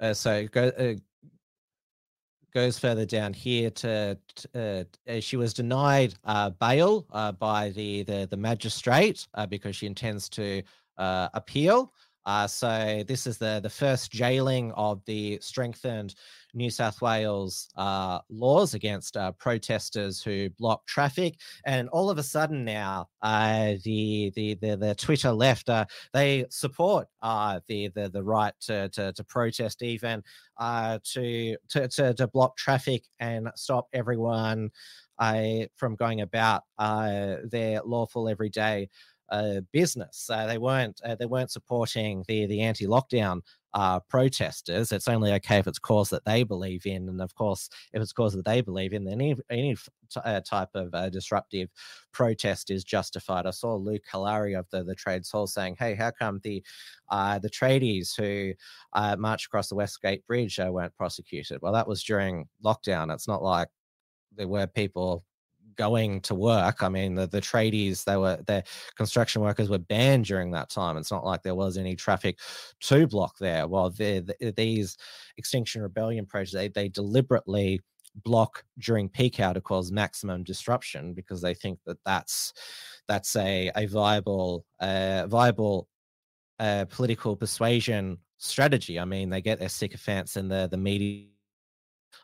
uh, 0.00 0.14
so 0.14 0.46
go, 0.46 0.68
uh, 0.68 0.94
goes 2.52 2.78
further 2.78 3.06
down 3.06 3.32
here 3.32 3.70
to, 3.70 4.18
to 4.34 4.86
uh, 5.08 5.20
she 5.20 5.36
was 5.36 5.54
denied 5.54 6.14
uh, 6.24 6.50
bail 6.50 7.06
uh, 7.12 7.32
by 7.32 7.70
the, 7.70 8.02
the, 8.04 8.26
the 8.30 8.36
magistrate 8.36 9.26
uh, 9.34 9.46
because 9.46 9.76
she 9.76 9.86
intends 9.86 10.28
to 10.28 10.62
uh, 10.98 11.28
appeal. 11.34 11.92
Uh, 12.24 12.46
so 12.46 13.02
this 13.08 13.26
is 13.26 13.36
the 13.36 13.58
the 13.62 13.68
first 13.68 14.12
jailing 14.12 14.70
of 14.72 15.04
the 15.06 15.38
strengthened 15.40 16.14
New 16.54 16.70
South 16.70 17.00
Wales 17.00 17.68
uh, 17.76 18.18
laws 18.28 18.74
against 18.74 19.16
uh, 19.16 19.32
protesters 19.32 20.22
who 20.22 20.50
block 20.50 20.86
traffic, 20.86 21.36
and 21.64 21.88
all 21.88 22.10
of 22.10 22.18
a 22.18 22.22
sudden 22.22 22.64
now 22.64 23.08
uh, 23.22 23.74
the, 23.84 24.32
the, 24.34 24.54
the 24.54 24.76
the 24.76 24.94
Twitter 24.94 25.32
left 25.32 25.68
uh, 25.68 25.84
they 26.12 26.44
support 26.50 27.08
uh, 27.22 27.60
the, 27.66 27.88
the 27.88 28.08
the 28.08 28.22
right 28.22 28.54
to 28.60 28.88
to, 28.90 29.12
to 29.12 29.24
protest 29.24 29.82
even 29.82 30.22
to, 30.60 31.56
to, 31.68 31.88
to 31.88 32.14
to 32.14 32.26
block 32.28 32.56
traffic 32.56 33.04
and 33.20 33.48
stop 33.54 33.88
everyone 33.92 34.70
from 35.76 35.94
going 35.96 36.20
about 36.20 36.62
their 36.78 37.80
lawful 37.84 38.28
everyday 38.28 38.88
uh, 39.32 39.62
business. 39.72 40.28
Uh, 40.30 40.46
they 40.46 40.58
weren't 40.58 41.00
uh, 41.04 41.14
they 41.14 41.26
weren't 41.26 41.50
supporting 41.50 42.22
the 42.28 42.46
the 42.46 42.60
anti 42.60 42.86
lockdown 42.86 43.40
uh, 43.74 44.00
protesters. 44.00 44.92
It's 44.92 45.08
only 45.08 45.32
okay 45.34 45.58
if 45.58 45.66
it's 45.66 45.78
cause 45.78 46.10
that 46.10 46.24
they 46.24 46.42
believe 46.42 46.86
in, 46.86 47.08
and 47.08 47.20
of 47.20 47.34
course, 47.34 47.68
if 47.92 48.02
it's 48.02 48.12
cause 48.12 48.34
that 48.34 48.44
they 48.44 48.60
believe 48.60 48.92
in, 48.92 49.04
then 49.04 49.20
any 49.20 49.36
any 49.50 49.76
uh, 50.16 50.40
type 50.40 50.68
of 50.74 50.94
uh, 50.94 51.08
disruptive 51.08 51.70
protest 52.12 52.70
is 52.70 52.84
justified. 52.84 53.46
I 53.46 53.50
saw 53.50 53.74
Luke 53.74 54.02
Hilakari 54.10 54.58
of 54.58 54.66
the 54.70 54.84
the 54.84 54.94
Trades 54.94 55.30
Hall 55.30 55.46
saying, 55.46 55.76
"Hey, 55.78 55.94
how 55.94 56.10
come 56.10 56.40
the 56.42 56.62
uh, 57.08 57.38
the 57.38 57.50
tradies 57.50 58.14
who 58.16 58.52
uh, 58.92 59.16
marched 59.18 59.46
across 59.46 59.68
the 59.68 59.74
Westgate 59.76 60.26
Bridge 60.26 60.58
uh, 60.58 60.70
weren't 60.70 60.96
prosecuted?" 60.96 61.58
Well, 61.62 61.72
that 61.72 61.88
was 61.88 62.02
during 62.02 62.48
lockdown. 62.64 63.12
It's 63.12 63.28
not 63.28 63.42
like 63.42 63.68
there 64.36 64.48
were 64.48 64.66
people 64.66 65.24
going 65.76 66.20
to 66.22 66.34
work. 66.34 66.82
I 66.82 66.88
mean, 66.88 67.14
the, 67.14 67.26
the 67.26 67.40
tradies, 67.40 68.04
they 68.04 68.16
were 68.16 68.38
the 68.46 68.64
construction 68.96 69.42
workers 69.42 69.68
were 69.68 69.78
banned 69.78 70.26
during 70.26 70.50
that 70.52 70.70
time. 70.70 70.96
It's 70.96 71.10
not 71.10 71.24
like 71.24 71.42
there 71.42 71.54
was 71.54 71.76
any 71.76 71.96
traffic 71.96 72.38
to 72.80 73.06
block 73.06 73.38
there. 73.38 73.66
Well, 73.66 73.90
the, 73.90 74.52
these 74.56 74.96
Extinction 75.36 75.82
Rebellion 75.82 76.26
projects, 76.26 76.52
they, 76.52 76.68
they 76.68 76.88
deliberately 76.88 77.80
block 78.24 78.64
during 78.78 79.08
peak 79.08 79.40
hour 79.40 79.54
to 79.54 79.60
cause 79.60 79.90
maximum 79.90 80.42
disruption 80.44 81.14
because 81.14 81.40
they 81.40 81.54
think 81.54 81.78
that 81.86 81.98
that's 82.04 82.52
that's 83.08 83.34
a 83.36 83.70
a 83.76 83.86
viable 83.86 84.64
uh, 84.80 85.26
viable 85.26 85.88
uh, 86.58 86.84
political 86.90 87.36
persuasion 87.36 88.18
strategy. 88.38 88.98
I 88.98 89.04
mean, 89.04 89.30
they 89.30 89.40
get 89.40 89.58
their 89.58 89.68
sycophants 89.68 90.36
in 90.36 90.48
the 90.48 90.68
the 90.70 90.76
media 90.76 91.31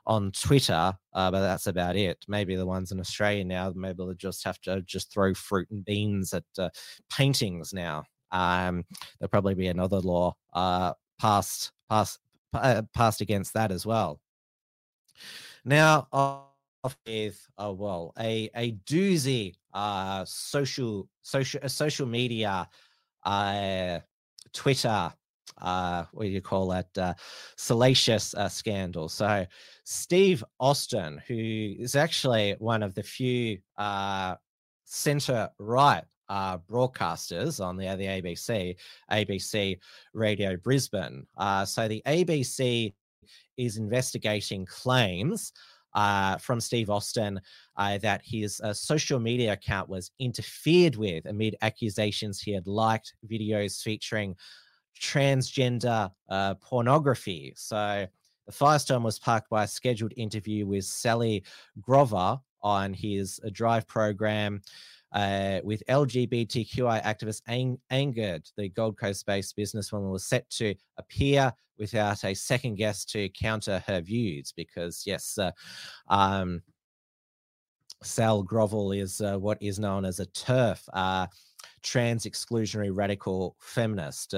on 0.06 0.32
Twitter, 0.32 0.92
uh, 1.12 1.30
but 1.30 1.40
that's 1.40 1.66
about 1.66 1.96
it. 1.96 2.24
Maybe 2.28 2.56
the 2.56 2.66
ones 2.66 2.92
in 2.92 3.00
Australia 3.00 3.44
now, 3.44 3.72
maybe 3.74 3.94
they'll 3.98 4.14
just 4.14 4.44
have 4.44 4.60
to 4.62 4.82
just 4.82 5.12
throw 5.12 5.34
fruit 5.34 5.68
and 5.70 5.84
beans 5.84 6.32
at 6.32 6.44
uh, 6.58 6.70
paintings 7.10 7.72
now. 7.72 8.04
Um, 8.30 8.84
there'll 9.18 9.30
probably 9.30 9.54
be 9.54 9.68
another 9.68 10.00
law 10.00 10.34
uh, 10.52 10.92
passed 11.20 11.72
passed 11.88 12.20
uh, 12.54 12.82
passed 12.94 13.20
against 13.20 13.54
that 13.54 13.72
as 13.72 13.86
well. 13.86 14.20
Now, 15.64 16.08
off 16.12 16.96
with 17.06 17.46
oh 17.58 17.72
well, 17.72 18.12
a 18.18 18.50
a 18.54 18.72
doozy 18.86 19.54
uh, 19.72 20.24
social 20.26 21.08
social 21.22 21.68
social 21.68 22.06
media 22.06 22.68
uh, 23.24 23.98
Twitter 24.52 25.12
uh, 25.60 26.04
what 26.12 26.24
do 26.24 26.30
you 26.30 26.40
call 26.40 26.68
that 26.68 26.98
uh, 26.98 27.14
salacious 27.56 28.34
uh, 28.34 28.48
scandal. 28.48 29.08
So 29.08 29.46
Steve 29.84 30.44
Austin, 30.60 31.20
who 31.26 31.74
is 31.78 31.96
actually 31.96 32.56
one 32.58 32.82
of 32.82 32.94
the 32.94 33.02
few 33.02 33.58
uh, 33.76 34.36
centre 34.84 35.48
right 35.58 36.04
uh, 36.28 36.58
broadcasters 36.58 37.64
on 37.64 37.76
the, 37.76 37.86
the 37.96 38.04
ABC, 38.04 38.76
ABC 39.10 39.78
Radio 40.12 40.56
Brisbane. 40.56 41.26
Uh, 41.36 41.64
so 41.64 41.88
the 41.88 42.02
ABC 42.06 42.92
is 43.56 43.76
investigating 43.76 44.66
claims 44.66 45.52
uh, 45.94 46.36
from 46.36 46.60
Steve 46.60 46.90
Austin 46.90 47.40
uh, 47.76 47.98
that 47.98 48.20
his 48.24 48.60
uh, 48.60 48.72
social 48.72 49.18
media 49.18 49.54
account 49.54 49.88
was 49.88 50.10
interfered 50.18 50.96
with 50.96 51.24
amid 51.26 51.56
accusations 51.62 52.40
he 52.40 52.52
had 52.52 52.66
liked 52.66 53.14
videos 53.28 53.82
featuring 53.82 54.36
transgender 55.00 56.10
uh, 56.28 56.54
pornography. 56.54 57.52
So 57.56 58.06
the 58.46 58.52
Firestorm 58.52 59.02
was 59.02 59.18
parked 59.18 59.50
by 59.50 59.64
a 59.64 59.68
scheduled 59.68 60.14
interview 60.16 60.66
with 60.66 60.84
Sally 60.84 61.44
Grover 61.80 62.38
on 62.62 62.92
his 62.92 63.40
uh, 63.44 63.50
Drive 63.52 63.86
program. 63.86 64.62
Uh, 65.12 65.60
with 65.64 65.82
LGBTQI 65.88 67.02
activists 67.02 67.40
ang- 67.48 67.78
angered, 67.90 68.46
the 68.56 68.68
Gold 68.68 68.98
Coast 68.98 69.24
based 69.24 69.56
businesswoman 69.56 70.10
was 70.10 70.26
set 70.26 70.48
to 70.50 70.74
appear 70.98 71.52
without 71.78 72.24
a 72.24 72.34
second 72.34 72.74
guest 72.74 73.08
to 73.10 73.28
counter 73.30 73.82
her 73.86 74.00
views 74.00 74.52
because, 74.54 75.04
yes, 75.06 75.38
uh, 75.38 75.50
um, 76.08 76.62
Sall 78.02 78.42
Grover 78.42 78.94
is 78.94 79.20
uh, 79.20 79.36
what 79.36 79.62
is 79.62 79.78
known 79.78 80.04
as 80.04 80.20
a 80.20 80.26
TERF, 80.26 80.88
uh, 80.92 81.26
trans 81.82 82.24
exclusionary 82.24 82.90
radical 82.92 83.56
feminist. 83.60 84.34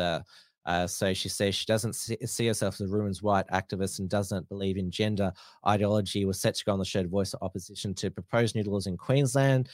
Uh, 0.66 0.86
so 0.86 1.14
she 1.14 1.28
says 1.28 1.54
she 1.54 1.66
doesn't 1.66 1.94
see, 1.94 2.46
herself 2.46 2.80
as 2.80 2.90
a 2.90 2.92
women's 2.92 3.22
white 3.22 3.46
activist 3.48 3.98
and 3.98 4.08
doesn't 4.08 4.48
believe 4.48 4.76
in 4.76 4.90
gender 4.90 5.32
ideology. 5.66 6.24
Was 6.24 6.40
set 6.40 6.54
to 6.54 6.64
go 6.64 6.72
on 6.72 6.78
the 6.78 6.84
show 6.84 7.02
to 7.02 7.08
voice 7.08 7.34
opposition 7.40 7.94
to 7.94 8.10
proposed 8.10 8.54
new 8.54 8.62
laws 8.64 8.86
in 8.86 8.96
Queensland. 8.96 9.68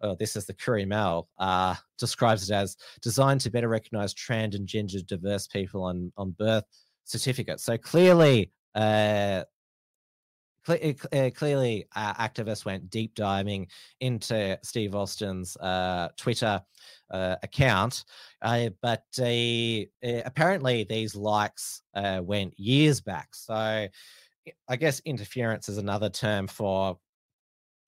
oh, 0.00 0.14
this 0.18 0.36
is 0.36 0.46
the 0.46 0.54
Courier 0.54 0.86
Mail, 0.86 1.28
uh, 1.38 1.74
describes 1.98 2.48
it 2.48 2.54
as 2.54 2.76
designed 3.02 3.40
to 3.42 3.50
better 3.50 3.68
recognize 3.68 4.14
trans 4.14 4.54
and 4.54 4.66
gender 4.66 5.00
diverse 5.00 5.46
people 5.46 5.82
on, 5.82 6.12
on 6.16 6.30
birth 6.32 6.64
certificates. 7.04 7.64
So 7.64 7.76
clearly, 7.76 8.52
uh, 8.74 9.44
clearly, 10.76 11.86
uh, 11.96 12.14
activists 12.14 12.64
went 12.64 12.90
deep 12.90 13.14
diving 13.14 13.68
into 14.00 14.58
Steve 14.62 14.94
Austin's 14.94 15.56
uh, 15.56 16.08
Twitter 16.16 16.62
uh, 17.10 17.36
account, 17.42 18.04
uh, 18.42 18.68
but 18.82 19.04
uh, 19.18 20.22
apparently 20.24 20.84
these 20.84 21.16
likes 21.16 21.82
uh, 21.94 22.20
went 22.22 22.58
years 22.58 23.00
back. 23.00 23.34
So 23.34 23.88
I 24.68 24.76
guess 24.76 25.00
interference 25.04 25.68
is 25.68 25.78
another 25.78 26.08
term 26.08 26.46
for 26.46 26.98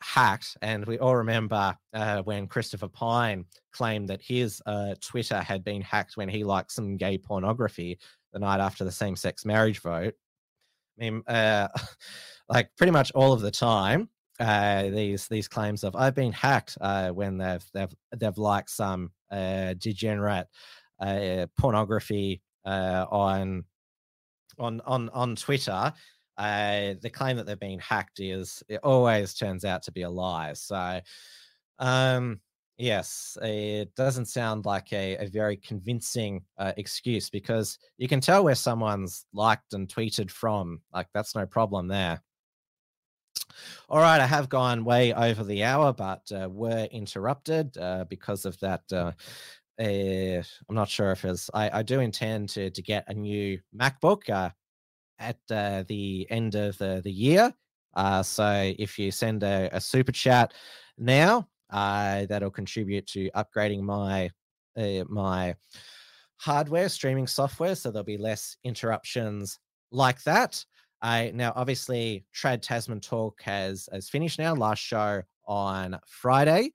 hacked. 0.02 0.56
And 0.62 0.86
we 0.86 0.98
all 0.98 1.16
remember 1.16 1.76
uh, 1.92 2.22
when 2.22 2.46
Christopher 2.46 2.88
Pyne 2.88 3.44
claimed 3.72 4.08
that 4.08 4.22
his 4.22 4.62
uh, 4.66 4.94
Twitter 5.00 5.40
had 5.40 5.64
been 5.64 5.82
hacked 5.82 6.16
when 6.16 6.28
he 6.28 6.44
liked 6.44 6.72
some 6.72 6.96
gay 6.96 7.18
pornography 7.18 7.98
the 8.32 8.38
night 8.38 8.60
after 8.60 8.84
the 8.84 8.92
same 8.92 9.16
sex 9.16 9.44
marriage 9.44 9.80
vote. 9.80 10.14
I 11.00 11.04
mean, 11.10 11.22
uh, 11.26 11.68
like 12.48 12.70
pretty 12.76 12.92
much 12.92 13.10
all 13.12 13.32
of 13.32 13.40
the 13.40 13.50
time, 13.50 14.08
uh, 14.38 14.84
these 14.84 15.28
these 15.28 15.48
claims 15.48 15.84
of 15.84 15.94
I've 15.94 16.14
been 16.14 16.32
hacked 16.32 16.78
uh, 16.80 17.10
when 17.10 17.38
they've 17.38 17.64
they've 17.74 17.94
they've 18.16 18.38
liked 18.38 18.70
some 18.70 19.12
uh, 19.30 19.74
degenerate 19.74 20.46
uh, 20.98 21.46
pornography 21.58 22.42
uh, 22.64 23.06
on 23.10 23.64
on 24.58 24.80
on 24.86 25.08
on 25.10 25.36
Twitter. 25.36 25.92
Uh, 26.38 26.94
the 27.02 27.10
claim 27.10 27.36
that 27.36 27.44
they've 27.44 27.60
been 27.60 27.78
hacked 27.80 28.18
is 28.18 28.62
it 28.66 28.80
always 28.82 29.34
turns 29.34 29.64
out 29.64 29.82
to 29.82 29.92
be 29.92 30.02
a 30.02 30.10
lie. 30.10 30.54
So, 30.54 31.00
um, 31.78 32.40
yes, 32.80 33.36
it 33.42 33.94
doesn't 33.94 34.26
sound 34.26 34.64
like 34.64 34.92
a, 34.92 35.16
a 35.16 35.26
very 35.26 35.56
convincing 35.56 36.42
uh, 36.58 36.72
excuse 36.76 37.30
because 37.30 37.78
you 37.98 38.08
can 38.08 38.20
tell 38.20 38.42
where 38.44 38.54
someone's 38.54 39.26
liked 39.32 39.74
and 39.74 39.88
tweeted 39.88 40.30
from. 40.30 40.80
Like 40.92 41.08
that's 41.12 41.34
no 41.34 41.46
problem 41.46 41.88
there. 41.88 42.22
All 43.88 43.98
right, 43.98 44.20
I 44.20 44.26
have 44.26 44.48
gone 44.48 44.84
way 44.84 45.12
over 45.12 45.44
the 45.44 45.64
hour, 45.64 45.92
but 45.92 46.30
uh, 46.32 46.48
were 46.48 46.88
interrupted 46.90 47.76
uh, 47.78 48.04
because 48.08 48.44
of 48.44 48.58
that. 48.60 48.82
Uh, 48.92 49.12
uh, 49.80 50.42
I'm 50.68 50.74
not 50.74 50.88
sure 50.88 51.10
if 51.12 51.24
it's. 51.24 51.50
I, 51.54 51.78
I 51.78 51.82
do 51.82 52.00
intend 52.00 52.50
to 52.50 52.70
to 52.70 52.82
get 52.82 53.04
a 53.08 53.14
new 53.14 53.58
MacBook 53.76 54.28
uh, 54.30 54.50
at 55.18 55.38
uh, 55.50 55.84
the 55.88 56.26
end 56.30 56.54
of 56.54 56.78
the 56.78 57.00
the 57.02 57.12
year. 57.12 57.52
Uh, 57.94 58.22
so 58.22 58.72
if 58.78 58.98
you 58.98 59.10
send 59.10 59.42
a, 59.42 59.68
a 59.72 59.80
super 59.80 60.12
chat 60.12 60.54
now, 60.96 61.48
uh, 61.70 62.26
that'll 62.26 62.50
contribute 62.50 63.06
to 63.08 63.30
upgrading 63.30 63.82
my 63.82 64.30
uh, 64.76 65.04
my 65.08 65.54
hardware 66.36 66.88
streaming 66.88 67.26
software, 67.26 67.74
so 67.74 67.90
there'll 67.90 68.04
be 68.04 68.16
less 68.16 68.56
interruptions 68.64 69.58
like 69.90 70.22
that. 70.24 70.64
Now, 71.02 71.52
obviously, 71.56 72.24
Trad 72.34 72.62
Tasman 72.62 73.00
Talk 73.00 73.40
has 73.42 73.88
has 73.92 74.08
finished 74.08 74.38
now. 74.38 74.54
Last 74.54 74.80
show 74.80 75.22
on 75.46 75.98
Friday, 76.06 76.72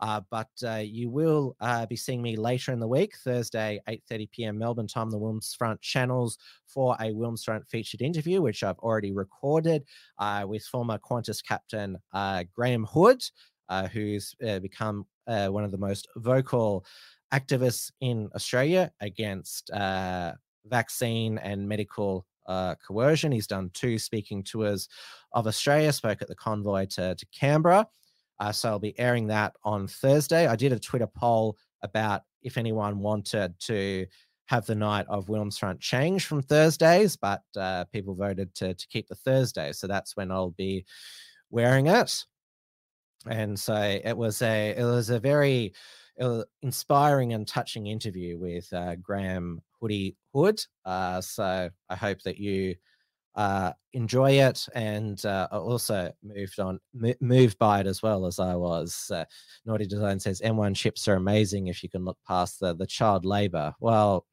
uh, 0.00 0.20
but 0.30 0.48
uh, 0.64 0.82
you 0.84 1.10
will 1.10 1.56
uh, 1.60 1.86
be 1.86 1.96
seeing 1.96 2.22
me 2.22 2.36
later 2.36 2.72
in 2.72 2.78
the 2.78 2.86
week, 2.86 3.16
Thursday, 3.24 3.80
8:30 3.88 4.30
p.m. 4.30 4.58
Melbourne 4.58 4.86
time, 4.86 5.10
the 5.10 5.18
Wilmsfront 5.18 5.80
channels 5.80 6.38
for 6.66 6.94
a 7.00 7.06
Wilmsfront 7.06 7.66
featured 7.66 8.02
interview, 8.02 8.40
which 8.40 8.62
I've 8.62 8.78
already 8.78 9.12
recorded 9.12 9.84
uh, 10.18 10.44
with 10.46 10.64
former 10.64 10.98
Qantas 10.98 11.42
captain 11.42 11.98
uh, 12.12 12.44
Graham 12.54 12.84
Hood, 12.84 13.22
who's 13.92 14.34
uh, 14.46 14.58
become 14.58 15.06
uh, 15.26 15.48
one 15.48 15.64
of 15.64 15.70
the 15.70 15.78
most 15.78 16.08
vocal 16.16 16.84
activists 17.32 17.90
in 18.00 18.28
Australia 18.34 18.90
against 19.00 19.70
uh, 19.70 20.32
vaccine 20.66 21.38
and 21.38 21.68
medical 21.68 22.26
uh, 22.46 22.74
coercion. 22.76 23.30
He's 23.30 23.46
done 23.46 23.70
two 23.74 23.98
speaking 23.98 24.42
tours 24.42 24.88
of 25.32 25.46
Australia, 25.46 25.92
spoke 25.92 26.22
at 26.22 26.28
the 26.28 26.34
convoy 26.34 26.86
to, 26.86 27.14
to 27.14 27.26
Canberra. 27.26 27.86
Uh, 28.40 28.52
so 28.52 28.70
I'll 28.70 28.78
be 28.78 28.98
airing 28.98 29.26
that 29.26 29.54
on 29.64 29.86
Thursday. 29.86 30.46
I 30.46 30.56
did 30.56 30.72
a 30.72 30.78
Twitter 30.78 31.06
poll 31.08 31.56
about 31.82 32.22
if 32.42 32.56
anyone 32.56 33.00
wanted 33.00 33.58
to 33.60 34.06
have 34.46 34.64
the 34.64 34.74
night 34.74 35.04
of 35.08 35.26
Wilmsfront 35.26 35.80
change 35.80 36.24
from 36.24 36.40
Thursdays, 36.40 37.16
but 37.16 37.42
uh, 37.56 37.84
people 37.92 38.14
voted 38.14 38.54
to, 38.54 38.72
to 38.72 38.88
keep 38.88 39.06
the 39.08 39.14
Thursday. 39.14 39.72
So 39.72 39.86
that's 39.86 40.16
when 40.16 40.30
I'll 40.30 40.50
be 40.50 40.86
wearing 41.50 41.88
it. 41.88 42.24
And 43.26 43.58
so 43.58 43.74
it 44.04 44.16
was 44.16 44.42
a 44.42 44.74
it 44.76 44.84
was 44.84 45.10
a 45.10 45.18
very 45.18 45.74
inspiring 46.62 47.32
and 47.32 47.46
touching 47.46 47.86
interview 47.86 48.38
with 48.38 48.72
uh, 48.72 48.96
Graham 48.96 49.60
Hoodie 49.80 50.16
Hood. 50.34 50.60
Uh, 50.84 51.20
so 51.20 51.70
I 51.88 51.96
hope 51.96 52.22
that 52.22 52.38
you 52.38 52.74
uh, 53.36 53.72
enjoy 53.92 54.32
it 54.32 54.66
and 54.74 55.24
uh, 55.24 55.46
also 55.52 56.10
moved 56.24 56.58
on, 56.58 56.80
m- 57.04 57.14
moved 57.20 57.56
by 57.58 57.80
it 57.80 57.86
as 57.86 58.02
well 58.02 58.26
as 58.26 58.40
I 58.40 58.56
was. 58.56 59.10
Uh, 59.14 59.24
Naughty 59.64 59.86
Design 59.86 60.18
says 60.18 60.40
M1 60.40 60.74
chips 60.74 61.06
are 61.06 61.14
amazing 61.14 61.68
if 61.68 61.82
you 61.82 61.88
can 61.88 62.04
look 62.04 62.18
past 62.26 62.58
the 62.60 62.74
the 62.74 62.86
child 62.86 63.24
labor. 63.24 63.74
Well, 63.80 64.26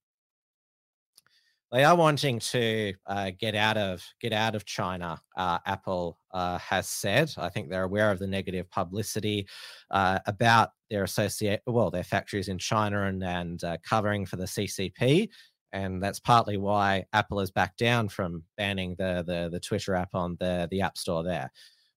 they 1.72 1.84
are 1.84 1.96
wanting 1.96 2.40
to 2.40 2.94
uh, 3.08 3.32
get 3.38 3.56
out 3.56 3.78
of 3.78 4.04
get 4.22 4.34
out 4.34 4.56
of 4.56 4.66
China. 4.66 5.20
Uh, 5.36 5.60
Apple 5.66 6.20
uh, 6.32 6.58
has 6.60 6.88
said. 6.88 7.34
I 7.38 7.50
think 7.50 7.70
they're 7.70 7.84
aware 7.84 8.12
of 8.12 8.20
the 8.20 8.28
negative 8.28 8.70
publicity 8.70 9.48
uh, 9.92 10.20
about 10.28 10.70
their 10.90 11.04
associate, 11.04 11.62
well, 11.66 11.92
their 11.92 12.04
factories 12.04 12.48
in 12.48 12.60
China 12.60 13.04
and 13.08 13.24
and 13.24 13.64
uh, 13.64 13.78
covering 13.88 14.26
for 14.26 14.36
the 14.36 14.46
CCP, 14.46 15.30
and 15.74 16.02
that's 16.02 16.20
partly 16.20 16.58
why 16.58 17.06
Apple 17.14 17.40
has 17.40 17.52
backed 17.52 17.80
down 17.80 18.10
from 18.10 18.44
banning 18.58 18.96
the 18.98 19.24
the, 19.26 19.50
the 19.52 19.60
Twitter 19.60 19.96
app 19.96 20.14
on 20.14 20.38
the 20.40 20.68
the 20.72 20.82
App 20.82 20.98
Store 20.98 21.24
there. 21.24 21.52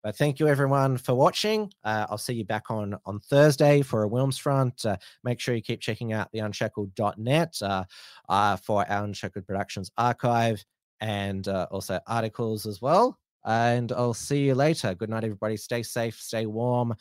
But 0.07 0.15
thank 0.15 0.39
you 0.39 0.47
everyone 0.47 0.99
for 0.99 1.17
watching. 1.17 1.73
Uh, 1.83 2.07
I'll 2.09 2.17
see 2.17 2.35
you 2.35 2.45
back 2.45 2.71
on 2.71 2.97
on 3.07 3.19
Thursday 3.19 3.83
for 3.83 4.05
a 4.05 4.09
Wilmsfront. 4.09 4.87
Uh, 4.87 4.97
make 5.25 5.41
sure 5.41 5.57
you 5.57 5.61
keep 5.61 5.81
checking 5.81 6.13
out 6.13 6.31
the 6.31 6.39
unshackled.net 6.39 7.59
uh, 7.61 7.83
uh, 8.29 8.57
for 8.59 8.89
our 8.89 9.03
Unshackled 9.03 9.49
Productions 9.49 9.91
archive 9.99 10.65
and 11.01 11.49
uh, 11.49 11.67
also 11.73 11.99
articles 12.07 12.67
as 12.67 12.81
well. 12.81 13.19
And 13.45 13.91
I'll 13.91 14.15
see 14.15 14.45
you 14.45 14.55
later. 14.55 14.95
Good 14.95 15.11
night, 15.11 15.25
everybody. 15.25 15.57
Stay 15.57 15.83
safe, 15.83 16.21
stay 16.21 16.47
warm, 16.47 16.95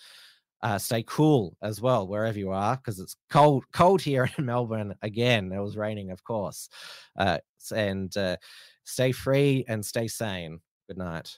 uh, 0.63 0.79
stay 0.79 1.03
cool 1.03 1.55
as 1.61 1.79
well, 1.79 2.07
wherever 2.07 2.39
you 2.39 2.49
are, 2.49 2.75
because 2.75 2.99
it's 2.99 3.17
cold, 3.29 3.65
cold 3.71 4.01
here 4.01 4.27
in 4.39 4.47
Melbourne 4.47 4.95
again. 5.03 5.51
It 5.51 5.59
was 5.59 5.77
raining, 5.77 6.09
of 6.09 6.23
course. 6.23 6.69
And 7.15 8.17
stay 8.83 9.11
free 9.11 9.63
and 9.67 9.85
stay 9.85 10.07
sane. 10.07 10.59
Good 10.87 10.97
night. 10.97 11.37